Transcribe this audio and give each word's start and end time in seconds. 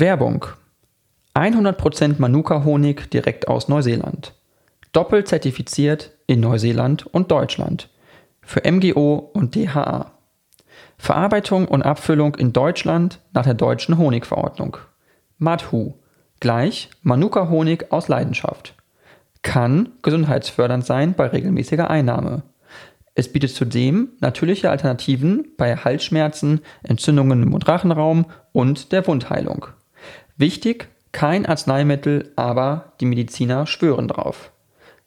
Werbung 0.00 0.46
100% 1.34 2.16
Manuka-Honig 2.18 3.10
direkt 3.10 3.48
aus 3.48 3.66
Neuseeland. 3.66 4.32
Doppelt 4.92 5.26
zertifiziert 5.26 6.12
in 6.28 6.38
Neuseeland 6.38 7.06
und 7.06 7.32
Deutschland. 7.32 7.88
Für 8.40 8.62
MGO 8.70 9.30
und 9.34 9.56
DHA. 9.56 10.12
Verarbeitung 10.98 11.66
und 11.66 11.82
Abfüllung 11.82 12.36
in 12.36 12.52
Deutschland 12.52 13.20
nach 13.32 13.42
der 13.42 13.54
deutschen 13.54 13.98
Honigverordnung. 13.98 14.76
Madhu 15.36 15.94
gleich 16.38 16.90
Manuka-Honig 17.02 17.90
aus 17.90 18.06
Leidenschaft. 18.06 18.74
Kann 19.42 19.88
gesundheitsfördernd 20.02 20.86
sein 20.86 21.14
bei 21.14 21.26
regelmäßiger 21.26 21.90
Einnahme. 21.90 22.42
Es 23.16 23.32
bietet 23.32 23.50
zudem 23.50 24.10
natürliche 24.20 24.70
Alternativen 24.70 25.48
bei 25.56 25.74
Halsschmerzen, 25.74 26.60
Entzündungen 26.84 27.42
im 27.42 27.48
Mundrachenraum 27.48 28.26
und 28.52 28.92
der 28.92 29.04
Wundheilung. 29.08 29.66
Wichtig, 30.38 30.88
kein 31.12 31.44
Arzneimittel, 31.46 32.32
aber 32.36 32.92
die 33.00 33.06
Mediziner 33.06 33.66
schwören 33.66 34.06
drauf. 34.08 34.52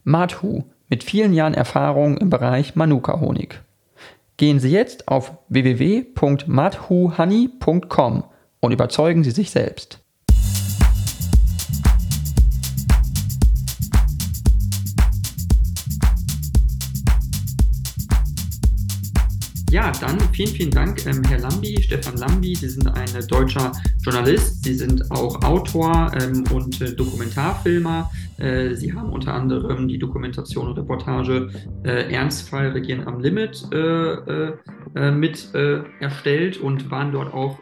Madhu 0.04 0.64
mit 0.90 1.06
vielen 1.06 1.34
Jahren 1.34 1.54
Erfahrung 1.54 2.18
im 2.18 2.30
Bereich 2.30 2.76
Manuka-Honig. 2.76 3.62
Gehen 4.36 4.60
Sie 4.60 4.72
jetzt 4.72 5.08
auf 5.08 5.32
www.madhuhoney.com 5.48 8.24
und 8.60 8.72
überzeugen 8.72 9.24
Sie 9.24 9.32
sich 9.32 9.52
selbst. 9.52 10.00
Ja, 19.72 19.90
dann 20.02 20.20
vielen, 20.34 20.50
vielen 20.50 20.72
Dank, 20.72 21.06
ähm, 21.06 21.24
Herr 21.30 21.40
Lambi, 21.40 21.82
Stefan 21.82 22.18
Lambi. 22.18 22.54
Sie 22.56 22.68
sind 22.68 22.90
ein 22.90 23.08
deutscher 23.30 23.72
Journalist, 24.04 24.66
Sie 24.66 24.74
sind 24.74 25.10
auch 25.12 25.42
Autor 25.46 26.12
ähm, 26.20 26.44
und 26.54 26.82
äh, 26.82 26.94
Dokumentarfilmer. 26.94 28.12
Äh, 28.38 28.76
Sie 28.76 28.94
haben 28.94 29.14
unter 29.14 29.34
anderem 29.34 29.88
die 29.88 29.98
Dokumentation 29.98 30.68
und 30.68 30.78
Reportage 30.78 31.52
äh, 31.86 32.12
Ernstfall 32.12 32.72
Regieren 32.72 33.08
am 33.08 33.22
Limit 33.22 33.66
äh, 33.72 33.78
äh, 33.78 35.12
mit 35.14 35.54
erstellt 35.54 36.58
und 36.58 36.92
waren 36.92 37.14
dort 37.14 37.34
auch 37.34 37.60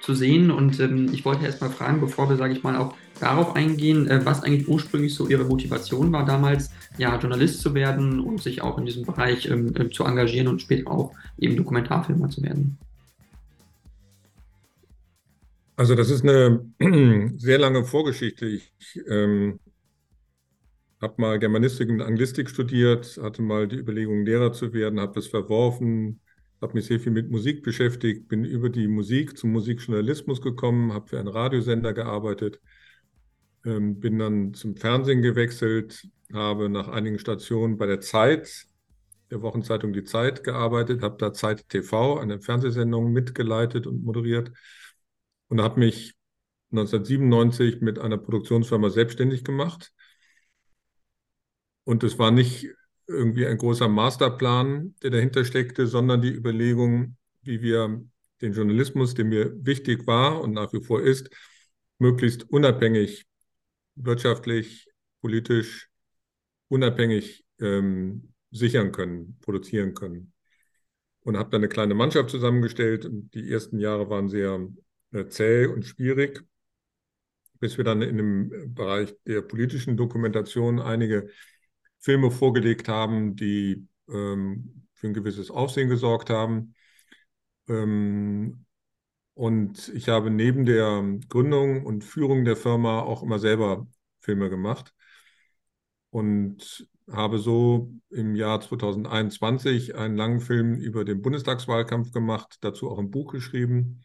zu 0.00 0.12
sehen. 0.12 0.50
Und 0.50 0.80
ähm, 0.80 1.08
ich 1.12 1.24
wollte 1.24 1.44
erst 1.44 1.60
mal 1.60 1.70
fragen, 1.70 2.00
bevor 2.00 2.28
wir, 2.28 2.36
sage 2.36 2.52
ich 2.52 2.64
mal, 2.64 2.76
auch 2.76 2.94
darauf 3.20 3.54
eingehen, 3.56 4.08
äh, 4.08 4.24
was 4.24 4.42
eigentlich 4.42 4.68
ursprünglich 4.68 5.14
so 5.14 5.28
Ihre 5.28 5.44
Motivation 5.44 6.12
war, 6.12 6.24
damals 6.24 6.70
ja 6.98 7.18
Journalist 7.18 7.60
zu 7.60 7.74
werden 7.74 8.20
und 8.20 8.42
sich 8.42 8.62
auch 8.62 8.78
in 8.78 8.86
diesem 8.86 9.04
Bereich 9.04 9.48
ähm, 9.48 9.74
äh, 9.76 9.90
zu 9.90 10.04
engagieren 10.04 10.48
und 10.48 10.60
später 10.60 10.90
auch 10.90 11.12
eben 11.38 11.56
Dokumentarfilmer 11.56 12.28
zu 12.28 12.42
werden. 12.42 12.78
Also 15.76 15.94
das 15.94 16.10
ist 16.10 16.22
eine 16.22 16.64
sehr 17.36 17.58
lange 17.58 17.84
Vorgeschichte. 17.84 18.46
Ich 18.46 18.72
ähm, 19.08 19.58
habe 21.00 21.14
mal 21.18 21.38
Germanistik 21.38 21.90
und 21.90 22.00
Anglistik 22.00 22.48
studiert, 22.48 23.18
hatte 23.20 23.42
mal 23.42 23.66
die 23.66 23.76
Überlegung, 23.76 24.24
Lehrer 24.24 24.52
zu 24.52 24.72
werden, 24.72 25.00
habe 25.00 25.14
das 25.14 25.26
verworfen, 25.26 26.20
habe 26.62 26.74
mich 26.74 26.86
sehr 26.86 27.00
viel 27.00 27.12
mit 27.12 27.30
Musik 27.30 27.62
beschäftigt, 27.62 28.28
bin 28.28 28.44
über 28.44 28.70
die 28.70 28.86
Musik 28.86 29.36
zum 29.36 29.50
Musikjournalismus 29.52 30.40
gekommen, 30.40 30.92
habe 30.92 31.08
für 31.08 31.18
einen 31.18 31.28
Radiosender 31.28 31.92
gearbeitet, 31.92 32.60
ähm, 33.64 34.00
bin 34.00 34.18
dann 34.18 34.54
zum 34.54 34.76
Fernsehen 34.76 35.22
gewechselt, 35.22 36.06
habe 36.32 36.68
nach 36.68 36.88
einigen 36.88 37.18
Stationen 37.18 37.76
bei 37.76 37.86
der 37.86 38.00
Zeit, 38.00 38.66
der 39.30 39.42
Wochenzeitung 39.42 39.92
Die 39.92 40.04
Zeit 40.04 40.44
gearbeitet, 40.44 41.02
habe 41.02 41.16
da 41.18 41.32
Zeit 41.32 41.68
TV, 41.68 42.18
eine 42.18 42.40
Fernsehsendung 42.40 43.12
mitgeleitet 43.12 43.86
und 43.86 44.04
moderiert 44.04 44.52
und 45.48 45.60
habe 45.60 45.80
mich 45.80 46.14
1997 46.70 47.80
mit 47.80 47.98
einer 47.98 48.18
Produktionsfirma 48.18 48.90
selbstständig 48.90 49.44
gemacht. 49.44 49.92
Und 51.84 52.02
es 52.02 52.18
war 52.18 52.30
nicht 52.30 52.68
irgendwie 53.06 53.46
ein 53.46 53.58
großer 53.58 53.88
Masterplan, 53.88 54.94
der 55.02 55.10
dahinter 55.10 55.44
steckte, 55.44 55.86
sondern 55.86 56.22
die 56.22 56.32
Überlegung, 56.32 57.16
wie 57.42 57.60
wir 57.60 58.02
den 58.40 58.52
Journalismus, 58.52 59.14
der 59.14 59.26
mir 59.26 59.52
wichtig 59.64 60.06
war 60.06 60.40
und 60.40 60.52
nach 60.52 60.72
wie 60.72 60.82
vor 60.82 61.02
ist, 61.02 61.30
möglichst 61.98 62.50
unabhängig, 62.50 63.26
wirtschaftlich, 63.96 64.88
politisch 65.20 65.88
unabhängig 66.68 67.44
ähm, 67.60 68.34
sichern 68.50 68.92
können, 68.92 69.38
produzieren 69.40 69.94
können. 69.94 70.32
Und 71.20 71.38
habe 71.38 71.50
dann 71.50 71.60
eine 71.60 71.68
kleine 71.68 71.94
Mannschaft 71.94 72.30
zusammengestellt. 72.30 73.08
Die 73.10 73.50
ersten 73.50 73.78
Jahre 73.78 74.10
waren 74.10 74.28
sehr 74.28 74.68
äh, 75.12 75.26
zäh 75.26 75.66
und 75.66 75.84
schwierig, 75.84 76.44
bis 77.60 77.78
wir 77.78 77.84
dann 77.84 78.02
in 78.02 78.18
dem 78.18 78.74
Bereich 78.74 79.14
der 79.26 79.40
politischen 79.40 79.96
Dokumentation 79.96 80.80
einige 80.80 81.30
Filme 81.98 82.30
vorgelegt 82.30 82.88
haben, 82.88 83.36
die 83.36 83.86
ähm, 84.08 84.86
für 84.92 85.06
ein 85.06 85.14
gewisses 85.14 85.50
Aufsehen 85.50 85.88
gesorgt 85.88 86.28
haben. 86.28 86.74
Ähm, 87.68 88.66
und 89.34 89.88
ich 89.90 90.08
habe 90.08 90.30
neben 90.30 90.64
der 90.64 91.02
Gründung 91.28 91.84
und 91.84 92.04
Führung 92.04 92.44
der 92.44 92.56
Firma 92.56 93.00
auch 93.00 93.22
immer 93.22 93.38
selber 93.38 93.86
Filme 94.20 94.48
gemacht 94.50 94.94
und 96.10 96.88
habe 97.10 97.38
so 97.38 97.92
im 98.10 98.34
Jahr 98.34 98.60
2021 98.60 99.94
einen 99.96 100.16
langen 100.16 100.40
Film 100.40 100.74
über 100.76 101.04
den 101.04 101.20
Bundestagswahlkampf 101.22 102.12
gemacht, 102.12 102.58
dazu 102.60 102.90
auch 102.90 102.98
ein 102.98 103.10
Buch 103.10 103.32
geschrieben. 103.32 104.00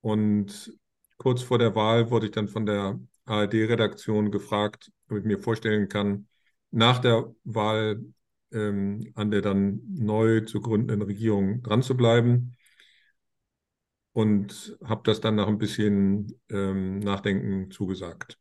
Und 0.00 0.72
kurz 1.18 1.42
vor 1.42 1.58
der 1.58 1.74
Wahl 1.74 2.10
wurde 2.10 2.26
ich 2.26 2.32
dann 2.32 2.48
von 2.48 2.64
der 2.64 2.98
ARD-Redaktion 3.26 4.30
gefragt, 4.30 4.90
ob 5.10 5.18
ich 5.18 5.24
mir 5.24 5.38
vorstellen 5.42 5.88
kann, 5.88 6.26
nach 6.70 6.98
der 7.00 7.34
Wahl 7.44 8.00
ähm, 8.52 9.12
an 9.14 9.30
der 9.30 9.42
dann 9.42 9.80
neu 9.88 10.40
zu 10.40 10.60
gründenden 10.60 11.02
Regierung 11.02 11.62
dran 11.62 11.82
zu 11.82 11.96
bleiben. 11.96 12.56
Und 14.12 14.76
habe 14.84 15.02
das 15.04 15.20
dann 15.20 15.36
nach 15.36 15.46
ein 15.46 15.58
bisschen 15.58 16.34
ähm, 16.50 16.98
Nachdenken 16.98 17.70
zugesagt. 17.70 18.38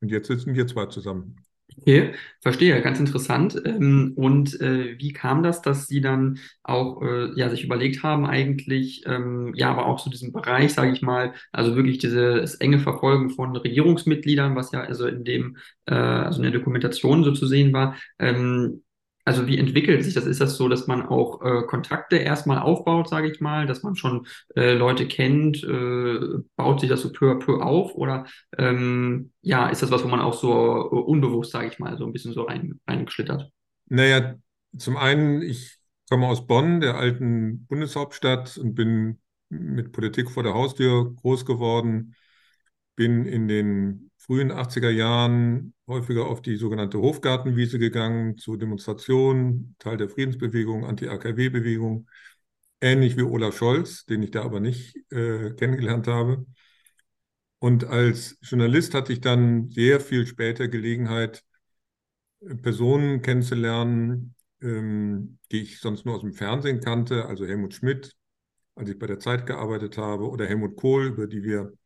Und 0.00 0.10
jetzt 0.10 0.28
sitzen 0.28 0.54
wir 0.54 0.66
zwei 0.66 0.86
zusammen. 0.86 1.36
Okay, 1.78 2.14
verstehe, 2.40 2.80
ganz 2.80 2.98
interessant. 2.98 3.60
Ähm, 3.64 4.12
und 4.16 4.60
äh, 4.60 4.98
wie 4.98 5.12
kam 5.12 5.42
das, 5.42 5.62
dass 5.62 5.86
Sie 5.86 6.00
dann 6.00 6.38
auch 6.62 7.02
äh, 7.02 7.32
ja, 7.36 7.48
sich 7.50 7.64
überlegt 7.64 8.02
haben, 8.02 8.24
eigentlich, 8.24 9.04
ähm, 9.06 9.52
ja, 9.54 9.70
aber 9.70 9.86
auch 9.86 9.98
so 9.98 10.08
diesen 10.08 10.32
Bereich, 10.32 10.72
sage 10.72 10.92
ich 10.92 11.02
mal, 11.02 11.34
also 11.52 11.76
wirklich 11.76 11.98
dieses 11.98 12.54
enge 12.56 12.78
Verfolgen 12.78 13.30
von 13.30 13.54
Regierungsmitgliedern, 13.54 14.56
was 14.56 14.72
ja 14.72 14.80
also 14.80 15.06
in 15.06 15.24
dem, 15.24 15.58
äh, 15.86 15.94
also 15.94 16.38
in 16.38 16.44
der 16.44 16.58
Dokumentation 16.58 17.24
so 17.24 17.32
zu 17.32 17.46
sehen 17.46 17.72
war, 17.72 17.96
ähm, 18.18 18.82
also 19.26 19.48
wie 19.48 19.58
entwickelt 19.58 20.04
sich 20.04 20.14
das? 20.14 20.24
Ist 20.24 20.40
das 20.40 20.56
so, 20.56 20.68
dass 20.68 20.86
man 20.86 21.02
auch 21.02 21.42
äh, 21.42 21.62
Kontakte 21.66 22.16
erstmal 22.16 22.58
aufbaut, 22.58 23.08
sage 23.08 23.28
ich 23.28 23.40
mal, 23.40 23.66
dass 23.66 23.82
man 23.82 23.96
schon 23.96 24.28
äh, 24.54 24.72
Leute 24.72 25.08
kennt, 25.08 25.64
äh, 25.64 26.18
baut 26.54 26.80
sich 26.80 26.88
das 26.88 27.02
so 27.02 27.12
peu 27.12 27.32
à 27.32 27.38
peu 27.38 27.60
auf? 27.60 27.96
Oder 27.96 28.26
ähm, 28.56 29.32
ja, 29.42 29.68
ist 29.68 29.82
das 29.82 29.90
was, 29.90 30.04
wo 30.04 30.08
man 30.08 30.20
auch 30.20 30.34
so 30.34 30.52
äh, 30.52 30.94
unbewusst, 30.94 31.50
sage 31.50 31.66
ich 31.66 31.80
mal, 31.80 31.98
so 31.98 32.06
ein 32.06 32.12
bisschen 32.12 32.34
so 32.34 32.42
rein, 32.42 32.80
reingeschlittert? 32.86 33.50
Naja, 33.88 34.36
zum 34.78 34.96
einen, 34.96 35.42
ich 35.42 35.76
komme 36.08 36.28
aus 36.28 36.46
Bonn, 36.46 36.80
der 36.80 36.94
alten 36.94 37.66
Bundeshauptstadt, 37.66 38.56
und 38.58 38.74
bin 38.76 39.18
mit 39.48 39.90
Politik 39.90 40.30
vor 40.30 40.44
der 40.44 40.54
Haustür 40.54 41.14
groß 41.16 41.44
geworden, 41.44 42.14
bin 42.96 43.26
in 43.26 43.46
den 43.46 44.10
frühen 44.16 44.50
80er 44.50 44.90
Jahren 44.90 45.74
häufiger 45.86 46.26
auf 46.26 46.42
die 46.42 46.56
sogenannte 46.56 46.98
Hofgartenwiese 46.98 47.78
gegangen, 47.78 48.38
zu 48.38 48.56
Demonstrationen, 48.56 49.76
Teil 49.78 49.96
der 49.96 50.08
Friedensbewegung, 50.08 50.84
Anti-AKW-Bewegung, 50.84 52.08
ähnlich 52.80 53.16
wie 53.16 53.22
Olaf 53.22 53.56
Scholz, 53.56 54.04
den 54.06 54.22
ich 54.22 54.32
da 54.32 54.42
aber 54.42 54.60
nicht 54.60 54.96
äh, 55.12 55.52
kennengelernt 55.52 56.08
habe. 56.08 56.44
Und 57.58 57.84
als 57.84 58.38
Journalist 58.42 58.94
hatte 58.94 59.12
ich 59.12 59.20
dann 59.20 59.70
sehr 59.70 60.00
viel 60.00 60.26
später 60.26 60.68
Gelegenheit, 60.68 61.42
Personen 62.62 63.22
kennenzulernen, 63.22 64.34
ähm, 64.60 65.38
die 65.50 65.62
ich 65.62 65.80
sonst 65.80 66.04
nur 66.04 66.16
aus 66.16 66.20
dem 66.20 66.32
Fernsehen 66.32 66.80
kannte, 66.80 67.26
also 67.26 67.46
Helmut 67.46 67.74
Schmidt, 67.74 68.14
als 68.74 68.90
ich 68.90 68.98
bei 68.98 69.06
der 69.06 69.18
Zeit 69.18 69.46
gearbeitet 69.46 69.96
habe, 69.98 70.28
oder 70.28 70.46
Helmut 70.46 70.76
Kohl, 70.76 71.06
über 71.06 71.26
die 71.26 71.42
wir 71.42 71.72
äh, 71.72 71.85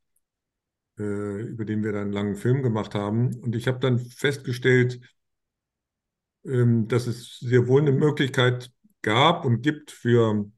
über 1.03 1.65
den 1.65 1.83
wir 1.85 1.93
dann 1.93 2.03
einen 2.05 2.13
langen 2.13 2.37
Film 2.37 2.63
gemacht 2.63 2.95
haben. 2.95 3.35
Und 3.41 3.55
ich 3.57 3.67
habe 3.69 3.79
dann 3.81 3.99
festgestellt, 3.99 5.01
ähm, 6.45 6.89
dass 6.89 7.07
es 7.07 7.39
sehr 7.41 7.67
wohl 7.69 7.81
eine 7.83 7.93
Möglichkeit 7.93 8.71
gab 9.03 9.45
und 9.45 9.63
gibt 9.63 9.91
für 9.91 10.51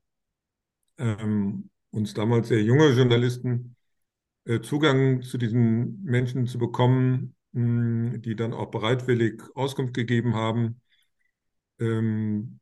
ähm, 0.99 1.71
uns 1.91 2.15
damals 2.15 2.49
sehr 2.49 2.63
junge 2.63 2.91
Journalisten, 2.91 3.77
äh, 4.45 4.61
Zugang 4.61 5.23
zu 5.23 5.39
diesen 5.39 6.03
Menschen 6.05 6.47
zu 6.47 6.59
bekommen, 6.59 7.35
mh, 7.53 8.19
die 8.19 8.37
dann 8.37 8.53
auch 8.53 8.71
bereitwillig 8.71 9.43
Auskunft 9.55 9.95
gegeben 9.95 10.35
haben 10.35 10.81
ähm, 11.79 12.61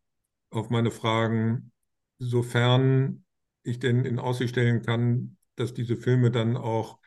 auf 0.50 0.70
meine 0.70 0.90
Fragen, 0.90 1.72
sofern 2.18 3.24
ich 3.62 3.78
denn 3.78 4.04
in 4.04 4.18
Aussicht 4.18 4.50
stellen 4.50 4.82
kann, 4.82 5.36
dass 5.56 5.74
diese 5.74 5.96
Filme 5.96 6.30
dann 6.30 6.56
auch 6.56 6.98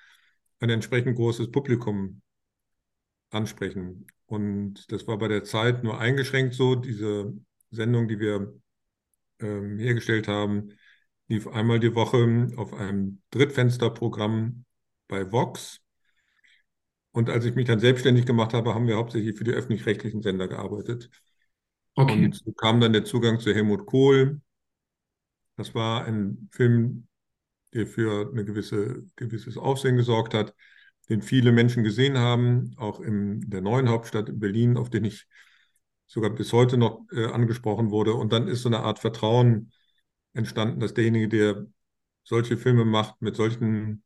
ein 0.64 0.70
entsprechend 0.70 1.18
großes 1.18 1.52
Publikum 1.52 2.22
ansprechen. 3.30 4.08
Und 4.26 4.90
das 4.94 5.06
war 5.08 5.18
bei 5.18 5.28
der 5.28 5.44
Zeit 5.44 5.84
nur 5.84 6.00
eingeschränkt 6.00 6.54
so. 6.54 6.76
Diese 6.76 7.34
Sendung, 7.70 8.08
die 8.08 8.20
wir 8.20 8.54
ähm, 9.40 9.78
hergestellt 9.78 10.30
haben, 10.30 10.70
lief 11.28 11.48
einmal 11.48 11.82
die 11.82 11.96
Woche 11.96 12.48
auf 12.56 12.74
einem 12.74 13.22
Drittfensterprogramm 13.32 14.64
bei 15.10 15.30
Vox. 15.32 15.82
Und 17.12 17.30
als 17.30 17.44
ich 17.44 17.56
mich 17.56 17.68
dann 17.68 17.80
selbstständig 17.80 18.26
gemacht 18.26 18.54
habe, 18.54 18.74
haben 18.74 18.88
wir 18.88 18.96
hauptsächlich 18.96 19.38
für 19.38 19.44
die 19.44 19.52
öffentlich-rechtlichen 19.52 20.22
Sender 20.22 20.48
gearbeitet. 20.48 21.10
Okay. 21.96 22.26
Und 22.26 22.36
so 22.36 22.54
kam 22.54 22.80
dann 22.80 22.94
der 22.94 23.04
Zugang 23.04 23.40
zu 23.40 23.54
Helmut 23.54 23.86
Kohl. 23.86 24.40
Das 25.58 25.76
war 25.76 26.06
ein 26.06 26.50
Film, 26.54 27.08
der 27.74 27.88
für 27.88 28.32
ein 28.34 28.46
gewisse, 28.46 29.04
gewisses 29.16 29.58
Aufsehen 29.58 29.98
gesorgt 29.98 30.34
hat, 30.34 30.54
den 31.10 31.22
viele 31.22 31.52
Menschen 31.52 31.84
gesehen 31.84 32.18
haben, 32.18 32.74
auch 32.78 33.00
in 33.00 33.50
der 33.50 33.62
neuen 33.62 33.90
Hauptstadt 33.90 34.30
in 34.30 34.40
Berlin, 34.40 34.78
auf 34.78 34.90
den 34.90 35.06
ich 35.06 35.28
sogar 36.08 36.30
bis 36.30 36.54
heute 36.54 36.78
noch 36.78 37.06
äh, 37.12 37.26
angesprochen 37.26 37.92
wurde. 37.92 38.14
Und 38.14 38.32
dann 38.32 38.48
ist 38.48 38.62
so 38.62 38.70
eine 38.70 38.80
Art 38.80 39.00
Vertrauen 39.00 39.72
entstanden, 40.34 40.80
dass 40.80 40.94
derjenige, 40.94 41.28
der 41.28 41.66
solche 42.24 42.58
Filme 42.58 42.86
macht, 42.86 43.22
mit 43.22 43.36
solchen 43.36 44.04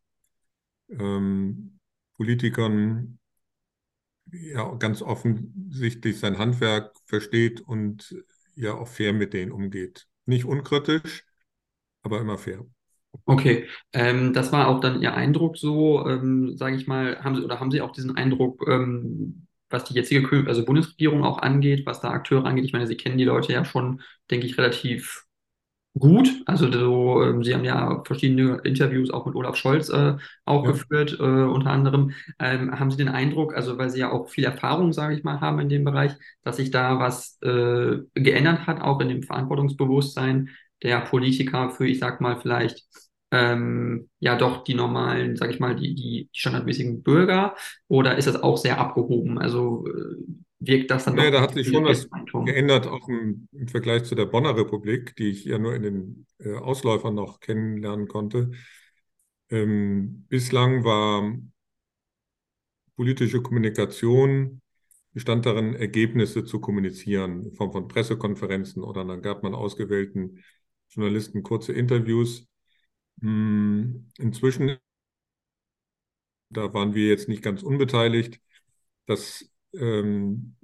ähm, 0.90 1.80
Politikern 2.16 3.19
ja 4.31 4.74
ganz 4.75 5.02
offensichtlich 5.02 6.19
sein 6.19 6.38
Handwerk 6.38 6.96
versteht 7.06 7.62
und 7.62 8.16
ja 8.56 8.74
auch 8.74 8.88
fair 8.88 9.14
mit 9.14 9.34
denen 9.34 9.52
umgeht. 9.52 10.08
Nicht 10.25 10.46
unkritisch, 10.46 11.25
aber 12.02 12.19
immer 12.19 12.38
fair. 12.38 12.66
Okay, 13.25 13.66
ähm, 13.94 14.34
das 14.34 14.52
war 14.52 14.68
auch 14.68 14.80
dann 14.80 15.02
Ihr 15.02 15.14
Eindruck 15.14 15.58
so, 15.58 16.08
ähm, 16.08 16.56
sage 16.58 16.75
ich 16.75 16.88
mal, 16.88 17.24
haben 17.24 17.36
Sie 17.36 17.44
oder 17.44 17.60
haben 17.60 17.72
Sie 17.72 17.81
auch 17.81 17.92
diesen 17.92 18.16
Eindruck, 18.16 18.66
ähm, 18.68 19.48
was 19.69 19.84
die 19.84 19.96
jetzige 19.96 20.48
also 20.48 20.64
Bundesregierung 20.64 21.24
auch 21.24 21.40
angeht, 21.40 21.86
was 21.86 22.00
da 22.00 22.10
Akteure 22.12 22.46
angeht? 22.46 22.66
Ich 22.66 22.74
meine, 22.74 22.88
Sie 22.88 22.96
kennen 22.96 23.18
die 23.18 23.25
Leute 23.25 23.52
ja 23.52 23.66
schon, 23.66 24.02
denke 24.31 24.46
ich, 24.46 24.58
relativ 24.58 25.25
gut. 26.00 26.30
Also 26.46 26.72
so, 26.72 27.24
ähm, 27.24 27.44
Sie 27.44 27.54
haben 27.54 27.64
ja 27.64 28.02
verschiedene 28.06 28.62
Interviews 28.64 29.10
auch 29.12 29.25
mit 29.25 29.36
Olaf 29.36 29.56
Scholz 29.56 29.90
äh, 29.90 30.16
auch 30.46 30.64
ja. 30.64 30.72
geführt, 30.72 31.18
äh, 31.19 31.24
unter 31.24 31.72
anderem. 31.72 32.12
Ähm, 32.40 32.80
haben 32.80 32.92
Sie 32.92 32.98
den 32.98 33.10
Eindruck, 33.10 33.56
also 33.56 33.78
weil 33.78 33.90
Sie 33.90 34.00
ja 34.00 34.12
auch 34.12 34.30
viel 34.30 34.46
Erfahrung, 34.46 34.94
sage 34.94 35.16
ich 35.16 35.24
mal, 35.24 35.42
haben 35.42 35.60
in 35.60 35.69
dem 35.69 35.84
Bereich, 35.84 36.14
dass 36.44 36.58
sich 36.58 36.72
da 36.72 37.00
was 37.00 37.38
äh, 37.42 37.98
geändert 38.14 38.68
hat, 38.68 38.81
auch 38.81 39.00
in 39.02 39.10
dem 39.10 39.24
Verantwortungsbewusstsein 39.24 40.50
der 40.84 41.02
Politiker 41.02 41.72
für, 41.72 41.88
ich 41.88 42.00
sag 42.00 42.22
mal, 42.22 42.40
vielleicht 42.40 42.86
ähm, 43.31 44.09
ja 44.19 44.38
doch 44.38 44.63
die 44.63 44.74
normalen, 44.74 45.35
sage 45.35 45.53
ich 45.53 45.59
mal, 45.59 45.75
die, 45.75 45.95
die 45.95 46.29
standardmäßigen 46.33 47.03
Bürger? 47.03 47.56
Oder 47.88 48.18
ist 48.18 48.27
das 48.27 48.41
auch 48.41 48.57
sehr 48.57 48.79
abgehoben? 48.79 49.38
Also 49.38 49.85
äh, 49.88 50.18
wirkt 50.59 50.91
das 50.91 51.06
dann 51.06 51.15
nee, 51.15 51.25
doch? 51.25 51.38
da 51.38 51.41
hat 51.41 51.53
sich 51.53 51.68
schon 51.68 51.85
was 51.85 52.07
geändert, 52.45 52.88
auch 52.88 53.07
im, 53.09 53.47
im, 53.51 53.68
Vergleich 53.68 54.03
zu 54.03 54.15
der 54.15 54.25
Bonner 54.25 54.56
Republik, 54.56 55.15
die 55.15 55.29
ich 55.29 55.45
ja 55.45 55.57
nur 55.59 55.75
in 55.75 55.83
den 55.83 56.25
äh, 56.39 56.53
Ausläufern 56.56 57.15
noch 57.15 57.39
kennenlernen 57.39 58.07
konnte. 58.07 58.51
Ähm, 59.50 60.25
bislang 60.30 60.83
war 60.83 61.33
politische 62.95 63.41
Kommunikation 63.41 64.62
bestand 65.13 65.47
darin, 65.47 65.73
Ergebnisse 65.73 66.45
zu 66.45 66.59
kommunizieren, 66.59 67.45
in 67.45 67.53
Form 67.53 67.71
von 67.71 67.88
Pressekonferenzen 67.88 68.83
oder 68.83 69.03
dann 69.03 69.23
gab 69.23 69.41
man 69.41 69.56
ausgewählten 69.56 70.44
Journalisten 70.89 71.41
kurze 71.41 71.73
Interviews. 71.73 72.47
Hm, 73.22 74.10
inzwischen, 74.18 74.78
da 76.50 76.74
waren 76.74 76.94
wir 76.94 77.08
jetzt 77.08 77.28
nicht 77.28 77.44
ganz 77.44 77.64
unbeteiligt, 77.64 78.40
dass 79.06 79.50
ähm, 79.74 80.56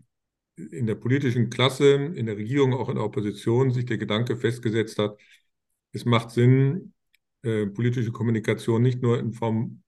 in 0.58 0.88
der 0.88 0.96
politischen 0.96 1.50
Klasse, 1.50 1.94
in 1.96 2.28
der 2.28 2.38
Regierung, 2.38 2.74
auch 2.74 2.90
in 2.90 2.96
der 2.96 3.06
Opposition 3.06 3.72
sich 3.72 3.86
der 3.86 3.98
Gedanke 3.98 4.38
festgesetzt 4.38 5.00
hat, 5.00 5.20
es 5.94 6.06
macht 6.06 6.32
Sinn, 6.32 6.94
äh, 7.44 7.68
politische 7.68 8.12
Kommunikation 8.12 8.82
nicht 8.84 9.02
nur 9.02 9.20
in 9.20 9.34
Form 9.34 9.84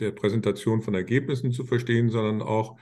der 0.00 0.12
Präsentation 0.12 0.82
von 0.82 0.94
Ergebnissen 0.94 1.52
zu 1.52 1.64
verstehen, 1.66 2.10
sondern 2.10 2.42
auch 2.42 2.78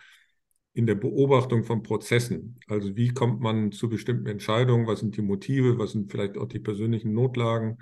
in 0.75 0.87
der 0.87 0.95
Beobachtung 0.95 1.65
von 1.65 1.83
Prozessen. 1.83 2.59
Also 2.69 2.97
wie 2.97 3.11
kommt 3.11 3.41
man 3.41 3.73
zu 3.73 3.89
bestimmten 3.89 4.27
Entscheidungen, 4.27 4.87
was 4.87 5.01
sind 5.01 5.17
die 5.17 5.23
Motive, 5.23 5.79
was 5.79 5.93
sind 5.93 6.11
vielleicht 6.11 6.39
auch 6.39 6.49
die 6.49 6.61
persönlichen 6.61 7.13
Notlagen 7.15 7.79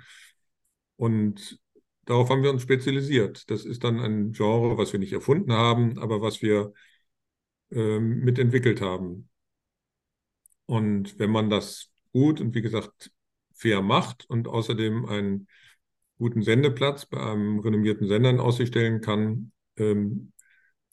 und 1.01 1.59
darauf 2.05 2.29
haben 2.29 2.43
wir 2.43 2.51
uns 2.51 2.61
spezialisiert. 2.61 3.49
Das 3.49 3.65
ist 3.65 3.83
dann 3.83 3.99
ein 3.99 4.33
Genre, 4.33 4.77
was 4.77 4.93
wir 4.93 4.99
nicht 4.99 5.13
erfunden 5.13 5.51
haben, 5.51 5.97
aber 5.97 6.21
was 6.21 6.43
wir 6.43 6.73
ähm, 7.71 8.19
mitentwickelt 8.19 8.81
haben. 8.81 9.27
Und 10.67 11.17
wenn 11.17 11.31
man 11.31 11.49
das 11.49 11.89
gut 12.13 12.39
und 12.39 12.53
wie 12.53 12.61
gesagt 12.61 13.11
fair 13.51 13.81
macht 13.81 14.29
und 14.29 14.47
außerdem 14.47 15.07
einen 15.07 15.47
guten 16.19 16.43
Sendeplatz 16.43 17.07
bei 17.07 17.19
einem 17.19 17.57
renommierten 17.57 18.07
Sender 18.07 18.29
in 18.29 18.39
Aussicht 18.39 18.67
stellen 18.67 19.01
kann, 19.01 19.51
ähm, 19.77 20.33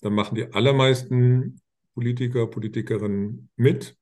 dann 0.01 0.15
machen 0.15 0.37
die 0.37 0.51
allermeisten 0.55 1.61
Politiker, 1.93 2.47
Politikerinnen 2.47 3.51
mit. 3.57 3.95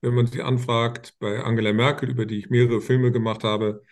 Wenn 0.00 0.14
man 0.14 0.28
sie 0.28 0.40
anfragt, 0.40 1.14
bei 1.18 1.44
Angela 1.44 1.74
Merkel, 1.74 2.08
über 2.08 2.24
die 2.24 2.38
ich 2.38 2.48
mehrere 2.48 2.80
Filme 2.80 3.12
gemacht 3.12 3.44
habe, 3.44 3.82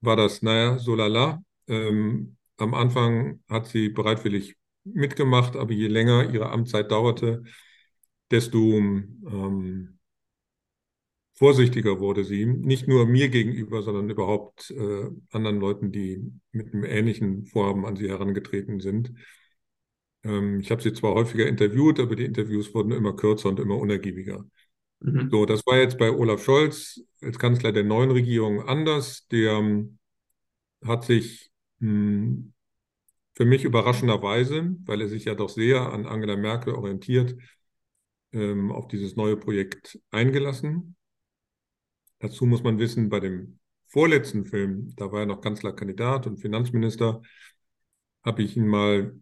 war 0.00 0.16
das, 0.16 0.42
naja, 0.42 0.78
so 0.78 0.94
lala. 0.94 1.42
Ähm, 1.68 2.36
am 2.56 2.74
Anfang 2.74 3.42
hat 3.48 3.66
sie 3.66 3.88
bereitwillig 3.88 4.56
mitgemacht, 4.84 5.56
aber 5.56 5.72
je 5.72 5.88
länger 5.88 6.30
ihre 6.32 6.50
Amtszeit 6.50 6.90
dauerte, 6.90 7.42
desto 8.30 8.58
ähm, 8.78 9.98
vorsichtiger 11.34 11.98
wurde 12.00 12.24
sie. 12.24 12.46
Nicht 12.46 12.86
nur 12.88 13.06
mir 13.06 13.28
gegenüber, 13.28 13.82
sondern 13.82 14.10
überhaupt 14.10 14.70
äh, 14.70 15.10
anderen 15.30 15.58
Leuten, 15.60 15.90
die 15.92 16.22
mit 16.52 16.72
einem 16.74 16.84
ähnlichen 16.84 17.46
Vorhaben 17.46 17.86
an 17.86 17.96
sie 17.96 18.08
herangetreten 18.08 18.80
sind. 18.80 19.12
Ähm, 20.24 20.60
ich 20.60 20.70
habe 20.70 20.82
sie 20.82 20.92
zwar 20.92 21.14
häufiger 21.14 21.46
interviewt, 21.46 22.00
aber 22.00 22.16
die 22.16 22.24
Interviews 22.24 22.72
wurden 22.74 22.92
immer 22.92 23.14
kürzer 23.16 23.48
und 23.48 23.60
immer 23.60 23.76
unergiebiger. 23.78 24.44
Mhm. 25.00 25.30
So, 25.30 25.46
das 25.46 25.66
war 25.66 25.78
jetzt 25.78 25.98
bei 25.98 26.10
Olaf 26.10 26.44
Scholz 26.44 27.02
als 27.22 27.38
Kanzler 27.38 27.72
der 27.72 27.84
neuen 27.84 28.10
Regierung 28.10 28.68
anders. 28.68 29.26
Der 29.28 29.52
ähm, 29.52 29.98
hat 30.84 31.04
sich 31.04 31.50
mh, 31.78 31.88
hm, 31.90 32.52
für 33.34 33.44
mich 33.44 33.64
überraschenderweise, 33.64 34.76
weil 34.84 35.00
er 35.00 35.08
sich 35.08 35.24
ja 35.24 35.34
doch 35.34 35.48
sehr 35.48 35.92
an 35.92 36.06
Angela 36.06 36.36
Merkel 36.36 36.74
orientiert, 36.74 37.36
ähm, 38.32 38.70
auf 38.70 38.88
dieses 38.88 39.16
neue 39.16 39.36
Projekt 39.36 39.98
eingelassen. 40.10 40.96
Dazu 42.18 42.44
muss 42.44 42.62
man 42.62 42.78
wissen, 42.78 43.08
bei 43.08 43.20
dem 43.20 43.58
vorletzten 43.86 44.44
Film, 44.44 44.94
da 44.96 45.10
war 45.10 45.20
er 45.20 45.26
noch 45.26 45.40
Kanzlerkandidat 45.40 46.26
und 46.26 46.36
Finanzminister, 46.38 47.22
habe 48.22 48.42
ich 48.42 48.56
ihn 48.56 48.68
mal 48.68 49.18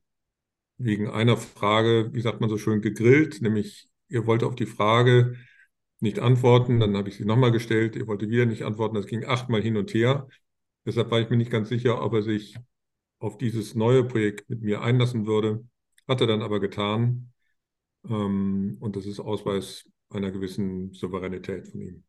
wegen 0.79 1.09
einer 1.09 1.37
Frage, 1.37 2.11
wie 2.12 2.21
sagt 2.21 2.41
man 2.41 2.50
so 2.50 2.59
schön, 2.59 2.81
gegrillt, 2.81 3.41
nämlich 3.41 3.88
ihr 4.09 4.26
wollte 4.26 4.47
auf 4.47 4.57
die 4.57 4.67
Frage, 4.67 5.37
nicht 6.00 6.19
antworten. 6.19 6.81
Dann 6.81 6.97
habe 6.97 7.09
ich 7.09 7.17
sie 7.17 7.25
nochmal 7.25 7.52
gestellt. 7.52 7.97
Er 7.97 8.07
wollte 8.07 8.28
wieder 8.28 8.47
nicht 8.47 8.62
antworten. 8.62 8.95
Das 8.95 9.07
ging 9.07 9.25
achtmal 9.25 9.62
hin 9.62 9.76
und 9.76 9.93
her. 9.95 10.28
Deshalb 10.87 11.11
war 11.11 11.21
ich 11.21 11.31
mir 11.31 11.37
nicht 11.37 11.50
ganz 11.50 11.69
sicher, 11.69 12.02
ob 12.02 12.14
er 12.14 12.23
sich 12.23 12.57
auf 13.19 13.38
dieses 13.38 13.75
neue 13.75 14.05
Projekt 14.05 14.49
mit 14.49 14.62
mir 14.62 14.83
einlassen 14.83 15.26
würde. 15.26 15.64
Hat 16.07 16.21
er 16.21 16.26
dann 16.26 16.43
aber 16.43 16.61
getan. 16.61 17.33
Ähm, 18.09 18.76
und 18.81 18.97
das 18.97 19.07
ist 19.07 19.21
Ausweis 19.21 19.88
einer 20.11 20.31
gewissen 20.31 20.93
Souveränität 20.93 21.69
von 21.69 21.81
ihm. 21.81 22.05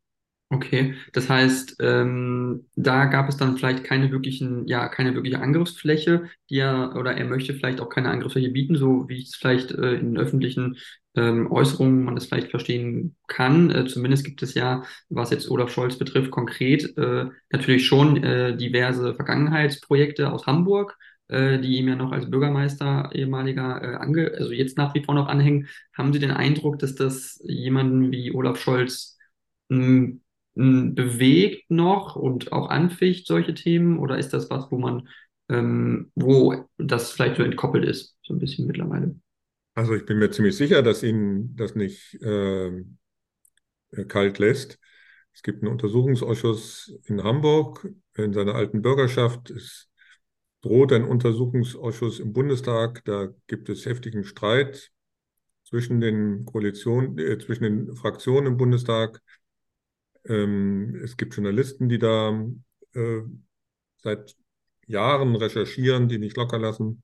Okay, 0.51 0.95
das 1.13 1.29
heißt, 1.29 1.75
ähm, 1.79 2.65
da 2.75 3.05
gab 3.05 3.29
es 3.29 3.37
dann 3.37 3.55
vielleicht 3.55 3.83
keine 3.83 4.09
wirklichen, 4.09 4.67
ja, 4.67 4.87
keine 4.87 5.13
wirkliche 5.13 5.39
Angriffsfläche, 5.41 6.23
die 6.49 6.57
er 6.57 6.95
oder 6.97 7.15
er 7.15 7.25
möchte 7.25 7.53
vielleicht 7.53 7.79
auch 7.79 7.89
keine 7.89 8.09
Angriffsfläche 8.09 8.49
bieten, 8.49 8.75
so 8.75 9.07
wie 9.07 9.17
ich 9.17 9.27
es 9.27 9.35
vielleicht 9.35 9.71
äh, 9.71 9.93
in 9.93 10.17
öffentlichen 10.17 10.77
ähm, 11.19 11.51
Äußerungen 11.51 12.03
man 12.03 12.15
das 12.15 12.25
vielleicht 12.27 12.49
verstehen 12.51 13.15
kann. 13.27 13.69
Äh, 13.71 13.85
zumindest 13.87 14.25
gibt 14.25 14.41
es 14.43 14.53
ja, 14.53 14.83
was 15.09 15.31
jetzt 15.31 15.49
Olaf 15.51 15.71
Scholz 15.71 15.97
betrifft, 15.97 16.31
konkret 16.31 16.97
äh, 16.97 17.25
natürlich 17.51 17.85
schon 17.87 18.23
äh, 18.23 18.55
diverse 18.57 19.15
Vergangenheitsprojekte 19.15 20.31
aus 20.31 20.45
Hamburg, 20.47 20.97
äh, 21.27 21.59
die 21.59 21.77
ihm 21.77 21.87
ja 21.89 21.95
noch 21.95 22.11
als 22.11 22.29
Bürgermeister 22.29 23.09
ehemaliger 23.13 23.81
äh, 23.83 23.95
ange 23.97 24.31
also 24.37 24.51
jetzt 24.51 24.77
nach 24.77 24.93
wie 24.95 25.03
vor 25.03 25.15
noch 25.15 25.27
anhängen. 25.27 25.67
Haben 25.97 26.13
Sie 26.13 26.19
den 26.19 26.31
Eindruck, 26.31 26.79
dass 26.79 26.95
das 26.95 27.39
jemanden 27.43 28.11
wie 28.11 28.31
Olaf 28.33 28.59
Scholz 28.59 29.17
mh, 29.69 30.13
mh, 30.55 30.91
bewegt 30.93 31.69
noch 31.71 32.15
und 32.15 32.51
auch 32.51 32.69
anficht 32.69 33.27
solche 33.27 33.53
Themen? 33.53 33.99
Oder 33.99 34.17
ist 34.17 34.33
das 34.33 34.49
was, 34.49 34.71
wo 34.71 34.77
man, 34.77 35.07
ähm, 35.49 36.11
wo 36.15 36.65
das 36.77 37.11
vielleicht 37.11 37.37
so 37.37 37.43
entkoppelt 37.43 37.85
ist, 37.85 38.15
so 38.23 38.33
ein 38.33 38.39
bisschen 38.39 38.67
mittlerweile? 38.67 39.15
Also 39.79 39.95
ich 39.95 40.05
bin 40.05 40.19
mir 40.19 40.29
ziemlich 40.29 40.57
sicher, 40.57 40.83
dass 40.83 41.03
ihn 41.03 41.55
das 41.55 41.73
nicht 41.73 42.15
äh, 42.21 42.83
kalt 44.09 44.37
lässt. 44.37 44.77
Es 45.33 45.41
gibt 45.41 45.63
einen 45.63 45.71
Untersuchungsausschuss 45.71 46.93
in 47.05 47.23
Hamburg, 47.23 47.87
in 48.17 48.33
seiner 48.33 48.55
alten 48.55 48.81
Bürgerschaft 48.81 49.49
ist 49.51 49.85
droht 50.61 50.91
ein 50.91 51.05
Untersuchungsausschuss 51.05 52.19
im 52.19 52.33
Bundestag. 52.33 53.05
Da 53.05 53.29
gibt 53.47 53.69
es 53.69 53.85
heftigen 53.85 54.25
Streit 54.25 54.91
zwischen 55.63 56.01
den 56.01 56.43
Koalitionen, 56.43 57.17
äh, 57.17 57.37
zwischen 57.37 57.63
den 57.63 57.95
Fraktionen 57.95 58.47
im 58.47 58.57
Bundestag. 58.57 59.21
Ähm, 60.25 60.99
es 61.01 61.15
gibt 61.15 61.35
Journalisten, 61.35 61.87
die 61.87 61.99
da 61.99 62.37
äh, 62.95 63.21
seit 64.03 64.35
Jahren 64.87 65.37
recherchieren, 65.37 66.09
die 66.09 66.19
nicht 66.19 66.35
locker 66.35 66.59
lassen. 66.59 67.01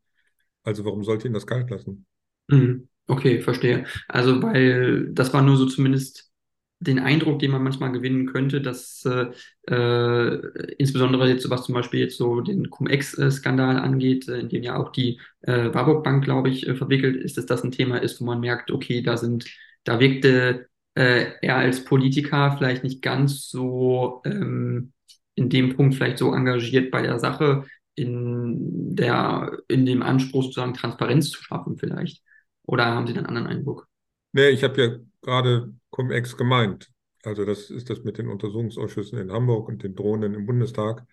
Also 0.64 0.84
warum 0.84 1.06
sollte 1.06 1.30
ihn 1.30 1.34
das 1.34 1.48
kalt 1.48 1.70
lassen? 1.70 2.06
Mhm. 2.48 2.88
Okay, 3.08 3.42
verstehe. 3.42 3.86
Also, 4.08 4.42
weil 4.42 5.10
das 5.14 5.34
war 5.34 5.42
nur 5.44 5.58
so 5.58 5.68
zumindest 5.68 6.32
den 6.80 7.00
Eindruck, 7.00 7.40
den 7.40 7.52
man 7.52 7.64
manchmal 7.64 7.92
gewinnen 7.92 8.28
könnte, 8.28 8.62
dass 8.62 9.06
äh, 9.06 9.28
äh, 9.74 10.74
insbesondere 10.78 11.30
jetzt, 11.30 11.50
was 11.50 11.64
zum 11.66 11.76
Beispiel 11.76 12.02
jetzt 12.02 12.18
so 12.18 12.42
den 12.42 12.70
Cum-Ex-Skandal 12.70 13.78
angeht, 13.78 14.28
äh, 14.28 14.40
in 14.40 14.50
dem 14.50 14.64
ja 14.64 14.76
auch 14.76 14.92
die 14.92 15.20
äh, 15.42 15.74
Warburg 15.74 16.04
Bank, 16.04 16.24
glaube 16.26 16.50
ich, 16.50 16.68
äh, 16.68 16.76
verwickelt 16.76 17.16
ist, 17.16 17.38
dass 17.38 17.46
das 17.46 17.64
ein 17.64 17.72
Thema 17.72 17.98
ist, 17.98 18.20
wo 18.22 18.26
man 18.26 18.40
merkt, 18.40 18.72
okay, 18.72 19.02
da 19.02 19.18
sind, 19.18 19.46
da 19.84 20.00
wirkte 20.00 20.68
äh, 20.96 21.28
er 21.42 21.58
als 21.58 21.86
Politiker 21.86 22.56
vielleicht 22.58 22.84
nicht 22.84 23.02
ganz 23.02 23.50
so 23.50 24.22
ähm, 24.26 24.92
in 25.36 25.50
dem 25.50 25.76
Punkt 25.76 25.96
vielleicht 25.96 26.18
so 26.18 26.34
engagiert 26.34 26.92
bei 26.92 27.02
der 27.02 27.20
Sache, 27.20 27.66
in 27.96 28.96
der, 28.96 29.60
in 29.68 29.86
dem 29.86 30.02
Anspruch 30.04 30.44
sozusagen 30.44 30.74
Transparenz 30.74 31.30
zu 31.30 31.42
schaffen 31.44 31.78
vielleicht. 31.78 32.22
Oder 32.66 32.86
haben 32.86 33.08
Sie 33.08 33.14
einen 33.16 33.26
anderen 33.26 33.48
Eindruck? 33.48 33.88
Nee, 34.32 34.50
ich 34.50 34.64
habe 34.64 34.82
ja 34.82 34.98
gerade 35.22 35.74
Cum-Ex 35.92 36.38
gemeint. 36.38 36.92
Also 37.24 37.46
das 37.46 37.70
ist 37.70 37.90
das 37.90 38.04
mit 38.04 38.18
den 38.18 38.28
Untersuchungsausschüssen 38.28 39.18
in 39.18 39.32
Hamburg 39.32 39.68
und 39.68 39.84
den 39.84 39.96
Drohnen 39.96 40.34
im 40.34 40.46
Bundestag. 40.46 41.06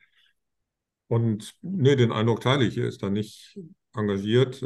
Und 1.09 1.55
nee, 1.63 1.97
den 1.97 2.13
Eindruck 2.13 2.41
teile 2.41 2.65
ich. 2.65 2.77
Er 2.79 2.89
ist 2.89 3.03
da 3.03 3.11
nicht 3.11 3.59
engagiert, 3.95 4.63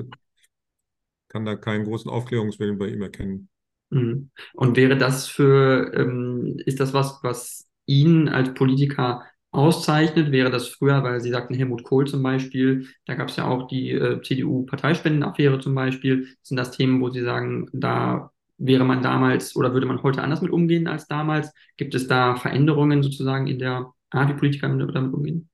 kann 1.28 1.44
da 1.44 1.56
keinen 1.56 1.84
großen 1.84 2.10
Aufklärungswillen 2.10 2.78
bei 2.78 2.88
ihm 2.88 3.02
erkennen. 3.02 3.48
Mhm. 3.90 4.30
Und 4.54 4.76
wäre 4.76 4.96
das 4.96 5.28
für, 5.28 5.92
ähm, 5.94 6.56
ist 6.64 6.80
das 6.80 6.92
was, 6.92 7.18
was 7.22 7.68
ihn 7.86 8.28
als 8.28 8.54
Politiker 8.54 9.24
auszeichnet? 9.56 10.32
Wäre 10.32 10.50
das 10.50 10.68
früher, 10.68 11.02
weil 11.02 11.20
Sie 11.20 11.30
sagten 11.30 11.54
Helmut 11.54 11.82
Kohl 11.82 12.06
zum 12.06 12.22
Beispiel, 12.22 12.86
da 13.06 13.14
gab 13.14 13.28
es 13.28 13.36
ja 13.36 13.46
auch 13.46 13.66
die 13.68 13.90
äh, 13.90 14.20
CDU-Parteispendenaffäre 14.22 15.58
zum 15.60 15.75
Beispiel. 15.75 16.28
Sind 16.42 16.56
das 16.56 16.70
Themen, 16.70 17.00
wo 17.00 17.10
Sie 17.10 17.22
sagen, 17.22 17.68
da 17.72 18.30
wäre 18.58 18.84
man 18.84 19.02
damals 19.02 19.56
oder 19.56 19.72
würde 19.72 19.86
man 19.86 20.02
heute 20.02 20.22
anders 20.22 20.42
mit 20.42 20.52
umgehen 20.52 20.86
als 20.86 21.06
damals? 21.08 21.52
Gibt 21.76 21.94
es 21.94 22.06
da 22.06 22.36
Veränderungen 22.36 23.02
sozusagen 23.02 23.46
in 23.46 23.58
der 23.58 23.92
Art, 24.10 24.30
wie 24.30 24.38
Politiker 24.38 24.68
damit 24.68 25.14
umgehen? 25.14 25.48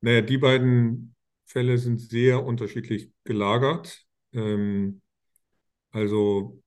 Naja, 0.00 0.20
die 0.20 0.38
beiden 0.38 1.14
Fälle 1.46 1.78
sind 1.78 2.00
sehr 2.00 2.44
unterschiedlich 2.44 3.10
gelagert. 3.24 4.04
Ähm, 4.32 5.00
also 5.90 6.62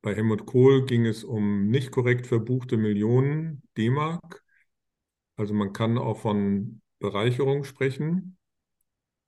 bei 0.00 0.14
Helmut 0.14 0.46
Kohl 0.46 0.84
ging 0.86 1.06
es 1.06 1.22
um 1.22 1.68
nicht 1.68 1.92
korrekt 1.92 2.26
verbuchte 2.26 2.76
Millionen 2.76 3.62
D-Mark. 3.76 4.42
Also 5.42 5.54
man 5.54 5.72
kann 5.72 5.98
auch 5.98 6.20
von 6.20 6.80
Bereicherung 7.00 7.64
sprechen. 7.64 8.36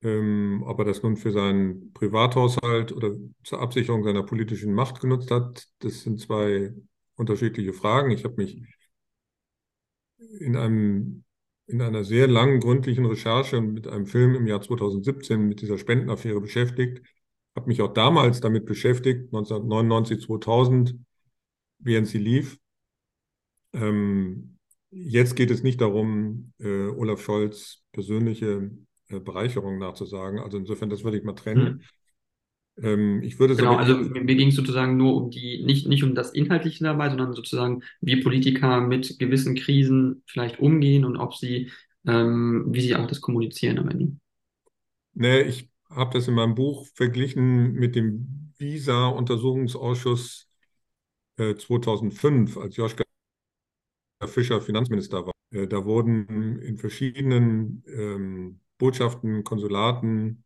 Ähm, 0.00 0.62
ob 0.64 0.78
er 0.78 0.84
das 0.84 1.02
nun 1.02 1.16
für 1.16 1.32
seinen 1.32 1.92
Privathaushalt 1.92 2.92
oder 2.92 3.16
zur 3.42 3.60
Absicherung 3.60 4.04
seiner 4.04 4.22
politischen 4.22 4.72
Macht 4.72 5.00
genutzt 5.00 5.32
hat, 5.32 5.66
das 5.80 6.02
sind 6.02 6.20
zwei 6.20 6.72
unterschiedliche 7.16 7.72
Fragen. 7.72 8.12
Ich 8.12 8.22
habe 8.22 8.36
mich 8.36 8.62
in 10.38 10.56
einem 10.56 11.24
in 11.66 11.82
einer 11.82 12.04
sehr 12.04 12.28
langen, 12.28 12.60
gründlichen 12.60 13.06
Recherche 13.06 13.60
mit 13.60 13.88
einem 13.88 14.06
Film 14.06 14.36
im 14.36 14.46
Jahr 14.46 14.60
2017 14.60 15.48
mit 15.48 15.62
dieser 15.62 15.78
Spendenaffäre 15.78 16.40
beschäftigt. 16.40 17.02
Habe 17.56 17.66
mich 17.66 17.82
auch 17.82 17.92
damals 17.92 18.40
damit 18.40 18.66
beschäftigt, 18.66 19.32
1999, 19.32 20.20
2000, 20.20 20.94
während 21.80 22.06
sie 22.06 22.18
lief. 22.18 22.58
Ähm, 23.72 24.53
jetzt 24.94 25.34
geht 25.36 25.50
es 25.50 25.62
nicht 25.62 25.80
darum, 25.80 26.52
äh, 26.58 26.86
Olaf 26.88 27.20
Scholz 27.22 27.82
persönliche 27.92 28.70
äh, 29.08 29.20
Bereicherung 29.20 29.78
nachzusagen. 29.78 30.38
Also 30.38 30.58
insofern, 30.58 30.90
das 30.90 31.04
würde 31.04 31.18
ich 31.18 31.24
mal 31.24 31.34
trennen. 31.34 31.66
Hm. 31.66 31.80
Ähm, 32.76 33.22
ich 33.22 33.38
würde 33.38 33.54
genau, 33.54 33.76
also 33.76 33.96
mir 33.96 34.34
ging 34.34 34.48
es 34.48 34.56
sozusagen 34.56 34.96
nur 34.96 35.14
um 35.14 35.30
die, 35.30 35.62
nicht, 35.64 35.86
nicht 35.86 36.02
um 36.02 36.14
das 36.14 36.32
Inhaltliche 36.32 36.82
dabei, 36.82 37.08
sondern 37.08 37.32
sozusagen, 37.32 37.82
wie 38.00 38.16
Politiker 38.16 38.80
mit 38.80 39.18
gewissen 39.18 39.54
Krisen 39.54 40.22
vielleicht 40.26 40.58
umgehen 40.58 41.04
und 41.04 41.16
ob 41.16 41.34
sie, 41.34 41.70
ähm, 42.06 42.64
wie 42.68 42.80
sie 42.80 42.96
auch 42.96 43.06
das 43.06 43.20
kommunizieren 43.20 43.78
am 43.78 43.88
Ende. 43.90 44.16
Nee, 45.12 45.42
ich 45.42 45.70
habe 45.88 46.14
das 46.14 46.26
in 46.26 46.34
meinem 46.34 46.56
Buch 46.56 46.88
verglichen 46.94 47.74
mit 47.74 47.94
dem 47.94 48.52
Visa-Untersuchungsausschuss 48.58 50.48
äh, 51.36 51.54
2005, 51.54 52.56
als 52.56 52.76
Joschka 52.76 53.04
Fischer 54.28 54.60
Finanzminister 54.60 55.26
war. 55.26 55.32
Äh, 55.50 55.66
da 55.66 55.84
wurden 55.84 56.58
in 56.60 56.76
verschiedenen 56.76 57.84
ähm, 57.86 58.60
Botschaften, 58.78 59.44
Konsulaten, 59.44 60.44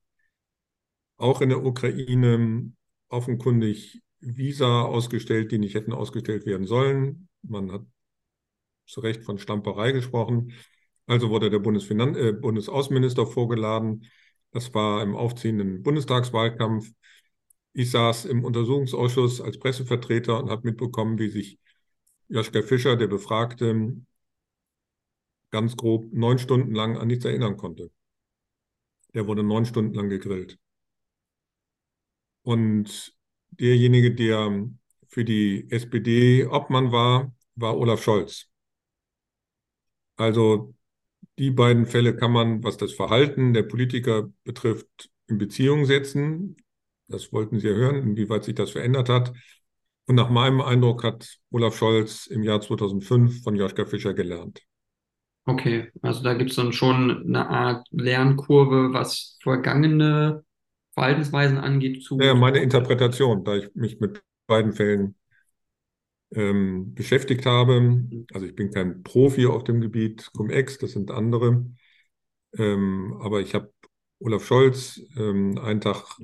auch 1.16 1.40
in 1.40 1.48
der 1.48 1.64
Ukraine 1.64 2.72
offenkundig 3.08 4.02
Visa 4.20 4.82
ausgestellt, 4.82 5.52
die 5.52 5.58
nicht 5.58 5.74
hätten 5.74 5.92
ausgestellt 5.92 6.46
werden 6.46 6.66
sollen. 6.66 7.28
Man 7.42 7.72
hat 7.72 7.82
zu 8.86 9.00
Recht 9.00 9.22
von 9.22 9.38
Stamperei 9.38 9.92
gesprochen. 9.92 10.52
Also 11.06 11.30
wurde 11.30 11.50
der 11.50 11.58
Bundesfinan 11.58 12.14
äh, 12.16 12.32
Bundesaußenminister 12.32 13.26
vorgeladen. 13.26 14.04
Das 14.50 14.74
war 14.74 15.02
im 15.02 15.14
aufziehenden 15.16 15.82
Bundestagswahlkampf. 15.82 16.90
Ich 17.72 17.90
saß 17.90 18.24
im 18.26 18.44
Untersuchungsausschuss 18.44 19.40
als 19.40 19.58
Pressevertreter 19.58 20.42
und 20.42 20.50
habe 20.50 20.66
mitbekommen, 20.66 21.18
wie 21.18 21.28
sich 21.28 21.58
Joschka 22.28 22.62
Fischer, 22.62 22.96
der 22.96 23.06
Befragte, 23.06 23.96
ganz 25.50 25.76
grob 25.76 26.12
neun 26.12 26.38
Stunden 26.38 26.74
lang 26.74 26.96
an 26.96 27.08
nichts 27.08 27.24
erinnern 27.24 27.56
konnte. 27.56 27.90
Der 29.14 29.26
wurde 29.26 29.42
neun 29.42 29.66
Stunden 29.66 29.94
lang 29.94 30.08
gegrillt. 30.08 30.58
Und 32.42 33.14
derjenige, 33.50 34.14
der 34.14 34.68
für 35.08 35.24
die 35.24 35.70
SPD 35.70 36.46
Obmann 36.46 36.92
war, 36.92 37.34
war 37.56 37.76
Olaf 37.76 38.02
Scholz. 38.02 38.48
Also 40.16 40.74
die 41.38 41.50
beiden 41.50 41.86
Fälle 41.86 42.16
kann 42.16 42.32
man, 42.32 42.64
was 42.64 42.76
das 42.76 42.92
Verhalten 42.92 43.54
der 43.54 43.62
Politiker 43.62 44.30
betrifft, 44.44 45.10
in 45.28 45.38
Beziehung 45.38 45.86
setzen. 45.86 46.56
Das 47.08 47.32
wollten 47.32 47.60
Sie 47.60 47.68
ja 47.68 47.74
hören, 47.74 47.96
inwieweit 47.96 48.44
sich 48.44 48.54
das 48.54 48.72
verändert 48.72 49.08
hat. 49.08 49.32
Und 50.08 50.14
nach 50.14 50.30
meinem 50.30 50.62
Eindruck 50.62 51.04
hat 51.04 51.38
Olaf 51.50 51.76
Scholz 51.76 52.26
im 52.28 52.42
Jahr 52.42 52.62
2005 52.62 53.42
von 53.42 53.54
Joschka 53.56 53.84
Fischer 53.84 54.14
gelernt. 54.14 54.62
Okay, 55.44 55.90
also 56.00 56.22
da 56.22 56.32
gibt 56.32 56.48
es 56.48 56.56
dann 56.56 56.72
schon 56.72 57.26
eine 57.26 57.46
Art 57.46 57.86
Lernkurve, 57.90 58.94
was 58.94 59.36
vergangene 59.42 60.44
Verhaltensweisen 60.94 61.58
angeht. 61.58 62.02
Zu 62.02 62.18
ja, 62.20 62.34
meine 62.34 62.60
Interpretation, 62.60 63.44
da 63.44 63.56
ich 63.56 63.74
mich 63.74 64.00
mit 64.00 64.22
beiden 64.46 64.72
Fällen 64.72 65.14
ähm, 66.34 66.94
beschäftigt 66.94 67.44
habe. 67.44 68.02
Also 68.32 68.46
ich 68.46 68.54
bin 68.54 68.70
kein 68.70 69.02
Profi 69.02 69.44
auf 69.44 69.64
dem 69.64 69.82
Gebiet 69.82 70.30
Cum-Ex, 70.32 70.78
das 70.78 70.92
sind 70.92 71.10
andere. 71.10 71.66
Ähm, 72.56 73.14
aber 73.20 73.40
ich 73.40 73.54
habe 73.54 73.70
Olaf 74.20 74.46
Scholz 74.46 75.02
ähm, 75.18 75.58
einen 75.58 75.82
Tag 75.82 76.18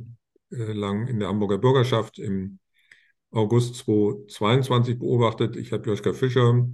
äh, 0.52 0.72
lang 0.72 1.06
in 1.06 1.20
der 1.20 1.28
Hamburger 1.28 1.58
Bürgerschaft 1.58 2.18
im 2.18 2.60
August 3.34 3.76
2022 3.76 4.98
beobachtet. 4.98 5.56
Ich 5.56 5.72
habe 5.72 5.88
Joschka 5.88 6.12
Fischer 6.12 6.66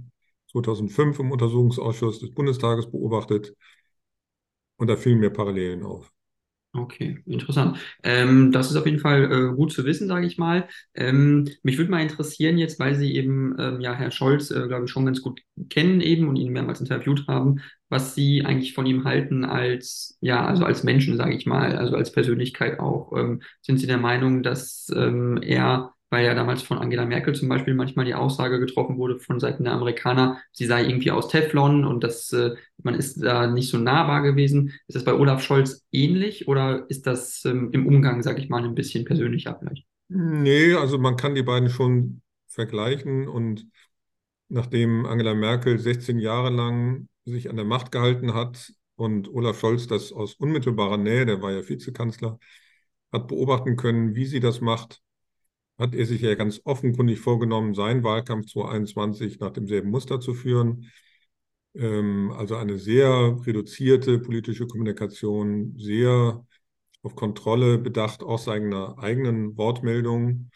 2005 0.51 1.19
im 1.19 1.31
Untersuchungsausschuss 1.31 2.19
des 2.19 2.33
Bundestages 2.33 2.89
beobachtet. 2.89 3.55
Und 4.77 4.87
da 4.87 4.95
fielen 4.95 5.19
mir 5.19 5.29
Parallelen 5.29 5.83
auf. 5.83 6.11
Okay, 6.73 7.19
interessant. 7.25 7.77
Ähm, 8.01 8.53
das 8.53 8.71
ist 8.71 8.77
auf 8.77 8.85
jeden 8.85 8.99
Fall 8.99 9.29
äh, 9.29 9.55
gut 9.55 9.73
zu 9.73 9.83
wissen, 9.83 10.07
sage 10.07 10.25
ich 10.25 10.37
mal. 10.37 10.69
Ähm, 10.93 11.49
mich 11.63 11.77
würde 11.77 11.91
mal 11.91 12.01
interessieren 12.01 12.57
jetzt, 12.57 12.79
weil 12.79 12.95
Sie 12.95 13.13
eben 13.13 13.57
ähm, 13.59 13.81
ja 13.81 13.93
Herr 13.93 14.09
Scholz, 14.09 14.51
äh, 14.51 14.67
glaube 14.69 14.85
ich, 14.85 14.91
schon 14.91 15.05
ganz 15.05 15.21
gut 15.21 15.41
kennen 15.69 15.99
eben 15.99 16.29
und 16.29 16.37
ihn 16.37 16.53
mehrmals 16.53 16.79
interviewt 16.79 17.27
haben, 17.27 17.59
was 17.89 18.15
Sie 18.15 18.45
eigentlich 18.45 18.73
von 18.73 18.85
ihm 18.85 19.03
halten 19.03 19.43
als 19.43 20.17
ja 20.21 20.45
also 20.45 20.63
als 20.63 20.83
Menschen, 20.83 21.17
sage 21.17 21.35
ich 21.35 21.45
mal, 21.45 21.75
also 21.75 21.97
als 21.97 22.13
Persönlichkeit 22.13 22.79
auch. 22.79 23.11
Ähm, 23.17 23.41
sind 23.61 23.77
Sie 23.77 23.87
der 23.87 23.97
Meinung, 23.97 24.41
dass 24.41 24.89
ähm, 24.95 25.39
er 25.43 25.93
weil 26.11 26.25
ja 26.25 26.35
damals 26.35 26.61
von 26.61 26.77
Angela 26.77 27.05
Merkel 27.05 27.33
zum 27.33 27.49
Beispiel 27.49 27.73
manchmal 27.73 28.05
die 28.05 28.13
Aussage 28.13 28.59
getroffen 28.59 28.97
wurde 28.97 29.19
von 29.19 29.39
Seiten 29.39 29.63
der 29.63 29.73
Amerikaner, 29.73 30.37
sie 30.51 30.65
sei 30.65 30.83
irgendwie 30.85 31.09
aus 31.11 31.29
Teflon 31.29 31.85
und 31.85 32.03
dass 32.03 32.31
äh, 32.33 32.51
man 32.83 32.95
ist 32.95 33.23
da 33.23 33.47
nicht 33.47 33.69
so 33.69 33.77
nahbar 33.77 34.21
gewesen. 34.21 34.73
Ist 34.87 34.95
das 34.95 35.05
bei 35.05 35.13
Olaf 35.13 35.41
Scholz 35.41 35.85
ähnlich 35.91 36.47
oder 36.47 36.85
ist 36.89 37.07
das 37.07 37.45
ähm, 37.45 37.69
im 37.71 37.87
Umgang, 37.87 38.21
sage 38.21 38.41
ich 38.41 38.49
mal, 38.49 38.63
ein 38.63 38.75
bisschen 38.75 39.05
persönlicher 39.05 39.57
vielleicht? 39.57 39.85
Nee, 40.09 40.73
also 40.73 40.97
man 40.97 41.15
kann 41.15 41.35
die 41.35 41.43
beiden 41.43 41.69
schon 41.69 42.21
vergleichen 42.47 43.29
und 43.29 43.65
nachdem 44.49 45.05
Angela 45.05 45.33
Merkel 45.33 45.79
16 45.79 46.19
Jahre 46.19 46.49
lang 46.49 47.07
sich 47.23 47.49
an 47.49 47.55
der 47.55 47.65
Macht 47.65 47.91
gehalten 47.93 48.33
hat 48.33 48.73
und 48.95 49.29
Olaf 49.33 49.59
Scholz 49.59 49.87
das 49.87 50.11
aus 50.11 50.33
unmittelbarer 50.35 50.97
Nähe, 50.97 51.25
der 51.25 51.41
war 51.41 51.53
ja 51.53 51.67
Vizekanzler, 51.67 52.37
hat 53.13 53.27
beobachten 53.29 53.77
können, 53.77 54.15
wie 54.15 54.25
sie 54.25 54.41
das 54.41 54.61
macht, 54.61 55.01
hat 55.81 55.95
er 55.95 56.05
sich 56.05 56.21
ja 56.21 56.35
ganz 56.35 56.61
offenkundig 56.63 57.19
vorgenommen, 57.19 57.73
seinen 57.73 58.03
Wahlkampf 58.03 58.45
2021 58.51 59.39
nach 59.39 59.49
demselben 59.49 59.89
Muster 59.89 60.19
zu 60.19 60.35
führen. 60.35 60.91
Ähm, 61.73 62.31
also 62.37 62.55
eine 62.55 62.77
sehr 62.77 63.35
reduzierte 63.45 64.19
politische 64.19 64.67
Kommunikation, 64.67 65.75
sehr 65.79 66.45
auf 67.01 67.15
Kontrolle 67.15 67.79
bedacht, 67.79 68.21
auch 68.21 68.37
seiner 68.37 68.99
eigenen 68.99 69.57
Wortmeldung. 69.57 70.51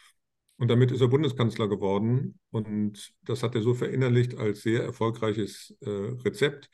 Und 0.58 0.70
damit 0.70 0.92
ist 0.92 1.02
er 1.02 1.08
Bundeskanzler 1.08 1.68
geworden. 1.68 2.40
Und 2.52 3.12
das 3.24 3.42
hat 3.42 3.56
er 3.56 3.64
so 3.64 3.74
verinnerlicht 3.74 4.38
als 4.38 4.62
sehr 4.62 4.84
erfolgreiches 4.84 5.76
äh, 5.82 5.90
Rezept, 5.90 6.70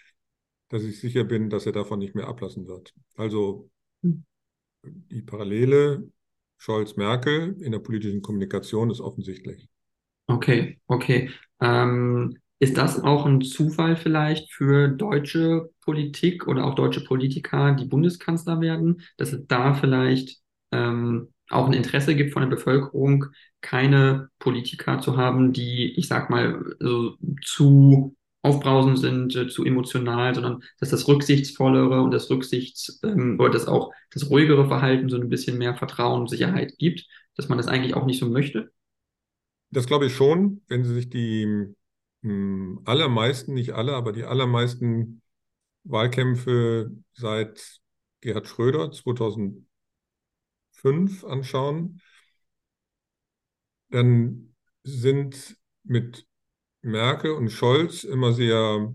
dass 0.68 0.84
ich 0.84 1.00
sicher 1.00 1.24
bin, 1.24 1.50
dass 1.50 1.66
er 1.66 1.72
davon 1.72 2.00
nicht 2.00 2.16
mehr 2.16 2.28
ablassen 2.28 2.68
wird. 2.68 2.94
Also 3.16 3.70
hm. 4.04 4.26
die 4.84 5.22
Parallele 5.22 6.12
Scholz-Merkel 6.62 7.58
in 7.60 7.72
der 7.72 7.80
politischen 7.80 8.22
Kommunikation 8.22 8.92
ist 8.92 9.02
offensichtlich. 9.02 9.68
Okay, 10.28 10.80
okay. 10.86 11.32
Ähm, 11.60 12.38
ist 12.60 12.78
das 12.78 13.00
auch 13.04 13.26
ein 13.26 13.42
Zufall 13.42 13.96
vielleicht 13.96 14.54
für 14.54 14.88
deutsche 14.88 15.72
Politik 15.82 16.48
oder 16.48 16.66
auch 16.66 16.76
deutsche 16.76 17.04
Politiker, 17.04 17.74
die 17.74 17.86
Bundeskanzler 17.86 18.62
werden, 18.62 19.02
dass 19.18 19.34
es 19.34 19.48
da 19.48 19.74
vielleicht 19.74 20.40
ähm, 20.72 21.34
auch 21.50 21.66
ein 21.66 21.74
Interesse 21.74 22.16
gibt 22.16 22.32
von 22.32 22.44
der 22.44 22.50
Bevölkerung, 22.50 23.26
keine 23.62 24.30
Politiker 24.38 25.00
zu 25.00 25.18
haben, 25.18 25.54
die, 25.54 25.96
ich 25.98 26.08
sag 26.08 26.30
mal, 26.30 26.64
so 26.80 27.18
zu 27.44 28.16
aufbrausend 28.42 29.00
sind, 29.00 29.36
äh, 29.36 29.48
zu 29.48 29.64
emotional, 29.66 30.34
sondern 30.34 30.64
dass 30.80 30.90
das 30.90 31.08
rücksichtsvollere 31.08 32.02
und 32.02 32.12
das 32.12 32.30
Rücksichts 32.30 33.00
ähm, 33.04 33.38
oder 33.40 33.52
das 33.52 33.68
auch 33.68 33.94
das 34.12 34.30
ruhigere 34.30 34.68
Verhalten 34.68 35.10
so 35.10 35.18
ein 35.18 35.30
bisschen 35.30 35.58
mehr 35.58 35.76
Vertrauen 35.76 36.22
und 36.22 36.30
Sicherheit 36.30 36.74
gibt, 36.78 37.08
dass 37.36 37.50
man 37.50 37.58
das 37.58 37.68
eigentlich 37.68 37.96
auch 37.96 38.06
nicht 38.06 38.20
so 38.20 38.28
möchte? 38.28 38.72
Das 39.70 39.86
glaube 39.86 40.08
ich 40.08 40.16
schon, 40.16 40.62
wenn 40.68 40.84
Sie 40.84 40.94
sich 40.94 41.10
die 41.10 41.46
mh, 41.46 41.76
hm, 42.24 42.82
allermeisten, 42.86 43.54
nicht 43.54 43.74
alle, 43.74 43.94
aber 43.94 44.12
die 44.12 44.24
allermeisten 44.24 45.22
Wahlkämpfe 45.84 46.92
seit 47.14 47.80
Gerhard 48.22 48.48
Schröder 48.48 48.92
2005 48.92 49.66
anschauen, 51.24 52.02
dann 53.90 54.56
sind 54.84 55.58
mit 55.84 56.26
Merkel 56.82 57.32
und 57.32 57.50
Scholz 57.50 58.04
immer 58.04 58.34
sehr 58.34 58.94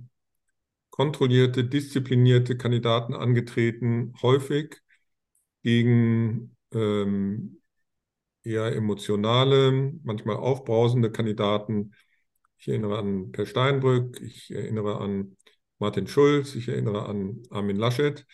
kontrollierte, 0.91 1.65
disziplinierte 1.65 2.57
Kandidaten 2.57 3.15
angetreten, 3.15 4.15
häufig 4.23 4.81
gegen 5.63 6.57
ähm, 6.73 7.61
eher 8.43 8.75
emotionale, 8.75 9.93
manchmal 10.03 10.37
aufbrausende 10.37 11.11
Kandidaten. 11.11 11.93
Ich 12.59 12.69
erinnere 12.69 12.99
an 12.99 13.33
Per 13.33 13.47
Steinbrück, 13.47 14.21
ich 14.23 14.51
erinnere 14.51 15.01
an 15.01 15.37
Martin 15.79 16.07
Schulz, 16.07 16.55
ich 16.55 16.69
erinnere 16.69 17.07
an 17.07 17.43
Armin 17.51 17.77
Laschet. 17.77 18.25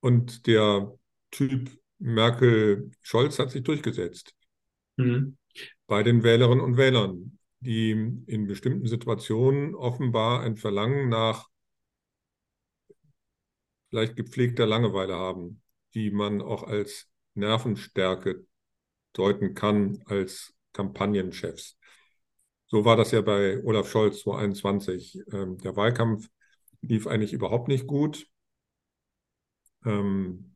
Und 0.00 0.46
der 0.46 0.92
Typ 1.30 1.70
Merkel-Scholz 1.98 3.38
hat 3.38 3.52
sich 3.52 3.62
durchgesetzt 3.62 4.34
mhm. 4.96 5.36
bei 5.86 6.02
den 6.02 6.24
Wählerinnen 6.24 6.64
und 6.64 6.76
Wählern 6.76 7.38
die 7.62 7.90
in 8.26 8.46
bestimmten 8.46 8.86
Situationen 8.86 9.74
offenbar 9.74 10.40
ein 10.42 10.56
Verlangen 10.56 11.08
nach 11.08 11.48
vielleicht 13.88 14.16
gepflegter 14.16 14.66
Langeweile 14.66 15.14
haben, 15.14 15.62
die 15.94 16.10
man 16.10 16.42
auch 16.42 16.64
als 16.64 17.08
Nervenstärke 17.34 18.46
deuten 19.12 19.54
kann 19.54 20.02
als 20.06 20.54
Kampagnenchefs. 20.72 21.78
So 22.66 22.84
war 22.84 22.96
das 22.96 23.12
ja 23.12 23.20
bei 23.20 23.62
Olaf 23.64 23.90
Scholz 23.90 24.20
2021. 24.20 25.22
Ähm, 25.32 25.58
der 25.58 25.76
Wahlkampf 25.76 26.28
lief 26.80 27.06
eigentlich 27.06 27.32
überhaupt 27.32 27.68
nicht 27.68 27.86
gut. 27.86 28.26
Ähm, 29.84 30.54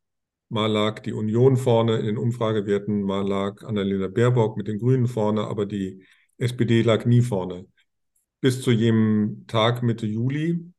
mal 0.48 0.66
lag 0.66 1.00
die 1.00 1.12
Union 1.12 1.56
vorne 1.56 1.98
in 1.98 2.06
den 2.06 2.18
Umfragewerten, 2.18 3.02
mal 3.02 3.26
lag 3.26 3.62
Annalena 3.64 4.08
Baerbock 4.08 4.56
mit 4.56 4.66
den 4.66 4.78
Grünen 4.78 5.06
vorne, 5.06 5.46
aber 5.46 5.66
die 5.66 6.04
SPD 6.38 6.82
lag 6.82 7.04
nie 7.06 7.22
vorne. 7.22 7.66
Bis 8.40 8.62
zu 8.62 8.70
jenem 8.70 9.46
Tag 9.46 9.82
Mitte 9.82 10.06
Juli 10.06 10.72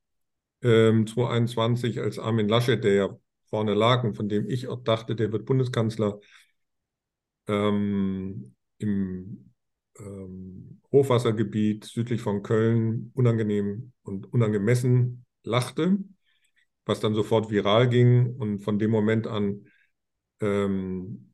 ähm, 0.61 1.07
2021, 1.07 1.99
als 1.99 2.19
Armin 2.19 2.47
Laschet, 2.47 2.83
der 2.83 2.93
ja 2.93 3.19
vorne 3.49 3.73
lag 3.73 4.03
und 4.03 4.15
von 4.15 4.29
dem 4.29 4.47
ich 4.49 4.67
auch 4.67 4.83
dachte, 4.83 5.15
der 5.15 5.31
wird 5.31 5.45
Bundeskanzler, 5.45 6.19
ähm, 7.47 8.55
im 8.77 9.53
ähm, 9.99 10.81
Hochwassergebiet 10.91 11.85
südlich 11.85 12.21
von 12.21 12.43
Köln 12.43 13.11
unangenehm 13.13 13.91
und 14.03 14.31
unangemessen 14.31 15.25
lachte, 15.43 15.97
was 16.85 16.99
dann 16.99 17.15
sofort 17.15 17.49
viral 17.49 17.89
ging 17.89 18.35
und 18.37 18.59
von 18.59 18.79
dem 18.79 18.91
Moment 18.91 19.27
an 19.27 19.65
ähm, 20.39 21.26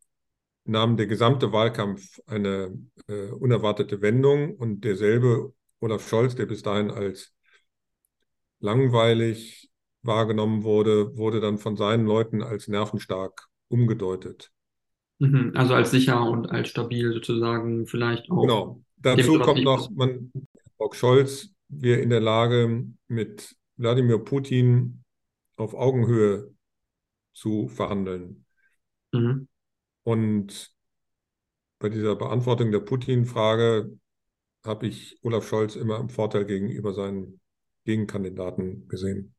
nahm 0.66 0.98
der 0.98 1.08
gesamte 1.08 1.52
Wahlkampf 1.52 2.20
eine 2.26 2.78
äh, 3.08 3.30
unerwartete 3.30 4.02
Wendung 4.02 4.56
und 4.56 4.84
derselbe 4.84 5.54
Olaf 5.80 6.08
Scholz, 6.08 6.36
der 6.36 6.46
bis 6.46 6.64
dahin 6.64 6.92
als 6.92 7.34
langweilig 8.60 9.70
wahrgenommen 10.02 10.64
wurde, 10.64 11.18
wurde 11.18 11.42
dann 11.42 11.58
von 11.58 11.76
seinen 11.76 12.06
Leuten 12.06 12.42
als 12.42 12.68
nervenstark 12.68 13.48
umgedeutet. 13.68 14.52
Mhm, 15.20 15.52
also 15.56 15.74
als 15.74 15.92
sicher 15.92 16.22
und 16.30 16.50
als 16.52 16.70
stabil 16.70 17.14
sozusagen 17.14 17.86
vielleicht 17.86 18.30
auch. 18.32 18.42
Genau. 18.42 18.82
Dazu 18.98 19.40
kommt 19.40 19.64
noch, 19.64 19.90
man, 19.92 20.32
auch 20.78 20.94
Scholz 20.94 21.54
wäre 21.68 22.00
in 22.00 22.10
der 22.10 22.22
Lage, 22.22 22.86
mit 23.08 23.56
Wladimir 23.78 24.20
Putin 24.20 25.04
auf 25.58 25.74
Augenhöhe 25.74 26.54
zu 27.34 27.68
verhandeln. 27.68 28.46
Mhm. 29.12 29.48
Und 30.04 30.74
bei 31.80 31.90
dieser 31.90 32.16
Beantwortung 32.16 32.72
der 32.72 32.80
Putin-Frage 32.80 33.98
habe 34.66 34.88
ich 34.88 35.18
Olaf 35.22 35.48
Scholz 35.48 35.76
immer 35.76 36.00
im 36.00 36.10
Vorteil 36.10 36.46
gegenüber 36.46 36.94
seinen 36.94 37.42
Gegenkandidaten 37.86 38.88
gesehen. 38.88 39.36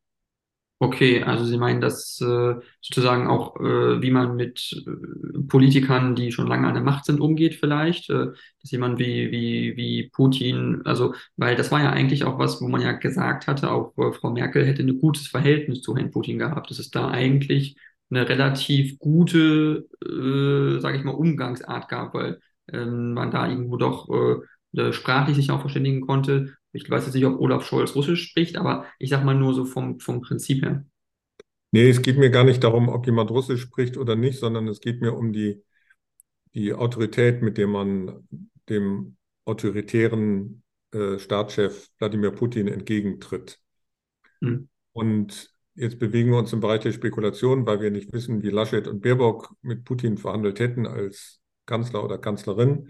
Okay, 0.77 1.23
also 1.23 1.45
Sie 1.45 1.57
meinen, 1.57 1.79
dass 1.79 2.19
äh, 2.19 2.55
sozusagen 2.81 3.27
auch, 3.27 3.55
äh, 3.61 4.01
wie 4.01 4.11
man 4.11 4.35
mit 4.35 4.83
äh, 4.85 5.39
Politikern, 5.47 6.15
die 6.15 6.33
schon 6.33 6.47
lange 6.47 6.67
an 6.67 6.73
der 6.73 6.83
Macht 6.83 7.05
sind, 7.05 7.21
umgeht 7.21 7.55
vielleicht, 7.55 8.09
dass 8.09 8.35
jemand 8.71 8.99
wie, 8.99 9.31
wie, 9.31 9.77
wie 9.77 10.09
Putin, 10.09 10.81
also, 10.83 11.13
weil 11.37 11.55
das 11.55 11.71
war 11.71 11.81
ja 11.81 11.91
eigentlich 11.91 12.25
auch 12.25 12.39
was, 12.39 12.61
wo 12.61 12.67
man 12.67 12.81
ja 12.81 12.91
gesagt 12.91 13.47
hatte, 13.47 13.71
auch 13.71 13.93
Frau 13.95 14.31
Merkel 14.31 14.65
hätte 14.65 14.83
ein 14.83 14.99
gutes 14.99 15.27
Verhältnis 15.27 15.81
zu 15.81 15.95
Herrn 15.95 16.11
Putin 16.11 16.39
gehabt, 16.39 16.69
dass 16.69 16.79
es 16.79 16.91
da 16.91 17.09
eigentlich 17.09 17.77
eine 18.09 18.27
relativ 18.27 18.99
gute, 18.99 19.87
äh, 20.03 20.79
sage 20.79 20.97
ich 20.97 21.03
mal, 21.03 21.11
Umgangsart 21.11 21.89
gab, 21.89 22.13
weil 22.13 22.39
ähm, 22.71 23.13
man 23.13 23.31
da 23.31 23.47
irgendwo 23.47 23.77
doch 23.77 24.09
äh, 24.09 24.91
sprachlich 24.93 25.35
sich 25.35 25.51
auch 25.51 25.61
verständigen 25.61 26.01
konnte. 26.01 26.55
Ich 26.71 26.89
weiß 26.89 27.05
jetzt 27.05 27.15
nicht, 27.15 27.25
ob 27.25 27.39
Olaf 27.39 27.65
Scholz 27.65 27.95
Russisch 27.95 28.29
spricht, 28.29 28.57
aber 28.57 28.85
ich 28.99 29.09
sage 29.09 29.25
mal 29.25 29.35
nur 29.35 29.53
so 29.53 29.65
vom, 29.65 29.99
vom 29.99 30.21
Prinzip 30.21 30.63
her. 30.63 30.85
Nee, 31.71 31.89
es 31.89 32.01
geht 32.01 32.17
mir 32.17 32.29
gar 32.29 32.43
nicht 32.43 32.63
darum, 32.63 32.89
ob 32.89 33.05
jemand 33.05 33.31
Russisch 33.31 33.61
spricht 33.61 33.97
oder 33.97 34.15
nicht, 34.15 34.39
sondern 34.39 34.67
es 34.67 34.79
geht 34.79 35.01
mir 35.01 35.13
um 35.13 35.33
die, 35.33 35.61
die 36.53 36.73
Autorität, 36.73 37.41
mit 37.41 37.57
der 37.57 37.67
man 37.67 38.27
dem 38.69 39.17
autoritären 39.45 40.63
äh, 40.91 41.19
Staatschef 41.19 41.89
Wladimir 41.97 42.31
Putin 42.31 42.67
entgegentritt. 42.67 43.59
Hm. 44.41 44.69
Und 44.93 45.54
Jetzt 45.75 45.99
bewegen 45.99 46.31
wir 46.31 46.37
uns 46.37 46.53
im 46.53 46.61
Bereich 46.61 46.81
der 46.81 46.93
Spekulation, 46.93 47.65
weil 47.65 47.81
wir 47.81 47.91
nicht 47.91 48.13
wissen, 48.13 48.41
wie 48.41 48.49
Laschet 48.49 48.87
und 48.87 49.01
Baerbock 49.01 49.53
mit 49.61 49.83
Putin 49.83 50.17
verhandelt 50.17 50.59
hätten 50.59 50.87
als 50.87 51.41
Kanzler 51.65 52.03
oder 52.03 52.17
Kanzlerin. 52.17 52.89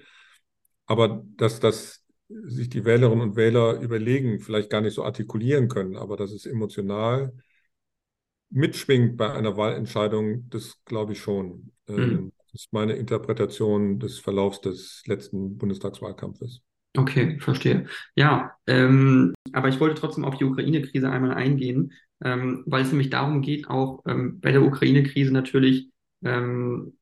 Aber 0.86 1.24
dass 1.36 1.60
das 1.60 2.06
sich 2.28 2.70
die 2.70 2.86
Wählerinnen 2.86 3.22
und 3.22 3.36
Wähler 3.36 3.80
überlegen, 3.82 4.40
vielleicht 4.40 4.70
gar 4.70 4.82
nicht 4.82 4.94
so 4.94 5.04
artikulieren 5.04 5.68
können, 5.68 5.96
aber 5.96 6.16
dass 6.16 6.32
es 6.32 6.46
emotional 6.46 7.34
mitschwingt 8.50 9.18
bei 9.18 9.32
einer 9.32 9.58
Wahlentscheidung, 9.58 10.50
das 10.50 10.84
glaube 10.86 11.14
ich 11.14 11.22
schon. 11.22 11.72
Mhm. 11.88 12.32
Das 12.38 12.62
ist 12.62 12.74
meine 12.74 12.94
Interpretation 12.94 14.00
des 14.00 14.20
Verlaufs 14.20 14.62
des 14.62 15.04
letzten 15.08 15.58
Bundestagswahlkampfes. 15.58 16.62
Okay, 16.98 17.38
verstehe. 17.40 17.88
Ja, 18.16 18.56
ähm, 18.68 19.34
aber 19.52 19.68
ich 19.68 19.80
wollte 19.80 20.00
trotzdem 20.00 20.24
auf 20.24 20.38
die 20.38 20.46
Ukraine-Krise 20.46 21.10
einmal 21.10 21.34
eingehen 21.34 21.92
ähm, 22.24 22.64
weil 22.66 22.84
es 22.84 22.90
nämlich 22.90 23.10
darum 23.10 23.42
geht, 23.42 23.70
auch 23.70 24.04
ähm, 24.08 24.40
bei 24.40 24.52
der 24.52 24.64
Ukraine-Krise 24.64 25.34
natürlich, 25.34 25.90
ähm, 26.24 26.98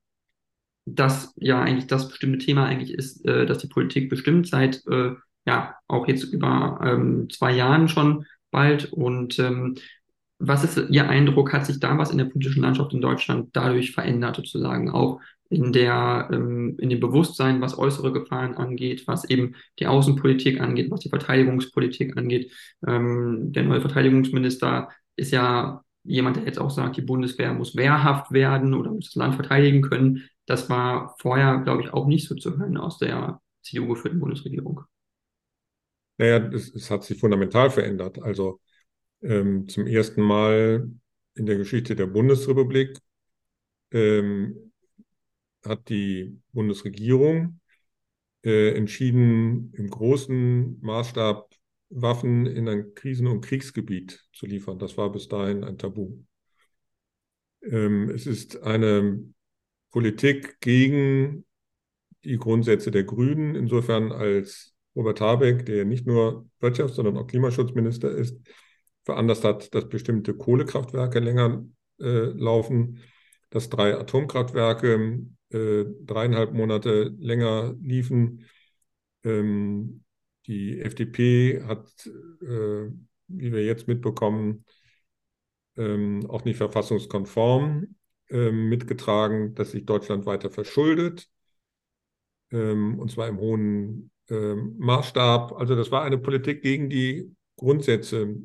dass 0.85 1.33
ja 1.37 1.61
eigentlich 1.61 1.87
das 1.87 2.09
bestimmte 2.09 2.39
Thema 2.39 2.65
eigentlich 2.65 2.93
ist, 2.93 3.25
äh, 3.25 3.45
dass 3.45 3.59
die 3.59 3.67
Politik 3.67 4.09
bestimmt 4.09 4.47
seit 4.47 4.85
äh, 4.87 5.11
ja 5.45 5.75
auch 5.87 6.07
jetzt 6.07 6.23
über 6.23 6.79
ähm, 6.83 7.29
zwei 7.29 7.53
Jahren 7.53 7.87
schon 7.87 8.25
bald 8.51 8.91
und 8.91 9.39
ähm, 9.39 9.75
was 10.39 10.63
ist 10.63 10.89
Ihr 10.89 11.07
Eindruck? 11.09 11.53
Hat 11.53 11.65
sich 11.65 11.79
da 11.79 11.97
was 11.97 12.11
in 12.11 12.17
der 12.17 12.25
politischen 12.25 12.63
Landschaft 12.63 12.93
in 12.93 13.01
Deutschland 13.01 13.49
dadurch 13.53 13.91
verändert, 13.91 14.35
sozusagen 14.35 14.89
auch 14.89 15.21
in 15.49 15.71
der, 15.71 16.29
ähm, 16.31 16.75
in 16.79 16.89
dem 16.89 16.99
Bewusstsein, 16.99 17.61
was 17.61 17.77
äußere 17.77 18.11
Gefahren 18.11 18.55
angeht, 18.55 19.03
was 19.07 19.29
eben 19.29 19.55
die 19.79 19.87
Außenpolitik 19.87 20.59
angeht, 20.59 20.91
was 20.91 21.01
die 21.01 21.09
Verteidigungspolitik 21.09 22.17
angeht? 22.17 22.51
Ähm, 22.85 23.53
der 23.53 23.63
neue 23.63 23.81
Verteidigungsminister 23.81 24.89
ist 25.15 25.31
ja 25.31 25.83
jemand, 26.03 26.37
der 26.37 26.45
jetzt 26.45 26.59
auch 26.59 26.69
sagt, 26.69 26.97
die 26.97 27.01
Bundeswehr 27.01 27.53
muss 27.53 27.75
wehrhaft 27.75 28.31
werden 28.31 28.73
oder 28.73 28.91
muss 28.91 29.05
das 29.05 29.15
Land 29.15 29.35
verteidigen 29.35 29.81
können. 29.81 30.29
Das 30.45 30.69
war 30.69 31.15
vorher, 31.19 31.59
glaube 31.59 31.83
ich, 31.83 31.93
auch 31.93 32.07
nicht 32.07 32.27
so 32.27 32.35
zu 32.35 32.57
hören 32.57 32.77
aus 32.77 32.97
der 32.97 33.41
CDU-geführten 33.61 34.19
Bundesregierung. 34.19 34.81
Naja, 36.17 36.37
es, 36.53 36.73
es 36.75 36.91
hat 36.91 37.03
sich 37.03 37.19
fundamental 37.19 37.69
verändert. 37.69 38.21
Also 38.21 38.59
ähm, 39.21 39.67
zum 39.67 39.87
ersten 39.87 40.21
Mal 40.21 40.91
in 41.35 41.45
der 41.45 41.57
Geschichte 41.57 41.95
der 41.95 42.07
Bundesrepublik 42.07 42.97
ähm, 43.91 44.71
hat 45.65 45.89
die 45.89 46.39
Bundesregierung 46.51 47.59
äh, 48.43 48.75
entschieden, 48.75 49.71
im 49.73 49.89
großen 49.89 50.79
Maßstab 50.81 51.49
Waffen 51.95 52.45
in 52.45 52.67
ein 52.67 52.93
Krisen- 52.95 53.27
und 53.27 53.41
Kriegsgebiet 53.41 54.25
zu 54.33 54.45
liefern. 54.45 54.79
Das 54.79 54.97
war 54.97 55.11
bis 55.11 55.27
dahin 55.27 55.63
ein 55.63 55.77
Tabu. 55.77 56.23
Ähm, 57.61 58.09
es 58.09 58.27
ist 58.27 58.61
eine 58.63 59.23
Politik 59.91 60.59
gegen 60.59 61.45
die 62.23 62.37
Grundsätze 62.37 62.91
der 62.91 63.03
Grünen, 63.03 63.55
insofern 63.55 64.11
als 64.11 64.73
Robert 64.95 65.21
Habeck, 65.21 65.65
der 65.65 65.85
nicht 65.85 66.05
nur 66.07 66.47
Wirtschafts-, 66.59 66.95
sondern 66.95 67.17
auch 67.17 67.27
Klimaschutzminister 67.27 68.11
ist, 68.11 68.39
veranlasst 69.03 69.43
hat, 69.43 69.73
dass 69.75 69.89
bestimmte 69.89 70.33
Kohlekraftwerke 70.33 71.19
länger 71.19 71.65
äh, 71.99 72.05
laufen, 72.05 72.99
dass 73.49 73.69
drei 73.69 73.97
Atomkraftwerke 73.97 75.25
äh, 75.49 75.85
dreieinhalb 76.01 76.53
Monate 76.53 77.13
länger 77.19 77.75
liefen. 77.81 78.45
Ähm, 79.23 80.03
die 80.47 80.79
FDP 80.81 81.63
hat, 81.63 81.87
äh, 82.41 82.89
wie 83.27 83.51
wir 83.51 83.65
jetzt 83.65 83.87
mitbekommen, 83.87 84.65
ähm, 85.77 86.25
auch 86.29 86.45
nicht 86.45 86.57
verfassungskonform 86.57 87.95
ähm, 88.29 88.69
mitgetragen, 88.69 89.55
dass 89.55 89.71
sich 89.71 89.85
Deutschland 89.85 90.25
weiter 90.25 90.49
verschuldet, 90.49 91.29
ähm, 92.51 92.99
und 92.99 93.11
zwar 93.11 93.27
im 93.27 93.39
hohen 93.39 94.11
ähm, 94.29 94.75
Maßstab. 94.77 95.53
Also 95.53 95.75
das 95.75 95.91
war 95.91 96.03
eine 96.03 96.17
Politik 96.17 96.61
gegen 96.61 96.89
die 96.89 97.35
Grundsätze 97.57 98.35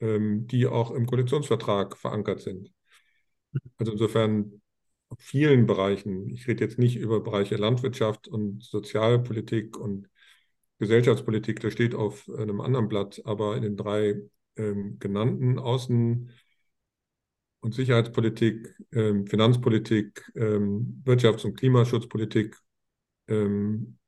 ähm, 0.00 0.46
die 0.46 0.66
auch 0.66 0.90
im 0.90 1.06
Koalitionsvertrag 1.06 1.96
verankert 1.96 2.40
sind. 2.40 2.72
Also 3.78 3.92
insofern 3.92 4.60
auf 5.08 5.18
vielen 5.20 5.66
Bereichen, 5.66 6.28
ich 6.30 6.46
rede 6.48 6.64
jetzt 6.64 6.78
nicht 6.78 6.96
über 6.96 7.20
Bereiche 7.20 7.56
Landwirtschaft 7.56 8.28
und 8.28 8.62
Sozialpolitik 8.62 9.76
und 9.76 10.08
Gesellschaftspolitik, 10.78 11.60
das 11.60 11.72
steht 11.72 11.94
auf 11.94 12.28
einem 12.28 12.60
anderen 12.60 12.88
Blatt, 12.88 13.22
aber 13.24 13.56
in 13.56 13.62
den 13.62 13.76
drei 13.76 14.22
ähm, 14.56 14.98
genannten 14.98 15.58
Außen- 15.58 16.28
und 17.60 17.74
Sicherheitspolitik, 17.74 18.76
ähm, 18.92 19.26
Finanzpolitik, 19.26 20.30
ähm, 20.34 21.02
Wirtschafts- 21.04 21.44
und 21.44 21.56
Klimaschutzpolitik 21.56 22.56
ähm, 23.28 23.98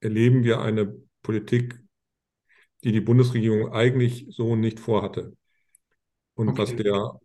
erleben 0.00 0.44
wir 0.44 0.60
eine 0.60 0.94
Politik 1.22 1.82
die 2.84 2.92
die 2.92 3.00
Bundesregierung 3.00 3.72
eigentlich 3.72 4.26
so 4.30 4.56
nicht 4.56 4.80
vorhatte. 4.80 5.36
Und 6.34 6.48
okay. 6.48 6.58
was 6.58 6.76
der 6.76 7.20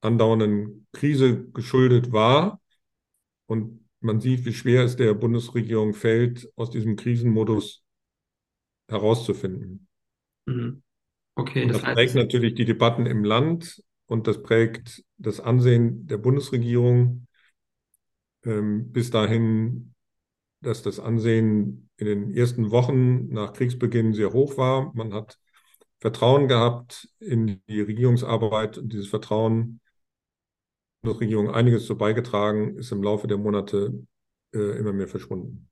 andauernden 0.00 0.86
Krise 0.92 1.46
geschuldet 1.50 2.12
war. 2.12 2.60
Und 3.46 3.79
man 4.00 4.20
sieht, 4.20 4.44
wie 4.44 4.52
schwer 4.52 4.84
es 4.84 4.96
der 4.96 5.14
Bundesregierung 5.14 5.94
fällt, 5.94 6.50
aus 6.56 6.70
diesem 6.70 6.96
Krisenmodus 6.96 7.84
herauszufinden. 8.88 9.86
Mhm. 10.46 10.82
Okay, 11.36 11.66
das, 11.66 11.82
das 11.82 11.94
prägt 11.94 12.14
natürlich 12.14 12.54
die 12.54 12.64
Debatten 12.64 13.06
im 13.06 13.24
Land 13.24 13.82
und 14.06 14.26
das 14.26 14.42
prägt 14.42 15.04
das 15.16 15.40
Ansehen 15.40 16.06
der 16.06 16.18
Bundesregierung. 16.18 17.26
Ähm, 18.44 18.90
bis 18.90 19.10
dahin 19.10 19.90
dass 20.60 20.82
das 20.82 21.00
Ansehen 21.00 21.88
in 21.96 22.06
den 22.06 22.34
ersten 22.34 22.70
Wochen 22.70 23.28
nach 23.28 23.52
Kriegsbeginn 23.52 24.12
sehr 24.12 24.32
hoch 24.32 24.56
war. 24.56 24.92
Man 24.94 25.14
hat 25.14 25.38
Vertrauen 25.98 26.48
gehabt 26.48 27.08
in 27.18 27.62
die 27.68 27.80
Regierungsarbeit 27.80 28.78
und 28.78 28.92
dieses 28.92 29.08
Vertrauen 29.08 29.80
der 31.04 31.18
Regierung 31.18 31.50
einiges 31.50 31.86
zu 31.86 31.96
beigetragen, 31.96 32.76
ist 32.76 32.92
im 32.92 33.02
Laufe 33.02 33.26
der 33.26 33.38
Monate 33.38 34.06
äh, 34.54 34.78
immer 34.78 34.92
mehr 34.92 35.08
verschwunden. 35.08 35.70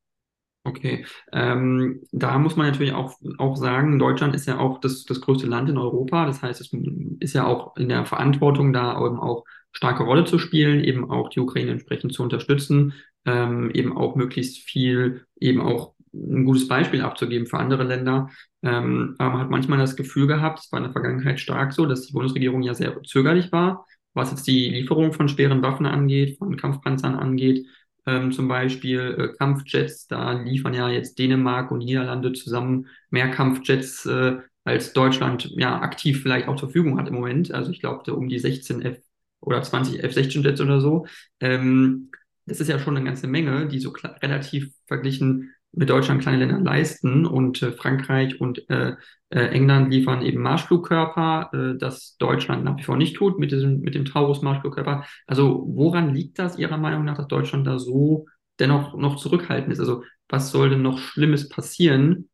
Okay, 0.65 1.07
ähm, 1.33 2.03
da 2.13 2.39
muss 2.39 2.57
man 2.57 2.67
natürlich 2.67 2.93
auch, 2.93 3.15
auch 3.39 3.57
sagen, 3.57 3.99
Deutschland 3.99 4.35
ist 4.35 4.47
ja 4.47 4.59
auch 4.59 4.81
das, 4.81 5.05
das 5.05 5.21
größte 5.21 5.47
Land 5.47 5.71
in 5.71 5.79
Europa. 5.79 6.27
Das 6.27 6.43
heißt, 6.43 6.61
es 6.61 6.73
ist 7.21 7.33
ja 7.33 7.47
auch 7.47 7.77
in 7.77 7.89
der 7.89 8.05
Verantwortung, 8.05 8.73
da 8.73 8.95
eben 9.05 9.19
auch 9.19 9.45
starke 9.73 10.03
Rolle 10.03 10.25
zu 10.25 10.39
spielen, 10.39 10.85
eben 10.85 11.11
auch 11.11 11.31
die 11.31 11.41
Ukraine 11.41 11.71
entsprechend 11.73 12.13
zu 12.13 12.23
unterstützen, 12.23 12.93
ähm, 13.25 13.71
eben 13.73 13.97
auch 13.97 14.15
möglichst 14.17 14.59
viel, 14.59 15.25
eben 15.41 15.61
auch 15.61 15.95
ein 16.13 16.45
gutes 16.45 16.69
Beispiel 16.69 17.03
abzugeben 17.03 17.47
für 17.47 17.59
andere 17.59 17.85
Länder. 17.85 18.29
Ähm, 18.63 19.15
aber 19.19 19.33
man 19.35 19.41
hat 19.41 19.51
manchmal 19.51 19.79
das 19.79 19.97
Gefühl 19.97 20.27
gehabt, 20.27 20.61
es 20.61 20.73
war 20.73 20.79
in 20.79 20.85
der 20.85 20.93
Vergangenheit 20.93 21.41
stark 21.41 21.73
so, 21.73 21.87
dass 21.87 22.03
die 22.07 22.13
Bundesregierung 22.13 22.63
ja 22.63 22.75
sehr 22.75 23.03
zögerlich 23.05 23.53
war, 23.53 23.87
was 24.19 24.31
jetzt 24.31 24.47
die 24.47 24.69
Lieferung 24.69 25.13
von 25.13 25.29
schweren 25.29 25.63
Waffen 25.63 25.87
angeht, 25.87 26.39
von 26.39 26.57
Kampfpanzern 26.57 27.15
angeht. 27.15 27.67
Ähm, 28.07 28.33
zum 28.33 28.49
Beispiel 28.49 29.17
äh, 29.19 29.37
Kampfjets, 29.37 30.07
da 30.07 30.33
liefern 30.33 30.75
ja 30.75 30.89
jetzt 30.89 31.19
Dänemark 31.19 31.71
und 31.71 31.79
Niederlande 31.81 32.33
zusammen 32.33 32.89
mehr 33.11 33.31
Kampfjets, 33.31 34.07
äh, 34.07 34.39
als 34.65 34.93
Deutschland 34.93 35.51
ja 35.57 35.81
aktiv 35.81 36.23
vielleicht 36.23 36.49
auch 36.49 36.57
zur 36.57 36.69
Verfügung 36.69 36.99
hat 36.99 37.09
im 37.09 37.15
Moment. 37.15 37.53
Also 37.53 37.71
ich 37.71 37.81
glaube, 37.81 38.15
um 38.15 38.29
die 38.29 38.39
16 38.39 38.83
F 38.83 38.99
oder 39.41 39.63
20 39.63 40.03
F-16-Jets 40.03 40.61
oder 40.61 40.81
so. 40.81 41.07
Ähm, 41.41 42.11
das 42.47 42.61
ist 42.61 42.69
ja 42.69 42.79
schon 42.79 42.97
eine 42.97 43.05
ganze 43.05 43.27
Menge, 43.27 43.69
die 43.69 43.79
so 43.79 43.91
relativ 44.23 44.73
verglichen 44.87 45.55
mit 45.73 45.91
Deutschland 45.91 46.23
kleine 46.23 46.39
Länder 46.39 46.61
leisten. 46.61 47.27
Und 47.27 47.63
äh, 47.63 47.73
Frankreich 47.73 48.41
und 48.41 48.69
äh, 48.71 48.95
äh, 49.31 49.41
England 49.49 49.91
liefern 49.91 50.23
eben 50.23 50.43
Marschflugkörper, 50.43 51.51
äh, 51.53 51.79
das 51.79 52.17
Deutschland 52.19 52.65
nach 52.65 52.79
wie 52.79 52.83
vor 52.83 52.97
nicht 52.97 53.17
tut 53.17 53.39
mit, 53.39 53.53
diesem, 53.53 53.81
mit 53.81 53.95
dem 53.95 54.05
Taurus-Marschflugkörper. 54.05 55.05
Also 55.27 55.65
woran 55.69 56.15
liegt 56.15 56.39
das 56.39 56.59
Ihrer 56.59 56.79
Meinung 56.79 57.05
nach, 57.05 57.17
dass 57.17 57.29
Deutschland 57.29 57.67
da 57.67 57.79
so 57.79 58.27
dennoch 58.59 58.97
noch 58.97 59.17
zurückhaltend 59.17 59.73
ist? 59.73 59.81
Also 59.81 60.03
was 60.29 60.51
soll 60.51 60.71
denn 60.71 60.83
noch 60.83 60.99
Schlimmes 60.99 61.49
passieren, 61.49 62.29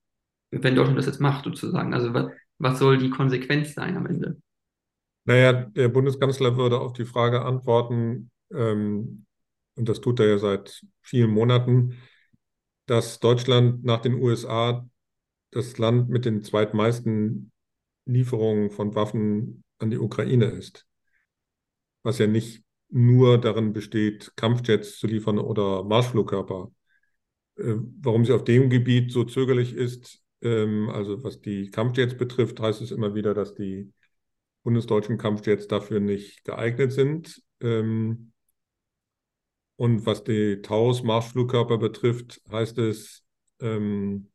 wenn 0.50 0.76
Deutschland 0.76 0.98
das 0.98 1.06
jetzt 1.06 1.20
macht, 1.20 1.44
sozusagen? 1.44 1.94
Also 1.94 2.14
was, 2.14 2.26
was 2.58 2.78
soll 2.78 2.98
die 2.98 3.10
Konsequenz 3.10 3.74
sein 3.74 3.96
am 3.96 4.06
Ende? 4.06 4.36
Naja, 5.24 5.52
der 5.52 5.88
Bundeskanzler 5.88 6.56
würde 6.56 6.78
auf 6.78 6.92
die 6.92 7.06
Frage 7.06 7.42
antworten, 7.42 8.30
ähm, 8.52 9.24
und 9.76 9.88
das 9.88 10.00
tut 10.00 10.20
er 10.20 10.28
ja 10.28 10.38
seit 10.38 10.82
vielen 11.00 11.30
Monaten, 11.30 11.96
dass 12.86 13.20
Deutschland 13.20 13.84
nach 13.84 14.00
den 14.00 14.14
USA 14.14 14.88
das 15.50 15.78
Land 15.78 16.08
mit 16.08 16.24
den 16.24 16.42
zweitmeisten 16.42 17.52
Lieferungen 18.06 18.70
von 18.70 18.94
Waffen 18.94 19.64
an 19.78 19.90
die 19.90 19.98
Ukraine 19.98 20.46
ist. 20.46 20.86
Was 22.02 22.18
ja 22.18 22.26
nicht 22.26 22.62
nur 22.90 23.38
darin 23.38 23.72
besteht, 23.72 24.32
Kampfjets 24.36 24.98
zu 24.98 25.06
liefern 25.06 25.38
oder 25.38 25.84
Marschflugkörper. 25.84 26.70
Äh, 27.56 27.76
warum 28.00 28.24
sie 28.24 28.32
auf 28.32 28.44
dem 28.44 28.68
Gebiet 28.68 29.12
so 29.12 29.24
zögerlich 29.24 29.74
ist, 29.74 30.22
ähm, 30.42 30.90
also 30.90 31.22
was 31.24 31.40
die 31.40 31.70
Kampfjets 31.70 32.16
betrifft, 32.16 32.60
heißt 32.60 32.82
es 32.82 32.90
immer 32.90 33.14
wieder, 33.14 33.32
dass 33.34 33.54
die 33.54 33.92
bundesdeutschen 34.62 35.18
Kampfjets 35.18 35.68
dafür 35.68 36.00
nicht 36.00 36.44
geeignet 36.44 36.92
sind. 36.92 37.42
Ähm, 37.60 38.32
und 39.76 40.06
was 40.06 40.24
die 40.24 40.60
Taurus-Marschflugkörper 40.62 41.78
betrifft, 41.78 42.40
heißt 42.50 42.78
es, 42.78 43.24
ähm, 43.60 44.28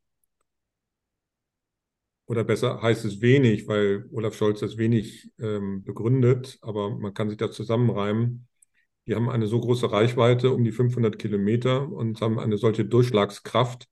oder 2.26 2.44
besser 2.44 2.82
heißt 2.82 3.06
es 3.06 3.22
wenig, 3.22 3.68
weil 3.68 4.08
Olaf 4.12 4.36
Scholz 4.36 4.60
das 4.60 4.78
wenig 4.78 5.32
ähm, 5.40 5.84
begründet, 5.84 6.60
aber 6.62 6.92
man 6.92 7.14
kann 7.14 7.30
sich 7.30 7.38
das 7.40 7.56
zusammenreimen. 7.56 8.48
Die 9.08 9.16
haben 9.16 9.30
eine 9.30 9.48
so 9.48 9.60
große 9.60 9.92
Reichweite, 9.92 10.52
um 10.52 10.64
die 10.64 10.72
500 10.72 11.18
Kilometer, 11.18 11.92
und 11.92 12.22
haben 12.22 12.38
eine 12.40 12.58
solche 12.58 12.86
Durchschlagskraft, 12.86 13.88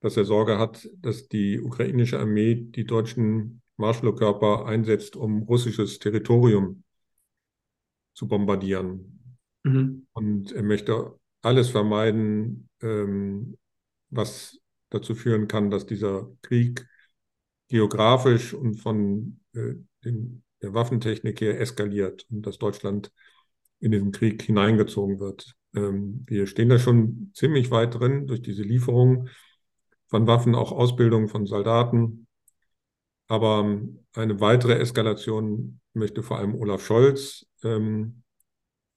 dass 0.00 0.16
er 0.18 0.26
Sorge 0.26 0.58
hat, 0.58 0.86
dass 0.96 1.28
die 1.28 1.60
ukrainische 1.60 2.18
Armee 2.20 2.56
die 2.56 2.84
deutschen 2.84 3.62
Marschflugkörper 3.78 4.66
einsetzt, 4.66 5.16
um 5.16 5.42
russisches 5.44 5.98
Territorium 5.98 6.84
zu 8.12 8.28
bombardieren. 8.28 9.21
Mhm. 9.64 10.06
Und 10.12 10.52
er 10.52 10.62
möchte 10.62 11.18
alles 11.42 11.70
vermeiden, 11.70 12.68
ähm, 12.80 13.56
was 14.10 14.58
dazu 14.90 15.14
führen 15.14 15.48
kann, 15.48 15.70
dass 15.70 15.86
dieser 15.86 16.28
Krieg 16.42 16.86
geografisch 17.68 18.52
und 18.54 18.76
von 18.76 19.40
äh, 19.54 19.74
den 20.04 20.42
der 20.62 20.74
Waffentechnik 20.74 21.40
her 21.40 21.60
eskaliert 21.60 22.26
und 22.30 22.46
dass 22.46 22.58
Deutschland 22.58 23.12
in 23.80 23.90
diesen 23.90 24.12
Krieg 24.12 24.42
hineingezogen 24.42 25.18
wird. 25.18 25.54
Ähm, 25.74 26.24
wir 26.26 26.46
stehen 26.46 26.68
da 26.68 26.78
schon 26.78 27.32
ziemlich 27.34 27.70
weit 27.70 27.98
drin 27.98 28.26
durch 28.26 28.42
diese 28.42 28.62
Lieferung 28.62 29.28
von 30.08 30.26
Waffen, 30.26 30.54
auch 30.54 30.72
Ausbildung 30.72 31.28
von 31.28 31.46
Soldaten. 31.46 32.26
Aber 33.26 33.60
ähm, 33.60 34.04
eine 34.14 34.40
weitere 34.40 34.74
Eskalation 34.74 35.80
möchte 35.94 36.22
vor 36.22 36.38
allem 36.38 36.54
Olaf 36.54 36.84
Scholz 36.84 37.46
ähm, 37.64 38.21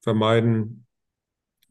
vermeiden. 0.05 0.85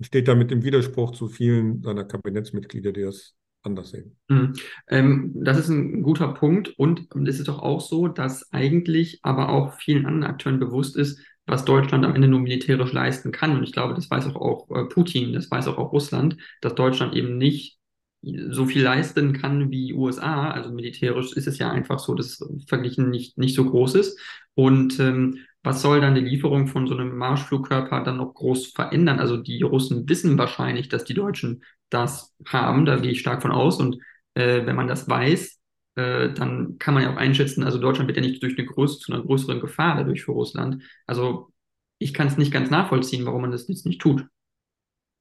Steht 0.00 0.28
damit 0.28 0.50
im 0.52 0.64
Widerspruch 0.64 1.12
zu 1.12 1.28
vielen 1.28 1.82
seiner 1.82 2.04
Kabinettsmitglieder, 2.04 2.92
die 2.92 3.02
das 3.02 3.34
anders 3.62 3.90
sehen. 3.90 4.16
Mhm. 4.28 4.52
Ähm, 4.88 5.32
das 5.36 5.58
ist 5.58 5.68
ein 5.68 6.02
guter 6.02 6.28
Punkt. 6.34 6.68
Und 6.76 7.08
es 7.26 7.38
ist 7.38 7.48
doch 7.48 7.60
auch 7.60 7.80
so, 7.80 8.08
dass 8.08 8.52
eigentlich 8.52 9.20
aber 9.22 9.48
auch 9.48 9.74
vielen 9.74 10.04
anderen 10.04 10.30
Akteuren 10.30 10.58
bewusst 10.58 10.96
ist, 10.96 11.20
was 11.46 11.64
Deutschland 11.64 12.04
am 12.04 12.14
Ende 12.14 12.28
nur 12.28 12.40
militärisch 12.40 12.92
leisten 12.92 13.30
kann. 13.30 13.56
Und 13.56 13.62
ich 13.62 13.72
glaube, 13.72 13.94
das 13.94 14.10
weiß 14.10 14.26
auch, 14.26 14.36
auch 14.36 14.70
äh, 14.76 14.84
Putin, 14.86 15.32
das 15.32 15.50
weiß 15.50 15.68
auch, 15.68 15.78
auch 15.78 15.92
Russland, 15.92 16.36
dass 16.60 16.74
Deutschland 16.74 17.14
eben 17.14 17.38
nicht 17.38 17.78
so 18.22 18.66
viel 18.66 18.82
leisten 18.82 19.32
kann 19.34 19.70
wie 19.70 19.94
USA. 19.94 20.50
Also 20.50 20.72
militärisch 20.72 21.32
ist 21.34 21.46
es 21.46 21.58
ja 21.58 21.70
einfach 21.70 21.98
so, 21.98 22.14
dass 22.14 22.44
verglichen 22.66 23.10
nicht, 23.10 23.38
nicht 23.38 23.54
so 23.54 23.64
groß 23.64 23.94
ist. 23.94 24.18
Und 24.54 24.98
ähm, 24.98 25.38
was 25.64 25.80
soll 25.80 26.00
dann 26.02 26.14
die 26.14 26.20
Lieferung 26.20 26.68
von 26.68 26.86
so 26.86 26.94
einem 26.94 27.16
Marschflugkörper 27.16 28.04
dann 28.04 28.18
noch 28.18 28.34
groß 28.34 28.68
verändern? 28.68 29.18
Also 29.18 29.38
die 29.38 29.62
Russen 29.62 30.08
wissen 30.08 30.36
wahrscheinlich, 30.36 30.90
dass 30.90 31.04
die 31.04 31.14
Deutschen 31.14 31.64
das 31.88 32.36
haben, 32.46 32.84
da 32.84 32.96
gehe 32.96 33.12
ich 33.12 33.20
stark 33.20 33.40
von 33.42 33.50
aus. 33.50 33.80
Und 33.80 33.98
äh, 34.34 34.66
wenn 34.66 34.76
man 34.76 34.88
das 34.88 35.08
weiß, 35.08 35.58
äh, 35.96 36.32
dann 36.34 36.78
kann 36.78 36.92
man 36.92 37.02
ja 37.02 37.12
auch 37.12 37.16
einschätzen, 37.16 37.64
also 37.64 37.78
Deutschland 37.78 38.08
wird 38.08 38.18
ja 38.18 38.22
nicht 38.22 38.42
durch 38.42 38.58
eine 38.58 38.66
größere, 38.66 39.00
zu 39.00 39.12
einer 39.12 39.22
größeren 39.22 39.60
Gefahr 39.60 39.96
dadurch 39.96 40.22
für 40.22 40.32
Russland. 40.32 40.82
Also 41.06 41.50
ich 41.98 42.12
kann 42.12 42.26
es 42.26 42.36
nicht 42.36 42.52
ganz 42.52 42.70
nachvollziehen, 42.70 43.24
warum 43.24 43.42
man 43.42 43.50
das 43.50 43.66
jetzt 43.68 43.86
nicht 43.86 44.02
tut. 44.02 44.26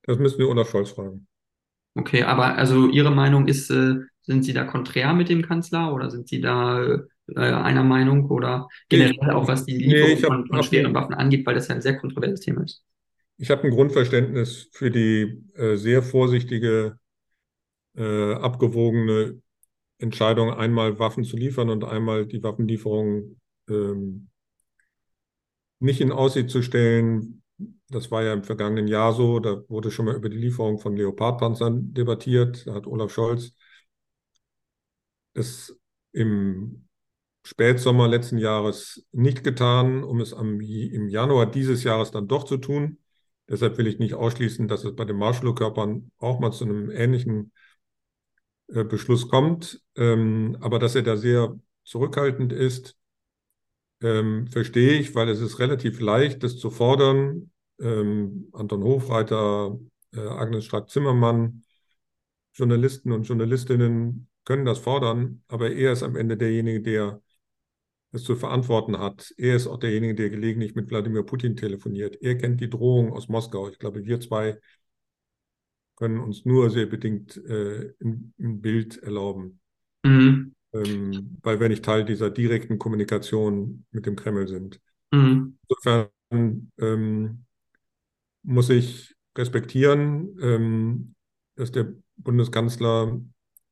Das 0.04 0.18
müssen 0.18 0.40
wir 0.40 0.50
Olaf 0.50 0.70
Scholz 0.70 0.92
fragen. 0.92 1.28
Okay, 1.96 2.24
aber 2.24 2.58
also 2.58 2.90
Ihre 2.90 3.12
Meinung 3.12 3.48
ist, 3.48 3.70
äh, 3.70 3.96
sind 4.24 4.44
Sie 4.44 4.52
da 4.54 4.66
konträr 4.66 5.14
mit 5.14 5.30
dem 5.30 5.44
Kanzler 5.44 5.94
oder 5.94 6.10
sind 6.10 6.28
Sie 6.28 6.42
da 6.42 7.00
äh, 7.28 7.40
einer 7.40 7.84
Meinung 7.84 8.30
oder 8.30 8.68
generell 8.90 9.32
auch 9.32 9.48
was 9.48 9.66
die 9.66 9.78
Lieferung 9.78 10.10
nee, 10.10 10.22
hab, 10.22 10.28
von, 10.28 10.48
von 10.48 10.64
schweren 10.64 10.94
Waffen 10.94 11.14
angeht, 11.14 11.46
weil 11.46 11.56
das 11.56 11.68
ja 11.68 11.76
ein 11.76 11.82
sehr 11.82 11.98
kontroverses 11.98 12.42
Thema 12.42 12.64
ist? 12.64 12.84
Ich 13.38 13.50
habe 13.50 13.64
ein 13.64 13.72
Grundverständnis 13.72 14.70
für 14.72 14.92
die 14.92 15.44
äh, 15.56 15.76
sehr 15.76 16.04
vorsichtige, 16.04 17.00
äh, 17.96 18.34
abgewogene 18.34 19.42
Entscheidung, 19.98 20.52
einmal 20.52 21.00
Waffen 21.00 21.24
zu 21.24 21.38
liefern 21.38 21.70
und 21.70 21.84
einmal 21.84 22.26
die 22.26 22.44
Waffenlieferung 22.44 23.40
ähm, 23.70 24.30
nicht 25.80 26.02
in 26.02 26.12
Aussicht 26.12 26.50
zu 26.50 26.62
stellen. 26.62 27.44
Das 27.90 28.12
war 28.12 28.24
ja 28.24 28.34
im 28.34 28.44
vergangenen 28.44 28.88
Jahr 28.88 29.14
so. 29.14 29.40
Da 29.40 29.64
wurde 29.70 29.92
schon 29.92 30.06
mal 30.06 30.16
über 30.16 30.30
die 30.30 30.38
Lieferung 30.38 30.80
von 30.80 30.96
Leopardpanzern 30.96 31.94
debattiert. 31.94 32.68
Da 32.68 32.74
hat 32.74 32.88
Olaf 32.88 33.12
Scholz 33.12 33.54
es 35.34 35.78
im 36.12 36.88
Spätsommer 37.46 38.08
letzten 38.08 38.38
Jahres 38.38 39.06
nicht 39.12 39.44
getan, 39.44 40.04
um 40.04 40.22
es 40.22 40.34
am, 40.34 40.62
im 40.62 41.10
Januar 41.10 41.46
dieses 41.46 41.84
Jahres 41.84 42.12
dann 42.12 42.28
doch 42.28 42.46
zu 42.46 42.58
tun. 42.58 43.00
Deshalb 43.50 43.78
will 43.78 43.88
ich 43.88 44.00
nicht 44.00 44.14
ausschließen, 44.14 44.68
dass 44.68 44.86
es 44.86 44.96
bei 44.96 45.06
den 45.06 45.18
Marschflugkörpern 45.18 46.12
auch 46.18 46.40
mal 46.40 46.52
zu 46.52 46.64
einem 46.64 46.90
ähnlichen 46.90 47.52
äh, 48.68 48.84
Beschluss 48.86 49.28
kommt. 49.28 49.82
Ähm, 49.96 50.58
aber 50.62 50.80
dass 50.80 50.96
er 50.96 51.04
da 51.04 51.18
sehr 51.18 51.60
zurückhaltend 51.84 52.54
ist, 52.54 52.98
ähm, 54.02 54.48
verstehe 54.48 55.00
ich, 55.00 55.16
weil 55.16 55.30
es 55.30 55.42
ist 55.42 55.60
relativ 55.60 56.00
leicht, 56.00 56.44
das 56.44 56.58
zu 56.58 56.72
fordern. 56.72 57.52
Ähm, 57.80 58.50
Anton 58.54 58.84
Hofreiter, 58.84 59.78
äh, 60.14 60.20
Agnes 60.20 60.66
Strack-Zimmermann, 60.66 61.64
Journalisten 62.54 63.12
und 63.12 63.24
Journalistinnen 63.24 64.28
können 64.46 64.66
das 64.66 64.80
fordern, 64.80 65.44
aber 65.48 65.72
er 65.72 65.94
ist 65.94 66.04
am 66.04 66.16
Ende 66.16 66.38
derjenige, 66.38 66.82
der 66.82 67.22
es 68.14 68.24
zu 68.24 68.36
verantworten 68.36 69.00
hat. 69.00 69.34
Er 69.38 69.56
ist 69.56 69.68
auch 69.68 69.80
derjenige, 69.80 70.16
der 70.16 70.30
gelegentlich 70.30 70.76
mit 70.76 70.90
Wladimir 70.90 71.24
Putin 71.24 71.56
telefoniert. 71.56 72.22
Er 72.22 72.38
kennt 72.38 72.62
die 72.62 72.70
Drohung 72.70 73.12
aus 73.12 73.28
Moskau. 73.28 73.70
Ich 73.70 73.80
glaube, 73.80 74.06
wir 74.06 74.20
zwei 74.20 74.60
können 75.96 76.20
uns 76.20 76.46
nur 76.46 76.70
sehr 76.70 76.86
bedingt 76.86 77.38
äh, 77.38 77.94
ein, 78.02 78.34
ein 78.40 78.62
Bild 78.62 79.02
erlauben, 79.02 79.60
mhm. 80.04 80.54
ähm, 80.74 81.38
weil 81.42 81.60
wir 81.60 81.70
nicht 81.70 81.86
Teil 81.86 82.06
dieser 82.06 82.30
direkten 82.30 82.78
Kommunikation 82.78 83.86
mit 83.92 84.06
dem 84.06 84.16
Kreml 84.16 84.48
sind. 84.48 84.80
Mhm. 85.12 85.58
Insofern 85.68 86.72
ähm, 86.80 87.46
muss 88.44 88.70
ich 88.70 89.16
respektieren, 89.36 90.38
ähm, 90.42 91.16
dass 91.56 91.72
der 91.72 91.94
Bundeskanzler 92.18 93.20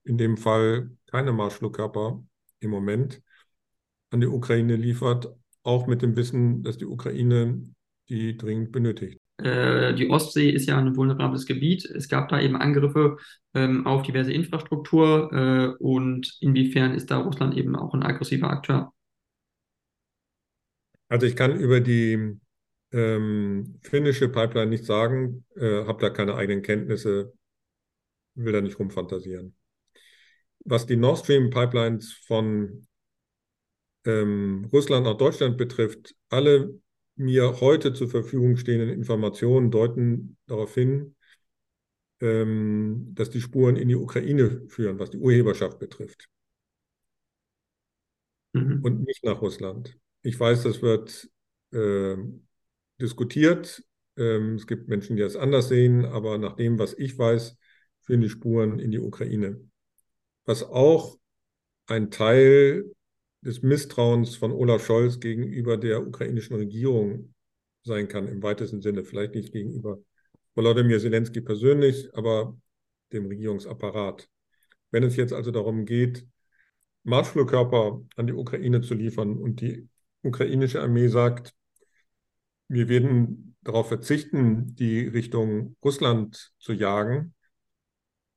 in 0.04 0.18
dem 0.18 0.38
Fall 0.38 0.92
keine 1.08 1.32
Marschflugkörper 1.32 2.24
im 2.60 2.70
Moment 2.72 3.22
an 4.12 4.22
die 4.22 4.28
Ukraine 4.28 4.76
liefert, 4.76 5.34
auch 5.64 5.88
mit 5.88 6.02
dem 6.02 6.16
Wissen, 6.16 6.64
dass 6.64 6.78
die 6.78 6.86
Ukraine 6.86 7.64
die 8.10 8.38
dringend 8.38 8.72
benötigt. 8.72 9.20
Äh, 9.38 9.96
die 9.96 10.10
Ostsee 10.10 10.50
ist 10.50 10.68
ja 10.68 10.78
ein 10.78 10.96
vulnerables 10.96 11.46
Gebiet. 11.46 11.86
Es 11.86 12.08
gab 12.08 12.30
da 12.30 12.40
eben 12.40 12.56
Angriffe 12.56 13.18
ähm, 13.54 13.88
auf 13.88 14.04
diverse 14.04 14.32
Infrastruktur. 14.32 15.32
Äh, 15.34 15.84
und 15.84 16.38
inwiefern 16.42 16.94
ist 16.94 17.10
da 17.10 17.18
Russland 17.18 17.58
eben 17.58 17.76
auch 17.76 17.94
ein 17.94 18.04
aggressiver 18.04 18.50
Akteur? 18.50 18.94
Also 21.08 21.26
ich 21.26 21.36
kann 21.36 21.60
über 21.60 21.80
die 21.80 22.38
ähm, 22.92 23.80
finnische 23.82 24.30
Pipeline 24.30 24.70
nichts 24.70 24.88
sagen, 24.88 25.46
äh, 25.56 25.86
habe 25.86 26.02
da 26.02 26.10
keine 26.10 26.36
eigenen 26.36 26.62
Kenntnisse, 26.62 27.34
will 28.36 28.54
da 28.54 28.62
nicht 28.62 28.78
rumfantasieren. 28.78 29.56
Was 30.64 30.86
die 30.86 30.98
Nord 30.98 31.20
Stream 31.20 31.50
Pipelines 31.50 32.14
von 32.28 32.88
ähm, 34.06 34.68
Russland 34.72 35.06
nach 35.06 35.18
Deutschland 35.18 35.58
betrifft, 35.58 36.16
alle 36.30 36.80
mir 37.16 37.60
heute 37.62 37.94
zur 37.94 38.10
Verfügung 38.10 38.58
stehenden 38.58 38.90
Informationen 38.90 39.72
deuten 39.72 40.38
darauf 40.48 40.74
hin, 40.74 41.16
ähm, 42.20 43.12
dass 43.14 43.30
die 43.30 43.42
Spuren 43.42 43.76
in 43.76 43.90
die 43.90 43.96
Ukraine 43.96 44.64
führen, 44.68 45.00
was 45.00 45.12
die 45.12 45.18
Urheberschaft 45.18 45.80
betrifft. 45.80 46.30
Mhm. 48.54 48.82
Und 48.84 49.04
nicht 49.06 49.24
nach 49.24 49.42
Russland. 49.42 49.98
Ich 50.24 50.40
weiß, 50.40 50.64
das 50.64 50.82
wird 50.82 51.30
äh, 51.72 52.18
diskutiert. 53.00 53.84
Ähm, 54.18 54.56
es 54.56 54.68
gibt 54.68 54.88
Menschen, 54.88 55.16
die 55.16 55.22
das 55.22 55.36
anders 55.36 55.70
sehen, 55.70 56.06
aber 56.06 56.38
nach 56.38 56.56
dem, 56.56 56.78
was 56.80 56.94
ich 56.94 57.18
weiß, 57.18 57.58
führen 58.02 58.22
die 58.22 58.30
Spuren 58.30 58.80
in 58.80 58.92
die 58.92 59.00
Ukraine. 59.00 59.62
Was 60.46 60.64
auch 60.64 61.18
ein 61.88 62.12
Teil 62.12 62.92
des 63.42 63.62
Misstrauens 63.62 64.36
von 64.36 64.52
Olaf 64.52 64.86
Scholz 64.86 65.20
gegenüber 65.20 65.78
der 65.78 66.06
ukrainischen 66.06 66.56
Regierung 66.56 67.34
sein 67.84 68.08
kann, 68.08 68.28
im 68.28 68.44
weitesten 68.44 68.82
Sinne. 68.82 69.04
Vielleicht 69.04 69.36
nicht 69.36 69.52
gegenüber 69.52 70.00
Volodymyr 70.56 71.00
Zelensky 71.00 71.42
persönlich, 71.42 72.10
aber 72.14 72.58
dem 73.12 73.26
Regierungsapparat. 73.26 74.30
Wenn 74.92 75.04
es 75.04 75.16
jetzt 75.16 75.34
also 75.34 75.52
darum 75.52 75.86
geht, 75.86 76.28
Marschflugkörper 77.04 78.02
an 78.16 78.28
die 78.28 78.34
Ukraine 78.34 78.82
zu 78.82 78.94
liefern 78.94 79.38
und 79.38 79.62
die 79.62 79.90
ukrainische 80.22 80.82
Armee 80.82 81.08
sagt, 81.08 81.54
wir 82.68 82.88
werden 82.90 83.56
darauf 83.62 83.88
verzichten, 83.88 84.76
die 84.76 85.08
Richtung 85.08 85.76
Russland 85.84 86.54
zu 86.60 86.74
jagen, 86.74 87.34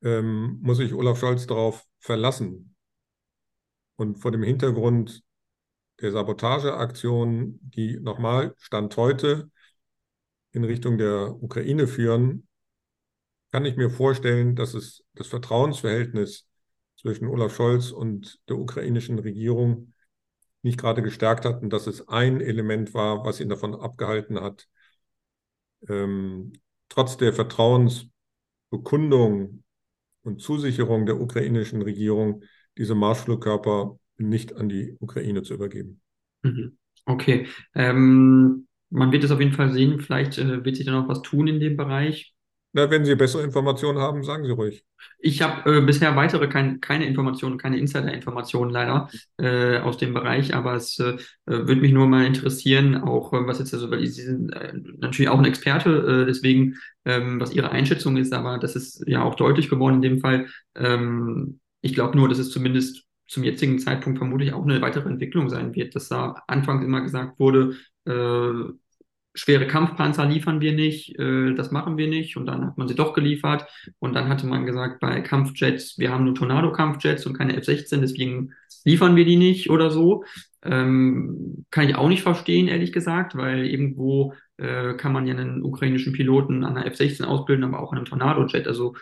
ähm, 0.02 0.58
muss 0.62 0.78
sich 0.78 0.94
Olaf 0.94 1.18
Scholz 1.18 1.46
darauf 1.46 1.84
verlassen, 1.98 2.73
und 3.96 4.16
vor 4.16 4.30
dem 4.30 4.42
Hintergrund 4.42 5.22
der 6.00 6.12
Sabotageaktionen, 6.12 7.58
die 7.62 7.98
nochmal 8.00 8.54
Stand 8.58 8.96
heute 8.96 9.50
in 10.52 10.64
Richtung 10.64 10.98
der 10.98 11.42
Ukraine 11.42 11.86
führen, 11.86 12.48
kann 13.52 13.64
ich 13.64 13.76
mir 13.76 13.90
vorstellen, 13.90 14.56
dass 14.56 14.74
es 14.74 15.04
das 15.14 15.28
Vertrauensverhältnis 15.28 16.48
zwischen 16.96 17.28
Olaf 17.28 17.54
Scholz 17.54 17.92
und 17.92 18.40
der 18.48 18.58
ukrainischen 18.58 19.20
Regierung 19.20 19.92
nicht 20.62 20.78
gerade 20.78 21.02
gestärkt 21.02 21.44
hat 21.44 21.62
und 21.62 21.72
dass 21.72 21.86
es 21.86 22.08
ein 22.08 22.40
Element 22.40 22.94
war, 22.94 23.24
was 23.24 23.38
ihn 23.38 23.48
davon 23.48 23.74
abgehalten 23.74 24.40
hat, 24.40 24.66
ähm, 25.88 26.52
trotz 26.88 27.16
der 27.16 27.32
Vertrauensbekundung 27.32 29.64
und 30.22 30.40
Zusicherung 30.40 31.06
der 31.06 31.20
ukrainischen 31.20 31.82
Regierung 31.82 32.42
diese 32.78 32.94
Marschflugkörper 32.94 33.98
nicht 34.16 34.56
an 34.56 34.68
die 34.68 34.96
Ukraine 35.00 35.42
zu 35.42 35.54
übergeben. 35.54 36.00
Mhm. 36.42 36.78
Okay. 37.06 37.46
Ähm, 37.74 38.66
man 38.90 39.12
wird 39.12 39.24
es 39.24 39.30
auf 39.30 39.40
jeden 39.40 39.52
Fall 39.52 39.72
sehen. 39.72 40.00
Vielleicht 40.00 40.38
äh, 40.38 40.64
wird 40.64 40.76
sich 40.76 40.86
dann 40.86 40.94
auch 40.94 41.08
was 41.08 41.22
tun 41.22 41.48
in 41.48 41.60
dem 41.60 41.76
Bereich. 41.76 42.34
Na, 42.76 42.90
wenn 42.90 43.04
Sie 43.04 43.14
bessere 43.14 43.44
Informationen 43.44 43.98
haben, 43.98 44.24
sagen 44.24 44.44
Sie 44.44 44.50
ruhig. 44.50 44.84
Ich 45.20 45.42
habe 45.42 45.78
äh, 45.78 45.80
bisher 45.80 46.16
weitere 46.16 46.48
kein, 46.48 46.80
keine 46.80 47.06
Informationen, 47.06 47.56
keine 47.56 47.78
Insider-Informationen 47.78 48.72
leider 48.72 49.08
äh, 49.38 49.78
aus 49.78 49.96
dem 49.96 50.12
Bereich, 50.12 50.56
aber 50.56 50.74
es 50.74 50.98
äh, 50.98 51.16
würde 51.46 51.80
mich 51.80 51.92
nur 51.92 52.08
mal 52.08 52.26
interessieren, 52.26 52.96
auch 52.96 53.32
äh, 53.32 53.46
was 53.46 53.60
jetzt, 53.60 53.72
also, 53.74 53.92
weil 53.92 54.04
Sie 54.06 54.22
sind 54.22 54.52
äh, 54.52 54.72
natürlich 54.98 55.28
auch 55.28 55.38
ein 55.38 55.44
Experte, 55.44 56.22
äh, 56.24 56.26
deswegen, 56.26 56.74
ähm, 57.04 57.38
was 57.38 57.54
Ihre 57.54 57.70
Einschätzung 57.70 58.16
ist, 58.16 58.32
aber 58.32 58.58
das 58.58 58.74
ist 58.74 59.04
ja 59.06 59.22
auch 59.22 59.36
deutlich 59.36 59.70
geworden 59.70 59.96
in 59.96 60.02
dem 60.02 60.18
Fall. 60.18 60.48
Ähm, 60.74 61.60
ich 61.84 61.92
glaube 61.92 62.16
nur, 62.16 62.28
dass 62.28 62.38
es 62.38 62.50
zumindest 62.50 63.04
zum 63.26 63.44
jetzigen 63.44 63.78
Zeitpunkt 63.78 64.18
vermutlich 64.18 64.54
auch 64.54 64.64
eine 64.64 64.80
weitere 64.80 65.08
Entwicklung 65.08 65.50
sein 65.50 65.74
wird, 65.74 65.94
dass 65.94 66.08
da 66.08 66.42
anfangs 66.46 66.82
immer 66.82 67.02
gesagt 67.02 67.38
wurde, 67.38 67.76
äh, 68.06 68.72
schwere 69.34 69.66
Kampfpanzer 69.66 70.24
liefern 70.24 70.60
wir 70.62 70.72
nicht, 70.72 71.18
äh, 71.18 71.54
das 71.54 71.72
machen 71.72 71.98
wir 71.98 72.08
nicht. 72.08 72.36
Und 72.36 72.46
dann 72.46 72.64
hat 72.64 72.78
man 72.78 72.88
sie 72.88 72.94
doch 72.94 73.12
geliefert. 73.12 73.66
Und 73.98 74.14
dann 74.14 74.28
hatte 74.28 74.46
man 74.46 74.64
gesagt, 74.64 75.00
bei 75.00 75.20
Kampfjets, 75.20 75.98
wir 75.98 76.10
haben 76.10 76.24
nur 76.24 76.34
Tornado-Kampfjets 76.34 77.26
und 77.26 77.36
keine 77.36 77.56
F-16, 77.56 78.00
deswegen 78.00 78.52
liefern 78.84 79.16
wir 79.16 79.24
die 79.26 79.36
nicht 79.36 79.68
oder 79.68 79.90
so. 79.90 80.24
Ähm, 80.62 81.66
kann 81.70 81.88
ich 81.88 81.96
auch 81.96 82.08
nicht 82.08 82.22
verstehen, 82.22 82.68
ehrlich 82.68 82.92
gesagt, 82.92 83.36
weil 83.36 83.66
irgendwo 83.66 84.32
äh, 84.56 84.94
kann 84.94 85.12
man 85.12 85.26
ja 85.26 85.34
einen 85.34 85.62
ukrainischen 85.62 86.14
Piloten 86.14 86.64
an 86.64 86.76
einer 86.76 86.86
F-16 86.86 87.24
ausbilden, 87.24 87.64
aber 87.64 87.80
auch 87.80 87.92
an 87.92 87.98
einem 87.98 88.06
Tornado-Jet. 88.06 88.66
Also 88.66 88.94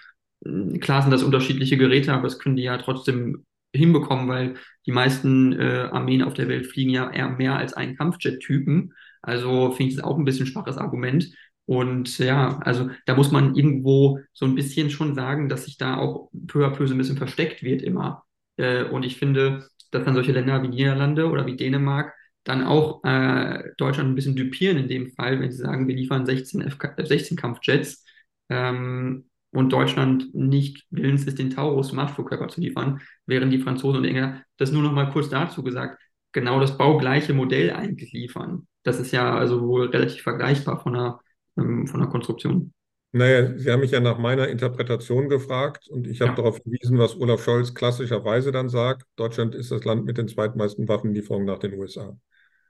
klar 0.81 1.02
sind 1.02 1.11
das 1.11 1.22
unterschiedliche 1.22 1.76
Geräte, 1.76 2.12
aber 2.12 2.24
das 2.24 2.38
können 2.38 2.57
die 2.57 2.64
ja 2.64 2.78
trotzdem 2.78 3.44
hinbekommen, 3.74 4.28
weil 4.28 4.55
die 4.87 4.92
meisten 4.92 5.52
äh, 5.59 5.88
Armeen 5.90 6.22
auf 6.22 6.35
der 6.35 6.48
Welt 6.48 6.66
fliegen 6.66 6.90
ja 6.90 7.11
eher 7.11 7.31
mehr 7.31 7.57
als 7.57 7.72
einen 7.72 7.96
Kampfjet-Typen. 7.96 8.94
Also 9.22 9.70
finde 9.72 9.90
ich 9.90 9.96
das 9.96 10.05
auch 10.05 10.18
ein 10.18 10.24
bisschen 10.24 10.46
schwaches 10.46 10.76
Argument. 10.76 11.33
Und 11.64 12.18
ja, 12.18 12.59
also 12.59 12.90
da 13.07 13.14
muss 13.14 13.31
man 13.31 13.55
irgendwo 13.55 14.18
so 14.33 14.44
ein 14.46 14.55
bisschen 14.55 14.90
schon 14.90 15.14
sagen, 15.14 15.48
dass 15.48 15.64
sich 15.64 15.78
da 15.78 15.96
auch 15.96 16.31
peu 16.48 16.66
à 16.66 16.70
peu 16.70 16.87
so 16.87 16.94
ein 16.94 16.98
bisschen 16.98 17.16
versteckt 17.16 17.62
wird 17.62 17.83
immer. 17.83 18.24
Äh, 18.57 18.85
und 18.85 19.05
ich 19.05 19.16
finde, 19.16 19.68
dass 19.90 20.05
dann 20.05 20.14
solche 20.14 20.33
Länder 20.33 20.62
wie 20.62 20.68
Niederlande 20.68 21.28
oder 21.28 21.46
wie 21.46 21.57
Dänemark 21.57 22.14
dann 22.44 22.64
auch 22.64 23.05
äh, 23.05 23.70
Deutschland 23.78 24.11
ein 24.11 24.14
bisschen 24.16 24.35
dupieren 24.37 24.76
in 24.76 24.88
dem 24.88 25.12
Fall, 25.12 25.40
wenn 25.40 25.52
sie 25.52 25.59
sagen, 25.59 25.87
wir 25.87 25.94
liefern 25.94 26.26
16 26.26 26.62
F-16-Kampfjets 26.62 28.05
ähm, 28.48 29.31
und 29.52 29.72
Deutschland 29.72 30.34
nicht 30.34 30.86
willens 30.90 31.24
ist, 31.24 31.38
den 31.38 31.50
Taurus 31.50 31.92
Marschflugkörper 31.92 32.48
zu 32.48 32.60
liefern, 32.60 33.00
während 33.26 33.52
die 33.52 33.58
Franzosen 33.58 33.98
und 33.98 34.04
Engländer 34.04 34.42
das 34.56 34.72
nur 34.72 34.82
noch 34.82 34.92
mal 34.92 35.10
kurz 35.10 35.28
dazu 35.28 35.62
gesagt, 35.62 36.00
genau 36.32 36.58
das 36.58 36.78
baugleiche 36.78 37.34
Modell 37.34 37.70
eigentlich 37.70 38.12
liefern. 38.12 38.66
Das 38.82 38.98
ist 38.98 39.12
ja 39.12 39.36
also 39.36 39.60
wohl 39.66 39.86
relativ 39.86 40.22
vergleichbar 40.22 40.82
von 40.82 40.94
der, 40.94 41.20
ähm, 41.58 41.86
von 41.86 42.00
der 42.00 42.08
Konstruktion. 42.08 42.72
Naja, 43.14 43.58
Sie 43.58 43.70
haben 43.70 43.80
mich 43.80 43.90
ja 43.90 44.00
nach 44.00 44.16
meiner 44.16 44.48
Interpretation 44.48 45.28
gefragt 45.28 45.86
und 45.88 46.06
ich 46.06 46.22
habe 46.22 46.30
ja. 46.30 46.36
darauf 46.36 46.56
verwiesen, 46.56 46.98
was 46.98 47.14
Olaf 47.20 47.44
Scholz 47.44 47.74
klassischerweise 47.74 48.52
dann 48.52 48.70
sagt. 48.70 49.06
Deutschland 49.16 49.54
ist 49.54 49.70
das 49.70 49.84
Land 49.84 50.06
mit 50.06 50.16
den 50.16 50.28
zweitmeisten 50.28 50.88
Waffenlieferungen 50.88 51.46
nach 51.46 51.58
den 51.58 51.74
USA. 51.74 52.16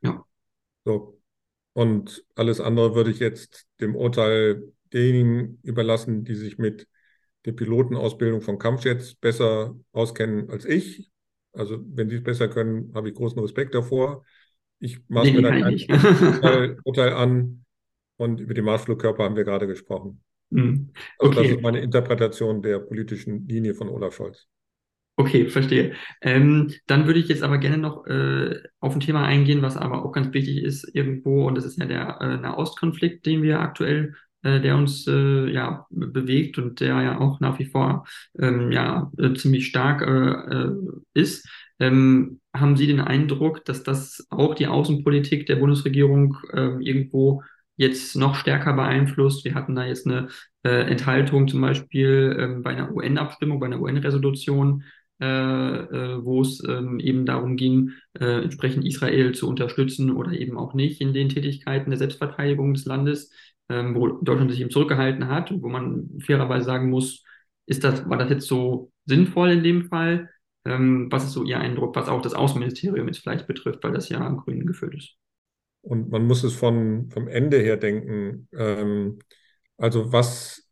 Ja. 0.02 0.24
So. 0.84 1.20
Und 1.74 2.24
alles 2.34 2.60
andere 2.60 2.96
würde 2.96 3.12
ich 3.12 3.20
jetzt 3.20 3.66
dem 3.80 3.94
Urteil 3.94 4.64
derjenigen 4.92 5.58
überlassen, 5.62 6.24
die 6.24 6.34
sich 6.34 6.58
mit 6.58 6.86
der 7.44 7.52
Pilotenausbildung 7.52 8.40
von 8.40 8.58
Kampfjets 8.58 9.14
besser 9.14 9.74
auskennen 9.92 10.50
als 10.50 10.64
ich. 10.64 11.10
Also 11.52 11.78
wenn 11.84 12.08
Sie 12.08 12.16
es 12.16 12.22
besser 12.22 12.48
können, 12.48 12.92
habe 12.94 13.08
ich 13.08 13.14
großen 13.14 13.40
Respekt 13.40 13.74
davor. 13.74 14.24
Ich 14.78 15.00
mache 15.08 15.26
nee, 15.26 15.32
mir 15.32 15.42
dann 15.42 15.62
ein 15.62 16.80
Urteil, 16.84 17.12
an 17.12 17.64
und 18.16 18.40
über 18.40 18.54
die 18.54 18.62
Marschflugkörper 18.62 19.24
haben 19.24 19.36
wir 19.36 19.44
gerade 19.44 19.66
gesprochen. 19.66 20.22
Mhm. 20.50 20.92
Also 21.18 21.34
das 21.34 21.50
ist 21.50 21.62
meine 21.62 21.80
Interpretation 21.80 22.62
der 22.62 22.78
politischen 22.78 23.46
Linie 23.48 23.74
von 23.74 23.88
Olaf 23.88 24.14
Scholz. 24.14 24.46
Okay, 25.16 25.48
verstehe. 25.48 25.92
Ähm, 26.22 26.72
dann 26.86 27.06
würde 27.06 27.20
ich 27.20 27.28
jetzt 27.28 27.42
aber 27.42 27.58
gerne 27.58 27.78
noch 27.78 28.06
äh, 28.06 28.62
auf 28.80 28.94
ein 28.94 29.00
Thema 29.00 29.24
eingehen, 29.24 29.60
was 29.60 29.76
aber 29.76 30.04
auch 30.04 30.12
ganz 30.12 30.32
wichtig 30.32 30.62
ist 30.62 30.84
irgendwo, 30.94 31.46
und 31.46 31.56
das 31.56 31.66
ist 31.66 31.78
ja 31.78 31.84
der 31.84 32.18
äh, 32.20 32.36
Nahostkonflikt, 32.38 33.26
den 33.26 33.42
wir 33.42 33.60
aktuell, 33.60 34.14
äh, 34.42 34.60
der 34.60 34.76
uns 34.76 35.06
äh, 35.06 35.50
ja 35.50 35.86
bewegt 35.90 36.58
und 36.58 36.80
der 36.80 37.02
ja 37.02 37.18
auch 37.20 37.40
nach 37.40 37.58
wie 37.58 37.66
vor 37.66 38.06
ähm, 38.38 38.72
ja 38.72 39.10
äh, 39.18 39.34
ziemlich 39.34 39.66
stark 39.66 40.02
äh, 40.02 40.70
ist. 41.14 41.48
Ähm, 41.78 42.40
haben 42.54 42.76
Sie 42.76 42.86
den 42.86 43.00
Eindruck, 43.00 43.64
dass 43.64 43.82
das 43.82 44.26
auch 44.30 44.54
die 44.54 44.66
Außenpolitik 44.66 45.46
der 45.46 45.56
Bundesregierung 45.56 46.36
äh, 46.52 46.76
irgendwo 46.80 47.42
jetzt 47.76 48.14
noch 48.16 48.34
stärker 48.34 48.74
beeinflusst? 48.74 49.44
Wir 49.44 49.54
hatten 49.54 49.74
da 49.74 49.84
jetzt 49.84 50.06
eine 50.06 50.28
äh, 50.64 50.90
Enthaltung 50.90 51.48
zum 51.48 51.60
Beispiel 51.60 52.36
ähm, 52.38 52.62
bei 52.62 52.70
einer 52.70 52.92
UN-Abstimmung, 52.92 53.58
bei 53.58 53.66
einer 53.66 53.80
UN-Resolution, 53.80 54.82
äh, 54.82 54.84
äh, 54.84 55.01
wo 55.22 56.40
es 56.40 56.62
ähm, 56.68 56.98
eben 57.00 57.26
darum 57.26 57.56
ging, 57.56 57.92
äh, 58.18 58.42
entsprechend 58.42 58.86
Israel 58.86 59.32
zu 59.32 59.48
unterstützen 59.48 60.10
oder 60.10 60.32
eben 60.32 60.58
auch 60.58 60.74
nicht 60.74 61.00
in 61.00 61.12
den 61.12 61.28
Tätigkeiten 61.28 61.90
der 61.90 61.98
Selbstverteidigung 61.98 62.74
des 62.74 62.86
Landes, 62.86 63.30
ähm, 63.68 63.94
wo 63.94 64.08
Deutschland 64.08 64.50
sich 64.50 64.60
eben 64.60 64.70
zurückgehalten 64.70 65.28
hat 65.28 65.52
wo 65.62 65.68
man 65.68 66.10
fairerweise 66.20 66.66
sagen 66.66 66.90
muss, 66.90 67.24
ist 67.66 67.84
das, 67.84 68.08
war 68.08 68.18
das 68.18 68.30
jetzt 68.30 68.46
so 68.46 68.90
sinnvoll 69.06 69.50
in 69.50 69.62
dem 69.62 69.84
Fall? 69.84 70.30
Ähm, 70.64 71.10
was 71.10 71.24
ist 71.24 71.32
so 71.32 71.44
Ihr 71.44 71.58
Eindruck, 71.58 71.96
was 71.96 72.08
auch 72.08 72.22
das 72.22 72.34
Außenministerium 72.34 73.06
jetzt 73.06 73.20
vielleicht 73.20 73.46
betrifft, 73.46 73.82
weil 73.82 73.92
das 73.92 74.08
ja 74.08 74.18
an 74.18 74.36
Grünen 74.36 74.66
geführt 74.66 74.94
ist? 74.94 75.16
Und 75.82 76.10
man 76.10 76.26
muss 76.26 76.44
es 76.44 76.54
von, 76.54 77.10
vom 77.10 77.26
Ende 77.28 77.58
her 77.58 77.76
denken. 77.76 78.48
Ähm, 78.52 79.18
also 79.76 80.12
was 80.12 80.68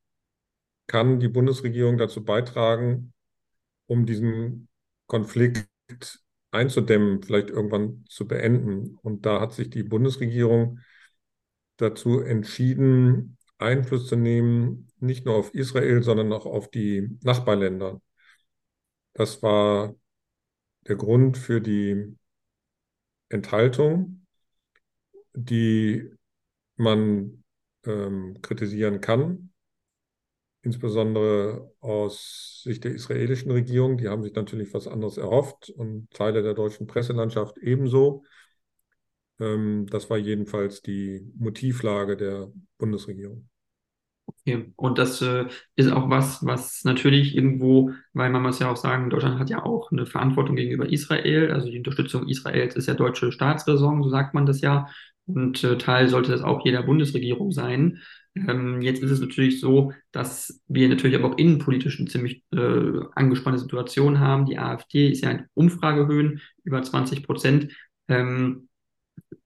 kann 0.86 1.20
die 1.20 1.28
Bundesregierung 1.28 1.98
dazu 1.98 2.24
beitragen, 2.24 3.12
um 3.90 4.07
diesen 4.07 4.68
Konflikt 5.07 5.68
einzudämmen, 6.53 7.22
vielleicht 7.22 7.50
irgendwann 7.50 8.05
zu 8.09 8.29
beenden? 8.29 8.96
Und 9.03 9.26
da 9.26 9.40
hat 9.40 9.53
sich 9.53 9.68
die 9.68 9.83
Bundesregierung 9.83 10.79
dazu 11.76 12.20
entschieden, 12.20 13.37
Einfluss 13.59 14.07
zu 14.07 14.14
nehmen, 14.14 14.88
nicht 15.00 15.26
nur 15.26 15.35
auf 15.35 15.55
Israel, 15.55 16.03
sondern 16.03 16.33
auch 16.33 16.46
auf 16.46 16.70
die 16.70 17.18
Nachbarländer. 17.22 18.00
Das 19.12 19.42
war 19.42 19.96
der 20.87 20.96
Grund 20.96 21.37
für 21.37 21.61
die 21.61 22.16
Enthaltung, 23.29 24.24
die 25.35 26.11
man 26.76 27.42
ähm, 27.85 28.38
kritisieren 28.40 29.00
kann, 29.00 29.49
insbesondere 30.62 31.72
aus 31.80 32.62
Sicht 32.64 32.84
der 32.84 32.92
israelischen 32.92 33.50
Regierung. 33.50 33.96
Die 33.96 34.08
haben 34.08 34.22
sich 34.22 34.34
natürlich 34.34 34.74
was 34.74 34.86
anderes 34.86 35.16
erhofft 35.16 35.70
und 35.70 36.10
Teile 36.10 36.42
der 36.42 36.54
deutschen 36.54 36.86
Presselandschaft 36.86 37.58
ebenso. 37.58 38.24
Ähm, 39.38 39.86
das 39.90 40.10
war 40.10 40.18
jedenfalls 40.18 40.82
die 40.82 41.32
Motivlage 41.38 42.16
der 42.16 42.52
Bundesregierung. 42.78 43.48
Okay. 44.26 44.72
Und 44.76 44.98
das 44.98 45.20
äh, 45.22 45.46
ist 45.74 45.90
auch 45.90 46.08
was, 46.08 46.44
was 46.44 46.84
natürlich 46.84 47.34
irgendwo, 47.34 47.92
weil 48.12 48.30
man 48.30 48.42
muss 48.42 48.60
ja 48.60 48.70
auch 48.70 48.76
sagen, 48.76 49.10
Deutschland 49.10 49.38
hat 49.38 49.50
ja 49.50 49.64
auch 49.64 49.90
eine 49.90 50.06
Verantwortung 50.06 50.56
gegenüber 50.56 50.88
Israel. 50.88 51.50
Also 51.52 51.68
die 51.68 51.78
Unterstützung 51.78 52.28
Israels 52.28 52.76
ist 52.76 52.86
ja 52.86 52.94
deutsche 52.94 53.32
Staatsräson, 53.32 54.02
so 54.02 54.08
sagt 54.08 54.34
man 54.34 54.46
das 54.46 54.60
ja. 54.60 54.86
Und 55.26 55.62
äh, 55.64 55.78
Teil 55.78 56.08
sollte 56.08 56.32
das 56.32 56.42
auch 56.42 56.64
jeder 56.64 56.82
Bundesregierung 56.82 57.50
sein. 57.50 57.98
Ähm, 58.36 58.80
jetzt 58.80 59.02
ist 59.02 59.10
es 59.10 59.20
natürlich 59.20 59.60
so, 59.60 59.92
dass 60.12 60.62
wir 60.68 60.88
natürlich 60.88 61.16
aber 61.16 61.32
auch 61.32 61.38
innenpolitisch 61.38 61.98
eine 61.98 62.08
ziemlich 62.08 62.44
äh, 62.52 63.00
angespannte 63.14 63.58
Situation 63.58 64.20
haben. 64.20 64.46
Die 64.46 64.58
AfD 64.58 65.10
ist 65.10 65.24
ja 65.24 65.30
in 65.30 65.46
Umfragehöhen 65.54 66.40
über 66.64 66.82
20 66.82 67.24
Prozent. 67.24 67.74
Ähm, 68.08 68.68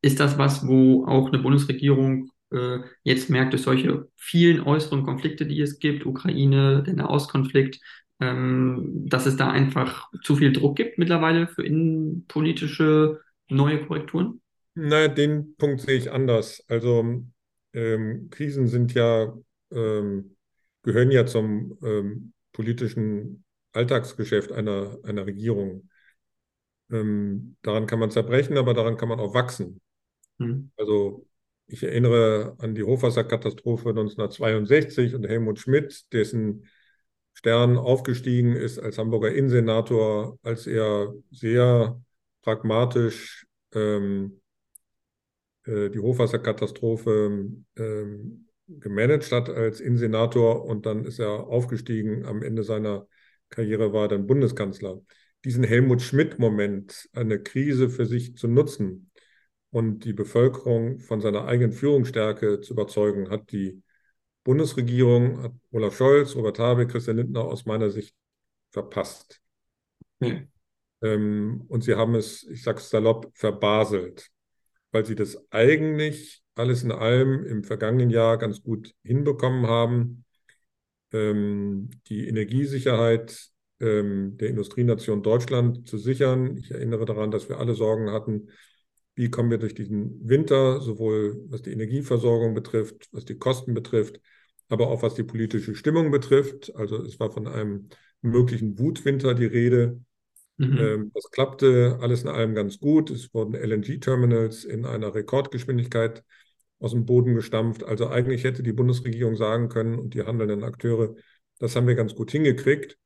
ist 0.03 0.21
das 0.21 0.39
was, 0.39 0.67
wo 0.67 1.07
auch 1.07 1.29
eine 1.29 1.39
Bundesregierung 1.39 2.31
äh, 2.53 2.79
jetzt 3.03 3.31
merkt 3.31 3.53
durch 3.53 3.63
solche 3.63 4.09
vielen 4.17 4.61
äußeren 4.61 5.03
Konflikte, 5.03 5.47
die 5.47 5.61
es 5.61 5.79
gibt, 5.79 6.07
Ukraine, 6.07 6.83
der 6.83 6.95
Nahostkonflikt, 6.95 7.81
ähm, 8.21 9.07
dass 9.07 9.27
es 9.27 9.37
da 9.37 9.51
einfach 9.51 10.11
zu 10.23 10.37
viel 10.37 10.53
Druck 10.53 10.77
gibt 10.77 10.99
mittlerweile 10.99 11.49
für 11.49 11.65
innenpolitische 11.65 13.21
neue 13.49 13.85
Korrekturen? 13.87 14.41
Naja, 14.75 15.09
den 15.09 15.55
Punkt 15.57 15.81
sehe 15.83 15.97
ich 15.97 16.11
anders. 16.11 16.65
Also 16.69 17.25
ähm, 17.75 18.31
Krisen 18.31 18.69
sind 18.69 18.95
ja, 18.95 19.37
ähm, 19.71 20.37
gehören 20.83 21.11
ja 21.11 21.27
zum 21.27 21.79
ähm, 21.83 22.33
politischen 22.53 23.45
Alltagsgeschäft 23.73 24.53
einer, 24.53 24.99
einer 25.03 25.27
Regierung. 25.27 25.89
Ähm, 26.91 27.57
daran 27.63 27.87
kann 27.87 27.99
man 27.99 28.11
zerbrechen, 28.11 28.57
aber 28.57 28.75
daran 28.75 28.97
kann 28.97 29.09
man 29.09 29.21
auch 29.21 29.35
wachsen. 29.35 29.81
Hm. 30.39 30.71
Also 30.77 31.27
ich 31.67 31.83
erinnere 31.83 32.57
an 32.59 32.75
die 32.75 32.85
Hochwasserkatastrophe 32.85 33.91
1962 33.91 35.15
und 35.15 35.27
Helmut 35.27 35.59
Schmidt, 35.59 36.13
dessen 36.13 36.67
Stern 37.33 37.77
aufgestiegen 37.77 38.55
ist 38.55 38.79
als 38.79 38.99
Hamburger 38.99 39.33
Innensenator, 39.33 40.39
als 40.43 40.67
er 40.67 41.13
sehr 41.33 42.01
pragmatisch 42.43 43.47
ähm, 43.73 44.41
äh, 45.65 45.91
die 45.91 45.99
Hochwasserkatastrophe 45.99 47.49
ähm, 47.77 48.47
gemanagt 48.67 49.31
hat 49.33 49.51
als 49.51 49.81
Innensenator 49.81 50.65
und 50.65 50.87
dann 50.87 51.05
ist 51.05 51.19
er 51.19 51.47
aufgestiegen. 51.47 52.25
Am 52.25 52.43
Ende 52.43 52.63
seiner 52.63 53.07
Karriere 53.51 53.93
war 53.93 54.03
er 54.03 54.09
dann 54.09 54.27
Bundeskanzler. 54.27 55.01
Diesen 55.45 55.65
Helmut 55.65 56.01
Schmidt-Moment, 56.01 57.09
eine 57.13 57.39
Krise 57.43 57.91
für 57.91 58.07
sich 58.07 58.37
zu 58.37 58.49
nutzen 58.49 59.11
und 59.71 60.05
die 60.05 60.15
Bevölkerung 60.15 61.01
von 61.01 61.21
seiner 61.21 61.45
eigenen 61.45 61.73
Führungsstärke 61.73 62.61
zu 62.61 62.73
überzeugen, 62.73 63.31
hat 63.31 63.53
die 63.53 63.83
Bundesregierung, 64.45 65.43
hat 65.43 65.53
Olaf 65.73 65.97
Scholz, 65.97 66.35
Robert 66.37 66.59
Habeck, 66.59 66.91
Christian 66.91 67.17
Lindner 67.17 67.45
aus 67.45 67.67
meiner 67.67 67.91
Sicht 67.91 68.15
verpasst. 68.71 69.41
Hm. 70.21 70.49
Ähm, 71.03 71.65
und 71.69 71.85
sie 71.85 71.95
haben 71.95 72.15
es, 72.15 72.45
ich 72.45 72.63
sage 72.63 72.79
es 72.79 72.89
salopp, 72.89 73.31
verbaselt, 73.35 74.31
weil 74.95 75.05
sie 75.05 75.17
das 75.17 75.51
eigentlich 75.51 76.45
alles 76.55 76.85
in 76.85 76.93
allem 76.93 77.45
im 77.45 77.65
vergangenen 77.65 78.11
Jahr 78.11 78.39
ganz 78.39 78.63
gut 78.63 78.95
hinbekommen 79.03 79.67
haben. 79.67 80.25
Ähm, 81.13 81.91
die 82.07 82.29
Energiesicherheit 82.29 83.51
ähm, 83.81 84.37
der 84.39 84.51
Industrienation 84.51 85.25
Deutschland 85.25 85.89
zu 85.89 85.99
sichern. 85.99 86.57
Ich 86.59 86.71
erinnere 86.71 87.07
daran, 87.07 87.33
dass 87.33 87.49
wir 87.49 87.59
alle 87.59 87.75
Sorgen 87.75 88.13
hatten, 88.13 88.51
wie 89.17 89.31
kommen 89.31 89.51
wir 89.51 89.59
durch 89.59 89.75
diesen 89.75 90.29
Winter, 90.29 90.81
sowohl 90.81 91.45
was 91.49 91.63
die 91.63 91.73
Energieversorgung 91.73 92.55
betrifft, 92.55 93.09
was 93.11 93.25
die 93.25 93.37
Kosten 93.37 93.75
betrifft, 93.75 94.21
aber 94.69 94.87
auch 94.89 95.03
was 95.03 95.15
die 95.15 95.25
politische 95.25 95.75
Stimmung 95.75 96.13
betrifft. 96.13 96.75
Also 96.77 97.03
es 97.03 97.19
war 97.19 97.33
von 97.33 97.49
einem 97.49 97.89
möglichen 98.23 98.79
Wutwinter 98.79 99.35
die 99.35 99.47
Rede. 99.47 100.01
Mhm. 100.57 100.79
Ähm, 100.79 101.11
das 101.15 101.31
klappte 101.31 101.99
alles 102.01 102.23
in 102.23 102.29
allem 102.29 102.55
ganz 102.55 102.79
gut. 102.79 103.11
Es 103.11 103.33
wurden 103.35 103.55
LNG-Terminals 103.55 104.65
in 104.65 104.85
einer 104.85 105.15
Rekordgeschwindigkeit 105.15 106.23
aus 106.79 106.93
dem 106.93 107.07
Boden 107.07 107.35
gestampft. 107.35 107.83
Also 107.83 108.09
eigentlich 108.09 108.45
hätte 108.45 108.63
die 108.63 108.73
Bundesregierung 108.73 109.37
sagen 109.37 109.69
können 109.69 109.99
und 109.99 110.15
die 110.15 110.23
handelnden 110.23 110.65
Akteure, 110.65 111.15
das 111.59 111.75
haben 111.77 111.87
wir 111.87 111.95
ganz 111.95 112.15
gut 112.15 112.31
hingekriegt, 112.31 112.99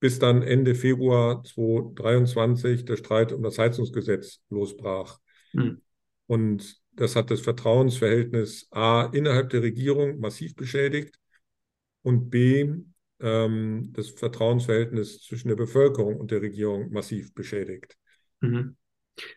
bis 0.00 0.18
dann 0.18 0.42
Ende 0.42 0.74
Februar 0.74 1.44
2023 1.44 2.84
der 2.84 2.96
Streit 2.96 3.32
um 3.32 3.42
das 3.42 3.58
Heizungsgesetz 3.58 4.40
losbrach. 4.48 5.18
Mhm. 5.52 5.82
Und 6.26 6.80
das 6.92 7.16
hat 7.16 7.30
das 7.30 7.40
Vertrauensverhältnis 7.40 8.68
A 8.70 9.04
innerhalb 9.12 9.50
der 9.50 9.62
Regierung 9.62 10.20
massiv 10.20 10.54
beschädigt 10.54 11.18
und 12.02 12.30
B 12.30 12.72
ähm, 13.20 13.92
das 13.92 14.10
Vertrauensverhältnis 14.10 15.22
zwischen 15.22 15.48
der 15.48 15.56
Bevölkerung 15.56 16.16
und 16.16 16.30
der 16.30 16.42
Regierung 16.42 16.90
massiv 16.90 17.34
beschädigt. 17.34 17.96
Mhm. 18.40 18.76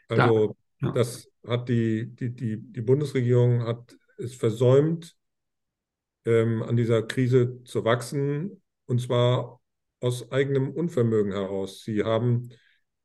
Also 0.08 0.56
ja. 0.82 0.92
das 0.92 1.30
hat 1.46 1.70
die, 1.70 2.08
die, 2.16 2.30
die, 2.30 2.58
die 2.58 2.82
Bundesregierung 2.82 3.64
hat 3.64 3.98
es 4.18 4.36
versäumt, 4.36 5.16
ähm, 6.26 6.64
an 6.64 6.78
dieser 6.78 7.04
Krise 7.04 7.64
zu 7.64 7.84
wachsen, 7.84 8.62
und 8.86 9.02
zwar 9.02 9.62
aus 10.00 10.32
eigenem 10.32 10.72
Unvermögen 10.72 11.32
heraus. 11.32 11.84
Sie 11.84 12.04
haben 12.04 12.50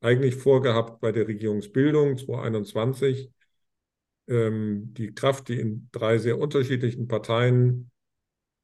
eigentlich 0.01 0.37
vorgehabt 0.37 1.01
bei 1.01 1.13
der 1.13 1.27
Regierungsbildung 1.27 2.19
2021 2.19 3.33
ähm, 4.29 4.95
die 4.95 5.15
Kraft, 5.15 5.49
die 5.49 5.61
in 5.61 5.89
drei 5.91 6.19
sehr 6.19 6.39
unterschiedlichen 6.39 7.09
Parteien 7.09 7.91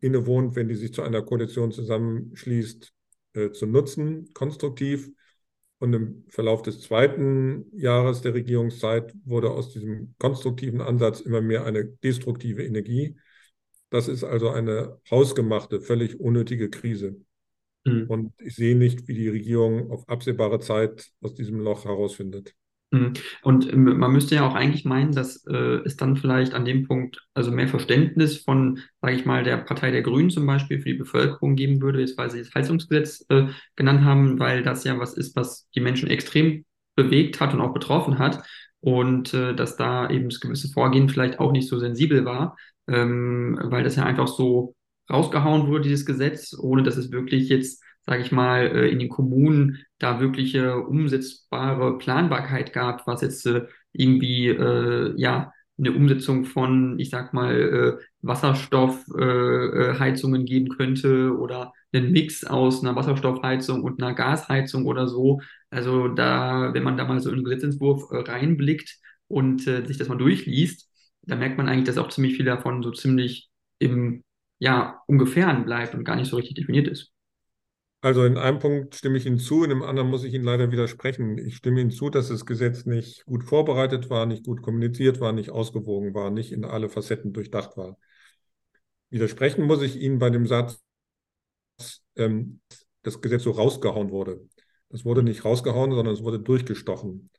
innewohnt, 0.04 0.54
wenn 0.56 0.68
die 0.68 0.74
sich 0.74 0.92
zu 0.92 1.02
einer 1.02 1.22
Koalition 1.22 1.72
zusammenschließt, 1.72 2.92
äh, 3.34 3.50
zu 3.50 3.66
nutzen, 3.66 4.32
konstruktiv. 4.34 5.10
Und 5.78 5.92
im 5.92 6.24
Verlauf 6.28 6.62
des 6.62 6.80
zweiten 6.80 7.66
Jahres 7.76 8.22
der 8.22 8.34
Regierungszeit 8.34 9.14
wurde 9.24 9.50
aus 9.50 9.72
diesem 9.72 10.14
konstruktiven 10.18 10.80
Ansatz 10.80 11.20
immer 11.20 11.40
mehr 11.40 11.64
eine 11.64 11.84
destruktive 11.84 12.64
Energie. 12.64 13.16
Das 13.90 14.08
ist 14.08 14.24
also 14.24 14.50
eine 14.50 14.98
hausgemachte, 15.10 15.80
völlig 15.80 16.20
unnötige 16.20 16.70
Krise. 16.70 17.16
Mhm. 17.84 18.06
Und 18.08 18.32
ich 18.38 18.54
sehe 18.54 18.76
nicht, 18.76 19.08
wie 19.08 19.14
die 19.14 19.28
Regierung 19.28 19.90
auf 19.90 20.08
absehbare 20.08 20.60
Zeit 20.60 21.10
aus 21.20 21.34
diesem 21.34 21.60
Loch 21.60 21.84
herausfindet. 21.84 22.54
Mhm. 22.94 23.12
Und 23.42 23.72
ähm, 23.72 23.98
man 23.98 24.12
müsste 24.12 24.36
ja 24.36 24.46
auch 24.46 24.54
eigentlich 24.54 24.84
meinen, 24.84 25.12
dass 25.12 25.44
äh, 25.46 25.80
es 25.84 25.96
dann 25.96 26.16
vielleicht 26.16 26.54
an 26.54 26.64
dem 26.64 26.86
Punkt 26.86 27.26
also 27.34 27.50
mehr 27.50 27.68
Verständnis 27.68 28.38
von, 28.38 28.78
sage 29.00 29.16
ich 29.16 29.26
mal, 29.26 29.42
der 29.42 29.56
Partei 29.58 29.90
der 29.90 30.02
Grünen 30.02 30.30
zum 30.30 30.46
Beispiel 30.46 30.80
für 30.80 30.90
die 30.90 30.98
Bevölkerung 30.98 31.56
geben 31.56 31.82
würde, 31.82 32.00
jetzt 32.00 32.16
weil 32.16 32.30
sie 32.30 32.38
das 32.38 32.54
Heizungsgesetz 32.54 33.26
äh, 33.28 33.48
genannt 33.74 34.04
haben, 34.04 34.38
weil 34.38 34.62
das 34.62 34.84
ja 34.84 34.98
was 34.98 35.14
ist, 35.14 35.34
was 35.34 35.68
die 35.74 35.80
Menschen 35.80 36.08
extrem 36.08 36.64
bewegt 36.94 37.40
hat 37.40 37.52
und 37.52 37.60
auch 37.60 37.74
betroffen 37.74 38.18
hat 38.18 38.44
und 38.80 39.34
äh, 39.34 39.54
dass 39.54 39.76
da 39.76 40.08
eben 40.08 40.28
das 40.28 40.40
gewisse 40.40 40.68
Vorgehen 40.68 41.08
vielleicht 41.08 41.40
auch 41.40 41.50
nicht 41.50 41.68
so 41.68 41.78
sensibel 41.78 42.24
war, 42.24 42.56
ähm, 42.86 43.58
weil 43.60 43.82
das 43.82 43.96
ja 43.96 44.04
einfach 44.04 44.28
so 44.28 44.76
rausgehauen 45.10 45.66
wurde, 45.66 45.84
dieses 45.84 46.06
Gesetz, 46.06 46.56
ohne 46.56 46.84
dass 46.84 46.96
es 46.96 47.10
wirklich 47.10 47.48
jetzt 47.48 47.82
sage 48.06 48.22
ich 48.22 48.32
mal, 48.32 48.66
äh, 48.66 48.88
in 48.88 48.98
den 48.98 49.08
Kommunen 49.08 49.84
da 49.98 50.20
wirkliche 50.20 50.76
umsetzbare 50.78 51.98
Planbarkeit 51.98 52.72
gab, 52.72 53.06
was 53.06 53.22
jetzt 53.22 53.46
äh, 53.46 53.66
irgendwie, 53.92 54.48
äh, 54.48 55.14
ja, 55.16 55.52
eine 55.78 55.92
Umsetzung 55.92 56.44
von, 56.44 56.98
ich 57.00 57.10
sag 57.10 57.34
mal, 57.34 57.98
Wasserstoffheizungen 58.22 60.44
geben 60.46 60.68
könnte 60.68 61.36
oder 61.36 61.72
einen 61.92 62.12
Mix 62.12 62.44
aus 62.44 62.80
einer 62.84 62.94
Wasserstoffheizung 62.94 63.82
und 63.82 64.00
einer 64.00 64.14
Gasheizung 64.14 64.86
oder 64.86 65.08
so. 65.08 65.40
Also 65.70 66.06
da, 66.08 66.72
wenn 66.74 66.84
man 66.84 66.96
da 66.96 67.04
mal 67.04 67.18
so 67.20 67.30
in 67.30 67.36
den 67.38 67.44
Gesetzentwurf 67.44 68.04
reinblickt 68.12 68.98
und 69.26 69.62
sich 69.62 69.98
das 69.98 70.06
mal 70.08 70.16
durchliest, 70.16 70.88
da 71.22 71.34
merkt 71.36 71.58
man 71.58 71.68
eigentlich, 71.68 71.86
dass 71.86 71.98
auch 71.98 72.08
ziemlich 72.10 72.36
viel 72.36 72.46
davon 72.46 72.82
so 72.84 72.92
ziemlich 72.92 73.50
im 73.80 74.22
ja, 74.60 75.00
ungefähren 75.06 75.64
bleibt 75.64 75.94
und 75.94 76.04
gar 76.04 76.16
nicht 76.16 76.28
so 76.30 76.36
richtig 76.36 76.56
definiert 76.56 76.88
ist. 76.88 77.13
Also 78.04 78.26
in 78.26 78.36
einem 78.36 78.58
Punkt 78.58 78.94
stimme 78.96 79.16
ich 79.16 79.24
Ihnen 79.24 79.38
zu, 79.38 79.64
in 79.64 79.70
dem 79.70 79.82
anderen 79.82 80.10
muss 80.10 80.24
ich 80.24 80.34
Ihnen 80.34 80.44
leider 80.44 80.70
widersprechen. 80.70 81.38
Ich 81.38 81.56
stimme 81.56 81.80
Ihnen 81.80 81.90
zu, 81.90 82.10
dass 82.10 82.28
das 82.28 82.44
Gesetz 82.44 82.84
nicht 82.84 83.24
gut 83.24 83.44
vorbereitet 83.44 84.10
war, 84.10 84.26
nicht 84.26 84.44
gut 84.44 84.60
kommuniziert 84.60 85.20
war, 85.20 85.32
nicht 85.32 85.48
ausgewogen 85.48 86.12
war, 86.12 86.30
nicht 86.30 86.52
in 86.52 86.66
alle 86.66 86.90
Facetten 86.90 87.32
durchdacht 87.32 87.78
war. 87.78 87.96
Widersprechen 89.08 89.64
muss 89.64 89.80
ich 89.80 89.96
Ihnen 89.96 90.18
bei 90.18 90.28
dem 90.28 90.46
Satz, 90.46 90.82
ähm, 92.16 92.60
das 93.00 93.22
Gesetz 93.22 93.44
so 93.44 93.52
rausgehauen 93.52 94.10
wurde. 94.10 94.46
Das 94.90 95.06
wurde 95.06 95.22
nicht 95.22 95.46
rausgehauen, 95.46 95.92
sondern 95.92 96.12
es 96.12 96.22
wurde 96.22 96.40
durchgestochen. 96.40 97.30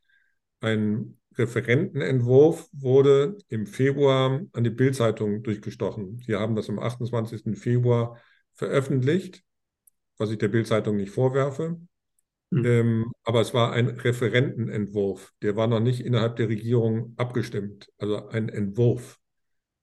Ein 0.62 1.20
Referentenentwurf 1.36 2.68
wurde 2.72 3.38
im 3.50 3.68
Februar 3.68 4.42
an 4.52 4.64
die 4.64 4.72
Bildzeitung 4.72 5.44
durchgestochen. 5.44 6.24
Sie 6.26 6.34
haben 6.34 6.56
das 6.56 6.70
am 6.70 6.80
28. 6.80 7.56
Februar 7.56 8.20
veröffentlicht 8.56 9.46
was 10.18 10.32
ich 10.32 10.38
der 10.38 10.48
Bildzeitung 10.48 10.98
nicht 10.98 11.12
vorwerfe. 11.12 11.80
Mhm. 12.52 12.66
Ähm, 12.66 13.12
aber 13.24 13.42
es 13.42 13.54
war 13.54 13.74
ein 13.74 13.88
Referentenentwurf. 13.88 15.34
Der 15.42 15.56
war 15.56 15.68
noch 15.68 15.80
nicht 15.80 16.02
innerhalb 16.02 16.36
der 16.36 16.50
Regierung 16.50 17.14
abgestimmt. 17.18 17.90
Also 17.98 18.28
ein 18.30 18.50
Entwurf. 18.50 19.20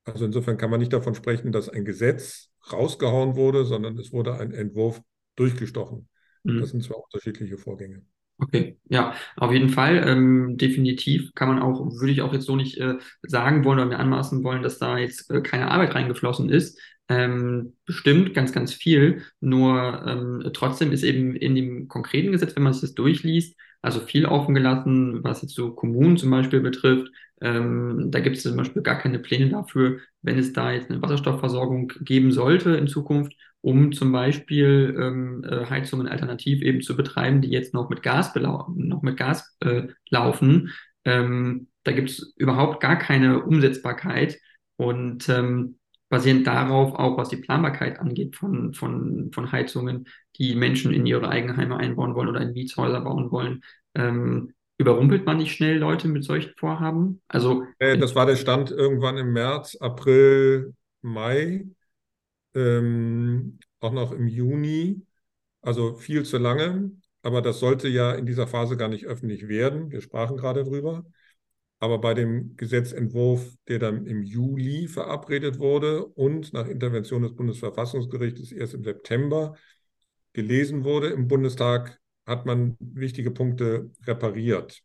Also 0.04 0.24
insofern 0.24 0.56
kann 0.56 0.70
man 0.70 0.80
nicht 0.80 0.92
davon 0.92 1.14
sprechen, 1.14 1.52
dass 1.52 1.68
ein 1.68 1.84
Gesetz 1.84 2.50
rausgehauen 2.72 3.36
wurde, 3.36 3.64
sondern 3.64 3.98
es 3.98 4.12
wurde 4.12 4.38
ein 4.38 4.52
Entwurf 4.52 5.00
durchgestochen. 5.36 6.08
Mhm. 6.44 6.60
Das 6.60 6.70
sind 6.70 6.82
zwei 6.82 6.94
unterschiedliche 6.94 7.58
Vorgänge. 7.58 8.02
Okay, 8.38 8.78
ja, 8.88 9.14
auf 9.36 9.52
jeden 9.52 9.68
Fall. 9.68 10.02
Ähm, 10.06 10.56
definitiv 10.56 11.32
kann 11.34 11.48
man 11.48 11.60
auch, 11.60 11.80
würde 12.00 12.12
ich 12.12 12.22
auch 12.22 12.32
jetzt 12.32 12.46
so 12.46 12.56
nicht 12.56 12.78
äh, 12.78 12.94
sagen 13.22 13.64
wollen 13.64 13.78
oder 13.78 13.86
mir 13.86 13.98
anmaßen 13.98 14.42
wollen, 14.42 14.62
dass 14.62 14.78
da 14.78 14.98
jetzt 14.98 15.30
äh, 15.30 15.42
keine 15.42 15.70
Arbeit 15.70 15.94
reingeflossen 15.94 16.50
ist. 16.50 16.80
Ähm, 17.12 17.74
bestimmt 17.84 18.32
ganz, 18.32 18.52
ganz 18.52 18.72
viel. 18.72 19.22
Nur 19.40 20.02
ähm, 20.06 20.50
trotzdem 20.54 20.92
ist 20.92 21.02
eben 21.02 21.36
in 21.36 21.54
dem 21.54 21.88
konkreten 21.88 22.32
Gesetz, 22.32 22.56
wenn 22.56 22.62
man 22.62 22.72
sich 22.72 22.82
das 22.82 22.94
durchliest, 22.94 23.54
also 23.82 24.00
viel 24.00 24.24
offen 24.24 24.54
gelassen, 24.54 25.22
was 25.22 25.42
jetzt 25.42 25.54
so 25.54 25.72
Kommunen 25.72 26.16
zum 26.16 26.30
Beispiel 26.30 26.60
betrifft. 26.60 27.12
Ähm, 27.42 28.08
da 28.10 28.20
gibt 28.20 28.36
es 28.36 28.44
zum 28.44 28.56
Beispiel 28.56 28.82
gar 28.82 28.98
keine 28.98 29.18
Pläne 29.18 29.50
dafür, 29.50 29.98
wenn 30.22 30.38
es 30.38 30.54
da 30.54 30.72
jetzt 30.72 30.90
eine 30.90 31.02
Wasserstoffversorgung 31.02 31.92
geben 32.00 32.32
sollte 32.32 32.70
in 32.76 32.86
Zukunft, 32.86 33.34
um 33.60 33.92
zum 33.92 34.10
Beispiel 34.12 34.96
ähm, 34.98 35.44
äh, 35.44 35.66
Heizungen 35.66 36.08
alternativ 36.08 36.62
eben 36.62 36.80
zu 36.80 36.96
betreiben, 36.96 37.42
die 37.42 37.50
jetzt 37.50 37.74
noch 37.74 37.90
mit 37.90 38.02
Gas, 38.02 38.34
noch 38.34 39.02
mit 39.02 39.16
Gas 39.18 39.56
äh, 39.60 39.88
laufen. 40.08 40.70
Ähm, 41.04 41.68
da 41.84 41.92
gibt 41.92 42.08
es 42.10 42.32
überhaupt 42.36 42.80
gar 42.80 42.96
keine 42.96 43.42
Umsetzbarkeit. 43.42 44.38
Und 44.76 45.28
ähm, 45.28 45.76
basierend 46.12 46.46
darauf 46.46 46.94
auch, 46.94 47.16
was 47.16 47.30
die 47.30 47.38
Planbarkeit 47.38 47.98
angeht 47.98 48.36
von, 48.36 48.74
von, 48.74 49.30
von 49.32 49.50
Heizungen, 49.50 50.06
die 50.36 50.54
Menschen 50.54 50.92
in 50.92 51.06
ihre 51.06 51.26
Eigenheime 51.26 51.78
einbauen 51.78 52.14
wollen 52.14 52.28
oder 52.28 52.42
in 52.42 52.52
Mietshäuser 52.52 53.00
bauen 53.00 53.30
wollen. 53.30 53.64
Ähm, 53.94 54.52
überrumpelt 54.76 55.24
man 55.24 55.38
nicht 55.38 55.56
schnell 55.56 55.78
Leute 55.78 56.08
mit 56.08 56.22
solchen 56.22 56.52
Vorhaben? 56.58 57.22
Also, 57.28 57.64
äh, 57.78 57.96
das 57.96 58.14
war 58.14 58.26
der 58.26 58.36
Stand 58.36 58.70
irgendwann 58.70 59.16
im 59.16 59.32
März, 59.32 59.78
April, 59.80 60.74
Mai, 61.00 61.64
ähm, 62.54 63.58
auch 63.80 63.92
noch 63.92 64.12
im 64.12 64.28
Juni, 64.28 65.06
also 65.62 65.94
viel 65.94 66.24
zu 66.24 66.36
lange. 66.36 66.90
Aber 67.22 67.40
das 67.40 67.58
sollte 67.58 67.88
ja 67.88 68.12
in 68.12 68.26
dieser 68.26 68.46
Phase 68.46 68.76
gar 68.76 68.88
nicht 68.88 69.06
öffentlich 69.06 69.48
werden. 69.48 69.90
Wir 69.90 70.02
sprachen 70.02 70.36
gerade 70.36 70.62
drüber. 70.62 71.06
Aber 71.82 71.98
bei 71.98 72.14
dem 72.14 72.56
Gesetzentwurf, 72.56 73.56
der 73.66 73.80
dann 73.80 74.06
im 74.06 74.22
Juli 74.22 74.86
verabredet 74.86 75.58
wurde 75.58 76.06
und 76.06 76.52
nach 76.52 76.68
Intervention 76.68 77.22
des 77.22 77.34
Bundesverfassungsgerichtes 77.34 78.52
erst 78.52 78.74
im 78.74 78.84
September 78.84 79.56
gelesen 80.32 80.84
wurde 80.84 81.08
im 81.08 81.26
Bundestag, 81.26 81.98
hat 82.24 82.46
man 82.46 82.76
wichtige 82.78 83.32
Punkte 83.32 83.90
repariert. 84.04 84.80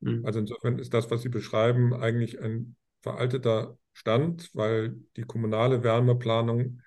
Mhm. 0.00 0.26
Also 0.26 0.38
insofern 0.38 0.78
ist 0.78 0.92
das, 0.92 1.10
was 1.10 1.22
Sie 1.22 1.30
beschreiben, 1.30 1.94
eigentlich 1.94 2.38
ein 2.42 2.76
veralteter 3.00 3.78
Stand, 3.94 4.50
weil 4.52 4.96
die 5.16 5.22
kommunale 5.22 5.82
Wärmeplanung 5.82 6.82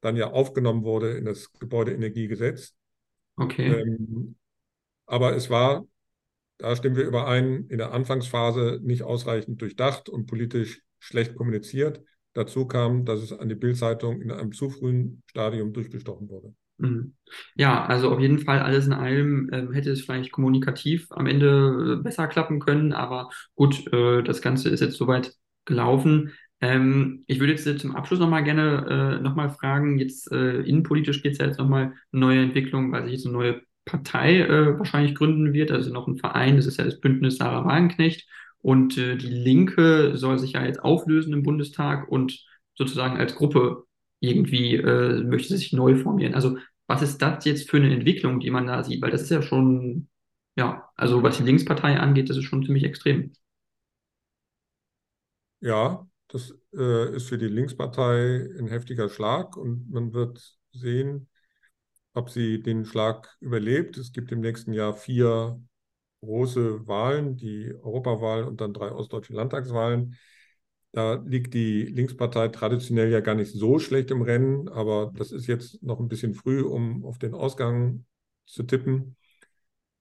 dann 0.00 0.16
ja 0.16 0.30
aufgenommen 0.30 0.84
wurde 0.84 1.18
in 1.18 1.26
das 1.26 1.52
Gebäudeenergiegesetz. 1.52 2.74
Okay. 3.36 3.74
Ähm, 3.74 4.36
aber 5.04 5.36
es 5.36 5.50
war, 5.50 5.84
da 6.58 6.74
stimmen 6.76 6.96
wir 6.96 7.06
überein, 7.06 7.66
in 7.68 7.78
der 7.78 7.92
Anfangsphase 7.92 8.80
nicht 8.82 9.02
ausreichend 9.02 9.60
durchdacht 9.60 10.08
und 10.08 10.26
politisch 10.26 10.82
schlecht 10.98 11.34
kommuniziert. 11.34 12.02
Dazu 12.32 12.66
kam, 12.66 13.04
dass 13.04 13.22
es 13.22 13.32
an 13.32 13.48
die 13.48 13.54
Bildzeitung 13.54 14.20
in 14.20 14.30
einem 14.30 14.52
zu 14.52 14.68
frühen 14.70 15.22
Stadium 15.26 15.72
durchgestochen 15.72 16.28
wurde. 16.28 16.54
Mhm. 16.78 17.14
Ja, 17.54 17.84
also 17.86 18.10
auf 18.10 18.20
jeden 18.20 18.38
Fall 18.38 18.60
alles 18.60 18.86
in 18.86 18.92
allem 18.92 19.48
ähm, 19.52 19.72
hätte 19.72 19.90
es 19.90 20.02
vielleicht 20.02 20.32
kommunikativ 20.32 21.06
am 21.10 21.26
Ende 21.26 21.96
äh, 21.98 22.02
besser 22.02 22.26
klappen 22.26 22.60
können, 22.60 22.92
aber 22.92 23.30
gut, 23.54 23.90
äh, 23.92 24.22
das 24.22 24.42
Ganze 24.42 24.68
ist 24.68 24.80
jetzt 24.80 24.96
soweit 24.96 25.34
gelaufen. 25.64 26.32
Ähm, 26.60 27.24
ich 27.26 27.40
würde 27.40 27.54
jetzt 27.54 27.80
zum 27.80 27.96
Abschluss 27.96 28.18
nochmal 28.20 28.44
gerne 28.44 29.18
äh, 29.18 29.22
nochmal 29.22 29.50
fragen, 29.50 29.98
jetzt 29.98 30.30
äh, 30.32 30.60
innenpolitisch 30.60 31.22
geht 31.22 31.32
es 31.32 31.38
ja 31.38 31.46
jetzt 31.46 31.58
nochmal 31.58 31.94
eine 32.12 32.20
neue 32.20 32.42
Entwicklung, 32.42 32.92
weil 32.92 33.04
sich 33.04 33.12
jetzt 33.12 33.26
eine 33.26 33.34
neue 33.34 33.62
Partei 33.86 34.40
äh, 34.42 34.78
wahrscheinlich 34.78 35.16
gründen 35.16 35.54
wird, 35.54 35.72
also 35.72 35.92
noch 35.92 36.08
ein 36.08 36.18
Verein, 36.18 36.56
das 36.56 36.66
ist 36.66 36.78
ja 36.78 36.84
das 36.86 37.00
Bündnis 37.00 37.38
Sarah 37.38 37.66
Wagenknecht 37.66 38.28
und 38.60 38.98
äh, 38.98 39.16
die 39.16 39.28
Linke 39.28 40.16
soll 40.18 40.38
sich 40.40 40.54
ja 40.54 40.64
jetzt 40.66 40.84
auflösen 40.84 41.34
im 41.34 41.44
Bundestag 41.44 42.08
und 42.10 42.44
sozusagen 42.76 43.18
als 43.18 43.36
Gruppe 43.36 43.84
irgendwie 44.20 44.76
äh, 44.76 45.22
möchte 45.24 45.48
sie 45.50 45.58
sich 45.58 45.72
neu 45.74 45.96
formieren. 45.96 46.34
Also 46.34 46.58
was 46.88 47.02
ist 47.02 47.22
das 47.22 47.44
jetzt 47.46 47.70
für 47.70 47.78
eine 47.78 47.94
Entwicklung, 47.94 48.40
die 48.40 48.50
man 48.50 48.66
da 48.68 48.84
sieht? 48.84 49.02
Weil 49.02 49.12
das 49.12 49.22
ist 49.22 49.30
ja 49.30 49.42
schon, 49.42 50.08
ja, 50.56 50.90
also 50.96 51.22
was 51.24 51.38
die 51.38 51.44
Linkspartei 51.44 51.98
angeht, 51.98 52.30
das 52.30 52.38
ist 52.38 52.44
schon 52.44 52.64
ziemlich 52.64 52.84
extrem. 52.84 53.32
Ja, 55.60 56.06
das 56.28 56.54
äh, 56.74 57.16
ist 57.16 57.28
für 57.28 57.38
die 57.38 57.46
Linkspartei 57.48 58.48
ein 58.58 58.68
heftiger 58.68 59.08
Schlag 59.08 59.56
und 59.56 59.90
man 59.90 60.12
wird 60.12 60.58
sehen, 60.72 61.28
ob 62.16 62.30
sie 62.30 62.62
den 62.62 62.84
Schlag 62.84 63.36
überlebt. 63.40 63.98
Es 63.98 64.12
gibt 64.12 64.32
im 64.32 64.40
nächsten 64.40 64.72
Jahr 64.72 64.94
vier 64.94 65.60
große 66.20 66.86
Wahlen, 66.88 67.36
die 67.36 67.74
Europawahl 67.82 68.44
und 68.44 68.60
dann 68.60 68.72
drei 68.72 68.90
ostdeutsche 68.90 69.34
Landtagswahlen. 69.34 70.16
Da 70.92 71.22
liegt 71.26 71.52
die 71.52 71.82
Linkspartei 71.82 72.48
traditionell 72.48 73.10
ja 73.10 73.20
gar 73.20 73.34
nicht 73.34 73.52
so 73.52 73.78
schlecht 73.78 74.10
im 74.10 74.22
Rennen, 74.22 74.68
aber 74.68 75.12
das 75.14 75.30
ist 75.30 75.46
jetzt 75.46 75.82
noch 75.82 76.00
ein 76.00 76.08
bisschen 76.08 76.34
früh, 76.34 76.62
um 76.62 77.04
auf 77.04 77.18
den 77.18 77.34
Ausgang 77.34 78.06
zu 78.46 78.62
tippen. 78.62 79.16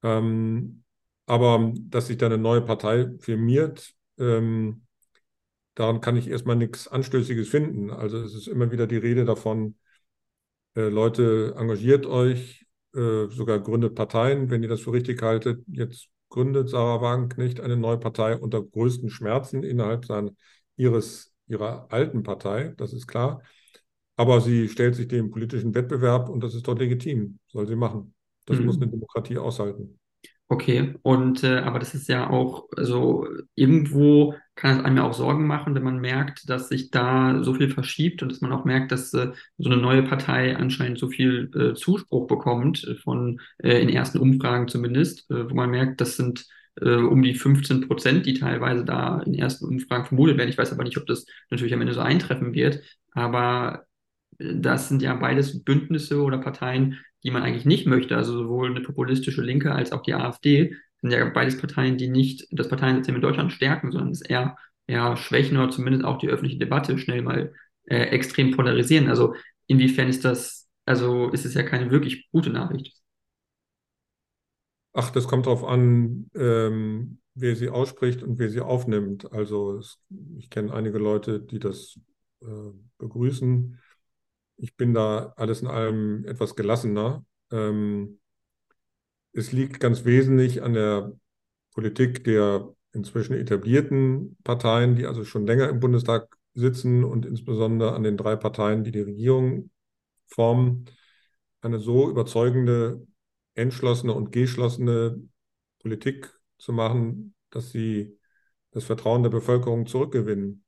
Ähm, 0.04 0.84
aber 1.26 1.74
dass 1.76 2.08
sich 2.08 2.18
da 2.18 2.28
eine 2.28 2.38
neue 2.38 2.62
Partei 2.62 3.10
firmiert, 3.20 3.94
ähm, 4.20 4.86
daran 5.74 6.00
kann 6.00 6.16
ich 6.16 6.30
erstmal 6.30 6.56
nichts 6.56 6.88
Anstößiges 6.88 7.50
finden. 7.50 7.92
Also 7.92 8.20
es 8.20 8.34
ist 8.34 8.48
immer 8.48 8.72
wieder 8.72 8.88
die 8.88 8.98
Rede 8.98 9.26
davon, 9.26 9.76
äh, 10.76 10.90
Leute, 10.90 11.56
engagiert 11.58 12.06
euch, 12.06 12.66
äh, 12.94 13.28
sogar 13.30 13.60
gründet 13.60 13.96
Parteien, 13.96 14.50
wenn 14.50 14.64
ihr 14.64 14.70
das 14.70 14.82
für 14.82 14.94
richtig 14.94 15.22
haltet. 15.22 15.64
Jetzt 15.68 16.08
gründet 16.30 16.70
Sarah 16.70 17.02
Wagenknecht 17.02 17.60
eine 17.60 17.78
neue 17.78 17.98
Partei 17.98 18.38
unter 18.38 18.62
größten 18.62 19.10
Schmerzen 19.10 19.64
innerhalb 19.64 20.06
seiner 20.06 20.32
ihres, 20.76 21.34
ihrer 21.48 21.88
alten 21.92 22.24
Partei, 22.24 22.74
das 22.78 22.94
ist 22.94 23.08
klar. 23.08 23.42
Aber 24.18 24.42
sie 24.42 24.70
stellt 24.70 24.96
sich 24.96 25.08
dem 25.08 25.32
politischen 25.32 25.74
Wettbewerb 25.76 26.30
und 26.30 26.42
das 26.42 26.56
ist 26.56 26.68
dort 26.68 26.80
legitim, 26.80 27.40
soll 27.48 27.68
sie 27.68 27.76
machen. 27.76 28.14
Das 28.46 28.60
mhm. 28.60 28.66
muss 28.66 28.78
eine 28.78 28.88
Demokratie 28.88 29.38
aushalten. 29.38 30.00
Okay, 30.48 30.94
und 31.02 31.44
äh, 31.44 31.58
aber 31.60 31.80
das 31.80 31.96
ist 31.96 32.08
ja 32.08 32.30
auch, 32.30 32.68
also 32.78 33.28
irgendwo 33.56 34.36
kann 34.54 34.78
es 34.78 34.86
einem 34.86 34.98
ja 34.98 35.04
auch 35.04 35.14
Sorgen 35.16 35.48
machen, 35.48 35.74
wenn 35.74 35.82
man 35.84 36.00
merkt, 36.00 36.48
dass 36.50 36.70
sich 36.70 36.92
da 36.92 37.44
so 37.44 37.56
viel 37.56 37.72
verschiebt 37.72 38.22
und 38.22 38.32
dass 38.32 38.42
man 38.42 38.54
auch 38.54 38.64
merkt, 38.64 38.92
dass 38.92 39.12
äh, 39.16 39.32
so 39.58 39.70
eine 39.72 39.82
neue 39.82 40.04
Partei 40.04 40.56
anscheinend 40.56 41.00
so 41.00 41.10
viel 41.10 41.50
äh, 41.56 41.74
Zuspruch 41.74 42.28
bekommt, 42.28 42.84
äh, 42.88 42.94
von 42.96 43.42
äh, 43.58 43.82
in 43.82 43.90
ersten 43.90 44.20
Umfragen 44.20 44.68
zumindest, 44.68 45.30
äh, 45.32 45.50
wo 45.50 45.56
man 45.56 45.72
merkt, 45.72 46.00
das 46.00 46.16
sind 46.16 46.46
äh, 46.80 46.94
um 46.96 47.24
die 47.24 47.34
15 47.34 47.88
Prozent, 47.88 48.28
die 48.28 48.36
teilweise 48.36 48.86
da 48.86 49.22
in 49.22 49.34
ersten 49.34 49.66
Umfragen 49.66 50.06
vermutet 50.06 50.38
werden. 50.38 50.50
Ich 50.50 50.58
weiß 50.60 50.72
aber 50.72 50.84
nicht, 50.84 50.98
ob 50.98 51.08
das 51.08 51.26
natürlich 51.50 51.74
am 51.74 51.82
Ende 51.82 51.94
so 51.94 52.02
eintreffen 52.02 52.54
wird. 52.54 52.82
Aber 53.14 53.86
äh, 54.38 54.54
das 54.56 54.90
sind 54.90 55.02
ja 55.02 55.16
beides 55.16 55.64
Bündnisse 55.64 56.22
oder 56.22 56.38
Parteien, 56.38 57.00
die 57.26 57.32
man 57.32 57.44
eigentlich 57.44 57.66
nicht 57.66 57.88
möchte. 57.88 58.18
Also 58.18 58.34
sowohl 58.38 58.70
eine 58.72 58.82
populistische 58.82 59.42
Linke 59.42 59.74
als 59.74 59.92
auch 59.92 60.04
die 60.04 60.14
AfD 60.14 60.76
sind 61.02 61.12
ja 61.12 61.26
beides 61.26 61.58
Parteien, 61.58 61.98
die 61.98 62.08
nicht 62.08 62.48
das 62.52 62.70
Parteiensystem 62.70 63.16
in 63.16 63.22
Deutschland 63.22 63.52
stärken, 63.52 63.92
sondern 63.92 64.12
es 64.12 64.22
eher, 64.22 64.58
eher 64.88 65.18
schwächen 65.18 65.58
oder 65.58 65.72
zumindest 65.72 66.06
auch 66.06 66.20
die 66.20 66.30
öffentliche 66.30 66.60
Debatte 66.60 66.98
schnell 66.98 67.22
mal 67.24 67.54
äh, 67.86 67.98
extrem 68.06 68.52
polarisieren. 68.52 69.10
Also 69.10 69.36
inwiefern 69.68 70.10
ist 70.10 70.26
das, 70.26 70.70
also 70.86 71.30
ist 71.32 71.46
es 71.46 71.56
ja 71.56 71.64
keine 71.64 71.92
wirklich 71.92 72.30
gute 72.32 72.52
Nachricht. 72.52 72.94
Ach, 74.94 75.12
das 75.12 75.28
kommt 75.28 75.46
darauf 75.46 75.64
an, 75.66 76.30
ähm, 76.36 77.20
wer 77.34 77.56
sie 77.56 77.70
ausspricht 77.70 78.24
und 78.24 78.40
wer 78.40 78.50
sie 78.50 78.62
aufnimmt. 78.62 79.32
Also 79.34 79.78
es, 79.78 80.00
ich 80.38 80.50
kenne 80.50 80.74
einige 80.74 80.98
Leute, 81.00 81.42
die 81.42 81.60
das 81.60 82.00
äh, 82.42 82.46
begrüßen. 82.98 83.78
Ich 84.58 84.76
bin 84.76 84.94
da 84.94 85.34
alles 85.38 85.62
in 85.62 85.68
allem 85.68 86.26
etwas 86.26 86.56
gelassener. 86.56 87.26
Ähm, 87.52 88.20
es 89.34 89.52
liegt 89.52 89.80
ganz 89.80 90.06
wesentlich 90.06 90.64
an 90.64 90.74
der 90.74 91.14
Politik 91.74 92.24
der 92.24 92.74
inzwischen 92.94 93.34
etablierten 93.34 94.38
Parteien, 94.44 94.96
die 94.96 95.06
also 95.06 95.26
schon 95.26 95.46
länger 95.46 95.70
im 95.70 95.80
Bundestag 95.80 96.38
sitzen 96.54 97.04
und 97.04 97.26
insbesondere 97.26 97.94
an 97.94 98.04
den 98.04 98.18
drei 98.18 98.36
Parteien, 98.38 98.84
die 98.84 98.92
die 98.92 99.02
Regierung 99.02 99.72
formen, 100.28 100.86
eine 101.62 101.80
so 101.80 102.10
überzeugende 102.10 103.06
entschlossene 103.56 104.14
und 104.14 104.32
geschlossene 104.32 105.22
Politik 105.80 106.34
zu 106.58 106.74
machen, 106.74 107.36
dass 107.50 107.72
sie 107.72 108.18
das 108.72 108.86
Vertrauen 108.86 109.24
der 109.24 109.30
Bevölkerung 109.30 109.86
zurückgewinnen. 109.88 110.65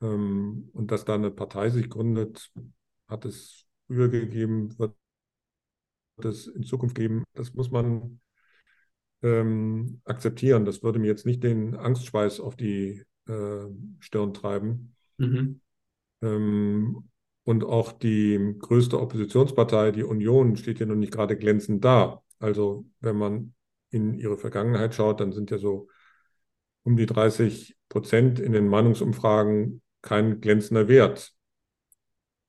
Ähm, 0.00 0.70
und 0.72 0.90
dass 0.90 1.04
da 1.04 1.14
eine 1.14 1.30
Partei 1.30 1.70
sich 1.70 1.90
gründet, 1.90 2.52
hat 3.08 3.24
es 3.24 3.66
früher 3.86 4.08
gegeben, 4.08 4.78
wird 4.78 4.94
es 6.22 6.46
in 6.46 6.64
Zukunft 6.64 6.96
geben. 6.96 7.24
Das 7.34 7.54
muss 7.54 7.70
man 7.70 8.20
ähm, 9.22 10.00
akzeptieren. 10.04 10.64
Das 10.64 10.82
würde 10.82 10.98
mir 10.98 11.08
jetzt 11.08 11.26
nicht 11.26 11.42
den 11.42 11.76
Angstschweiß 11.76 12.40
auf 12.40 12.56
die 12.56 13.04
äh, 13.26 13.66
Stirn 13.98 14.34
treiben. 14.34 14.94
Mhm. 15.18 15.60
Ähm, 16.22 17.08
und 17.44 17.64
auch 17.64 17.92
die 17.92 18.54
größte 18.58 19.00
Oppositionspartei, 19.00 19.92
die 19.92 20.04
Union, 20.04 20.56
steht 20.56 20.78
ja 20.78 20.86
noch 20.86 20.94
nicht 20.94 21.12
gerade 21.12 21.36
glänzend 21.36 21.84
da. 21.84 22.22
Also 22.38 22.86
wenn 23.00 23.16
man 23.16 23.54
in 23.90 24.14
ihre 24.14 24.38
Vergangenheit 24.38 24.94
schaut, 24.94 25.20
dann 25.20 25.32
sind 25.32 25.50
ja 25.50 25.58
so 25.58 25.88
um 26.84 26.96
die 26.96 27.06
30 27.06 27.76
Prozent 27.88 28.38
in 28.38 28.52
den 28.52 28.68
Meinungsumfragen 28.68 29.82
kein 30.02 30.40
glänzender 30.40 30.88
Wert. 30.88 31.32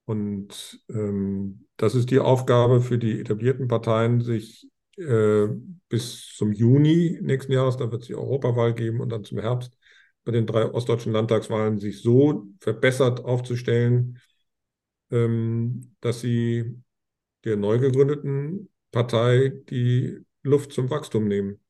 Und 0.06 0.82
ähm, 0.89 1.68
das 1.78 1.95
ist 1.95 2.12
die 2.12 2.20
Aufgabe 2.20 2.82
für 2.82 2.97
die 2.97 3.20
etablierten 3.22 3.68
Parteien, 3.68 4.22
sich 4.22 4.68
äh, 4.97 5.47
bis 5.88 6.34
zum 6.36 6.52
Juni 6.52 7.18
nächsten 7.22 7.54
Jahres, 7.54 7.78
da 7.78 7.91
wird 7.91 8.02
es 8.02 8.08
die 8.08 8.16
Europawahl 8.16 8.74
geben 8.74 8.99
und 8.99 9.10
dann 9.10 9.24
zum 9.24 9.39
Herbst 9.39 9.78
bei 10.24 10.32
den 10.34 10.45
drei 10.45 10.66
ostdeutschen 10.70 11.14
Landtagswahlen 11.14 11.80
sich 11.80 12.02
so 12.02 12.47
verbessert 12.60 13.24
aufzustellen, 13.24 14.20
ähm, 15.12 15.95
dass 16.02 16.22
sie 16.22 16.78
der 17.45 17.56
neu 17.56 17.80
gegründeten 17.80 18.70
Partei 18.91 19.54
die 19.70 20.20
Luft 20.43 20.74
zum 20.74 20.89
Wachstum 20.89 21.28
nehmen. 21.28 21.61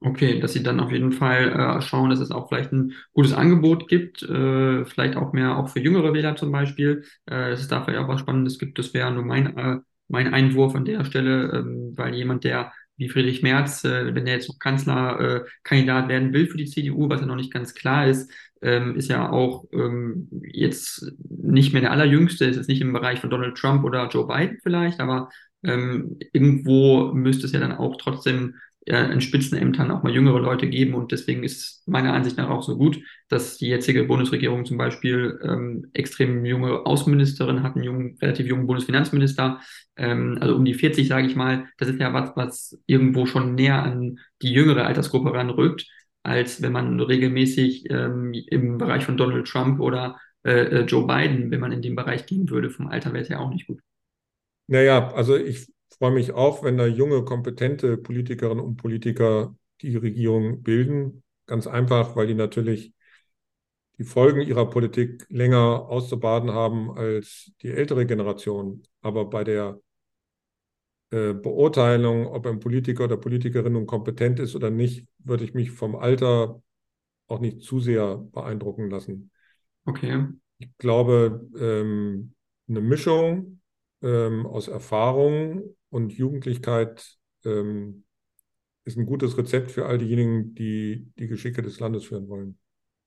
Okay, 0.00 0.38
dass 0.38 0.52
sie 0.52 0.62
dann 0.62 0.78
auf 0.78 0.92
jeden 0.92 1.10
Fall 1.10 1.50
äh, 1.78 1.82
schauen, 1.82 2.10
dass 2.10 2.20
es 2.20 2.30
auch 2.30 2.48
vielleicht 2.48 2.72
ein 2.72 2.92
gutes 3.14 3.32
Angebot 3.32 3.88
gibt, 3.88 4.22
äh, 4.22 4.84
vielleicht 4.84 5.16
auch 5.16 5.32
mehr 5.32 5.56
auch 5.58 5.68
für 5.70 5.80
jüngere 5.80 6.14
Wähler 6.14 6.36
zum 6.36 6.52
Beispiel, 6.52 7.02
äh, 7.26 7.50
dass 7.50 7.60
es 7.60 7.68
da 7.68 7.82
vielleicht 7.82 7.98
auch 8.04 8.06
was 8.08 8.20
Spannendes 8.20 8.60
gibt. 8.60 8.78
Das 8.78 8.94
wäre 8.94 9.10
nur 9.12 9.24
mein, 9.24 9.56
äh, 9.56 9.78
mein 10.06 10.32
Einwurf 10.32 10.76
an 10.76 10.84
der 10.84 11.04
Stelle, 11.04 11.50
ähm, 11.52 11.94
weil 11.96 12.14
jemand, 12.14 12.44
der 12.44 12.72
wie 12.96 13.08
Friedrich 13.08 13.42
Merz, 13.42 13.82
äh, 13.84 14.14
wenn 14.14 14.26
er 14.28 14.34
jetzt 14.34 14.48
noch 14.48 14.58
Kanzlerkandidat 14.60 16.04
äh, 16.06 16.08
werden 16.08 16.32
will 16.32 16.46
für 16.46 16.58
die 16.58 16.66
CDU, 16.66 17.08
was 17.08 17.20
ja 17.20 17.26
noch 17.26 17.34
nicht 17.36 17.52
ganz 17.52 17.74
klar 17.74 18.06
ist, 18.06 18.30
ähm, 18.62 18.94
ist 18.96 19.08
ja 19.08 19.28
auch 19.30 19.64
ähm, 19.72 20.28
jetzt 20.44 21.12
nicht 21.28 21.72
mehr 21.72 21.82
der 21.82 21.90
allerjüngste, 21.92 22.44
ist 22.44 22.56
jetzt 22.56 22.68
nicht 22.68 22.80
im 22.80 22.92
Bereich 22.92 23.18
von 23.20 23.30
Donald 23.30 23.56
Trump 23.56 23.82
oder 23.84 24.08
Joe 24.08 24.26
Biden 24.28 24.58
vielleicht, 24.62 25.00
aber 25.00 25.28
ähm, 25.64 26.18
irgendwo 26.32 27.12
müsste 27.12 27.46
es 27.46 27.52
ja 27.52 27.60
dann 27.60 27.72
auch 27.72 27.96
trotzdem 27.96 28.54
äh, 28.88 29.12
in 29.12 29.20
Spitzenämtern 29.20 29.90
auch 29.90 30.02
mal 30.02 30.14
jüngere 30.14 30.40
Leute 30.40 30.68
geben. 30.68 30.94
Und 30.94 31.12
deswegen 31.12 31.44
ist 31.44 31.86
meiner 31.86 32.14
Ansicht 32.14 32.36
nach 32.36 32.48
auch 32.48 32.62
so 32.62 32.76
gut, 32.76 32.98
dass 33.28 33.58
die 33.58 33.68
jetzige 33.68 34.04
Bundesregierung 34.04 34.64
zum 34.64 34.78
Beispiel 34.78 35.38
ähm, 35.42 35.90
extrem 35.92 36.44
junge 36.44 36.86
Außenministerin 36.86 37.62
hat, 37.62 37.74
einen 37.74 37.84
jungen, 37.84 38.18
relativ 38.20 38.46
jungen 38.46 38.66
Bundesfinanzminister, 38.66 39.60
ähm, 39.96 40.38
also 40.40 40.56
um 40.56 40.64
die 40.64 40.74
40, 40.74 41.06
sage 41.06 41.26
ich 41.26 41.36
mal. 41.36 41.66
Das 41.76 41.88
ist 41.88 42.00
ja 42.00 42.12
was, 42.12 42.32
was 42.34 42.78
irgendwo 42.86 43.26
schon 43.26 43.54
näher 43.54 43.82
an 43.82 44.18
die 44.42 44.52
jüngere 44.52 44.86
Altersgruppe 44.86 45.32
ranrückt, 45.32 45.86
als 46.22 46.62
wenn 46.62 46.72
man 46.72 47.00
regelmäßig 47.00 47.90
ähm, 47.90 48.32
im 48.32 48.78
Bereich 48.78 49.04
von 49.04 49.16
Donald 49.16 49.46
Trump 49.46 49.80
oder 49.80 50.18
äh, 50.44 50.50
äh 50.50 50.80
Joe 50.84 51.06
Biden, 51.06 51.50
wenn 51.50 51.60
man 51.60 51.72
in 51.72 51.82
dem 51.82 51.94
Bereich 51.94 52.26
gehen 52.26 52.48
würde, 52.50 52.70
vom 52.70 52.88
Alter 52.88 53.12
wäre 53.12 53.22
es 53.22 53.28
ja 53.28 53.38
auch 53.38 53.50
nicht 53.50 53.66
gut. 53.66 53.80
Naja, 54.66 55.12
also 55.14 55.36
ich 55.36 55.66
freue 55.96 56.12
mich 56.12 56.32
auch, 56.32 56.62
wenn 56.62 56.76
da 56.76 56.86
junge, 56.86 57.24
kompetente 57.24 57.96
Politikerinnen 57.96 58.64
und 58.64 58.76
Politiker 58.76 59.54
die 59.80 59.96
Regierung 59.96 60.62
bilden. 60.62 61.22
Ganz 61.46 61.66
einfach, 61.66 62.16
weil 62.16 62.26
die 62.26 62.34
natürlich 62.34 62.92
die 63.98 64.04
Folgen 64.04 64.40
ihrer 64.40 64.70
Politik 64.70 65.26
länger 65.28 65.86
auszubaden 65.88 66.52
haben 66.52 66.90
als 66.96 67.52
die 67.62 67.70
ältere 67.70 68.06
Generation. 68.06 68.82
Aber 69.00 69.24
bei 69.28 69.44
der 69.44 69.80
äh, 71.10 71.32
Beurteilung, 71.32 72.26
ob 72.26 72.46
ein 72.46 72.60
Politiker 72.60 73.04
oder 73.04 73.16
Politikerin 73.16 73.72
nun 73.72 73.86
kompetent 73.86 74.38
ist 74.40 74.54
oder 74.54 74.70
nicht, 74.70 75.06
würde 75.18 75.44
ich 75.44 75.54
mich 75.54 75.70
vom 75.70 75.96
Alter 75.96 76.62
auch 77.26 77.40
nicht 77.40 77.62
zu 77.62 77.80
sehr 77.80 78.18
beeindrucken 78.18 78.90
lassen. 78.90 79.30
Okay. 79.84 80.26
Ich 80.58 80.76
glaube, 80.78 81.48
ähm, 81.58 82.34
eine 82.68 82.80
Mischung 82.80 83.60
ähm, 84.02 84.46
aus 84.46 84.68
Erfahrung 84.68 85.76
und 85.90 86.12
Jugendlichkeit 86.12 87.16
ähm, 87.44 88.04
ist 88.84 88.96
ein 88.96 89.06
gutes 89.06 89.36
Rezept 89.36 89.70
für 89.70 89.86
all 89.86 89.98
diejenigen, 89.98 90.54
die 90.54 91.10
die 91.18 91.28
Geschicke 91.28 91.62
des 91.62 91.80
Landes 91.80 92.04
führen 92.04 92.28
wollen. 92.28 92.58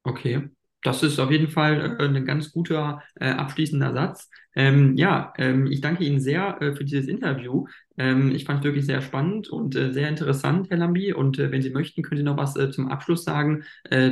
Okay. 0.04 0.50
Das 0.84 1.04
ist 1.04 1.20
auf 1.20 1.30
jeden 1.30 1.48
Fall 1.48 1.98
äh, 2.00 2.04
ein 2.04 2.26
ganz 2.26 2.52
guter 2.52 3.04
äh, 3.16 3.30
abschließender 3.30 3.94
Satz. 3.94 4.30
Ähm, 4.56 4.98
ja, 4.98 5.32
ähm, 5.38 5.68
ich 5.68 5.80
danke 5.80 6.04
Ihnen 6.04 6.20
sehr 6.20 6.60
äh, 6.62 6.74
für 6.76 6.84
dieses 6.84 7.08
Interview. 7.08 7.66
Ähm, 7.98 8.32
ich 8.32 8.46
fand 8.46 8.60
es 8.60 8.66
wirklich 8.66 8.86
sehr 8.86 9.02
spannend 9.02 9.50
und 9.50 9.76
äh, 9.76 9.94
sehr 9.94 10.10
interessant, 10.10 10.70
Herr 10.70 10.78
Lambi. 10.78 11.14
Und 11.14 11.38
äh, 11.38 11.52
wenn 11.52 11.62
Sie 11.62 11.70
möchten, 11.70 12.02
können 12.02 12.18
Sie 12.18 12.24
noch 12.24 12.38
was 12.38 12.56
äh, 12.56 12.72
zum 12.72 12.90
Abschluss 12.90 13.24
sagen 13.24 13.64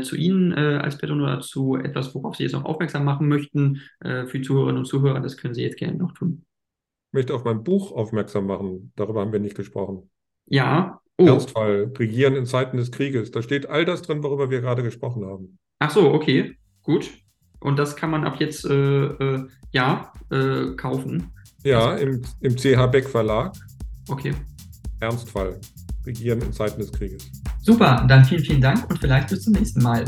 zu 0.02 0.16
Ihnen 0.16 0.54
als 0.54 0.98
Person 0.98 1.22
oder 1.22 1.40
zu 1.40 1.76
etwas, 1.76 2.14
worauf 2.14 2.36
Sie 2.36 2.44
jetzt 2.44 2.52
noch 2.52 2.66
aufmerksam 2.66 3.06
machen 3.06 3.28
möchten 3.28 3.82
für 4.02 4.32
die 4.34 4.42
Zuhörerinnen 4.42 4.80
und 4.80 4.86
Zuhörer. 4.86 5.20
Das 5.20 5.38
können 5.38 5.54
Sie 5.54 5.62
jetzt 5.62 5.78
gerne 5.78 5.98
noch 5.98 6.14
tun 6.14 6.44
möchte 7.12 7.34
auf 7.34 7.44
mein 7.44 7.64
Buch 7.64 7.92
aufmerksam 7.92 8.48
machen. 8.48 8.92
Darüber 8.96 9.22
haben 9.22 9.32
wir 9.32 9.40
nicht 9.40 9.56
gesprochen. 9.56 10.10
Ja. 10.46 11.02
Oh. 11.18 11.26
Ernstfall, 11.26 11.92
Regieren 11.98 12.36
in 12.36 12.46
Zeiten 12.46 12.78
des 12.78 12.92
Krieges. 12.92 13.32
Da 13.32 13.42
steht 13.42 13.68
all 13.68 13.86
das 13.86 14.02
drin, 14.02 14.24
worüber 14.24 14.50
wir 14.50 14.62
gerade 14.62 14.84
gesprochen 14.84 15.26
haben. 15.26 15.58
Ach 15.80 15.92
so, 15.92 16.14
okay, 16.14 16.56
gut. 16.82 17.10
Und 17.60 17.78
das 17.78 17.96
kann 17.96 18.10
man 18.10 18.24
ab 18.24 18.40
jetzt 18.40 18.66
äh, 18.66 19.06
äh, 19.06 19.48
ja 19.72 20.14
äh, 20.32 20.76
kaufen. 20.76 21.34
Ja, 21.64 21.90
also, 21.90 22.06
im, 22.06 22.22
im 22.40 22.56
CH 22.56 22.88
Beck 22.88 23.10
Verlag. 23.10 23.54
Okay. 24.10 24.34
Ernstfall, 25.02 25.60
Regieren 26.06 26.42
in 26.42 26.54
Zeiten 26.54 26.80
des 26.80 26.92
Krieges. 26.92 27.30
Super, 27.62 28.06
dann 28.08 28.24
vielen, 28.24 28.44
vielen 28.44 28.62
Dank 28.62 28.90
und 28.90 29.00
vielleicht 29.00 29.30
bis 29.30 29.44
zum 29.44 29.54
nächsten 29.54 29.82
Mal. 29.82 30.06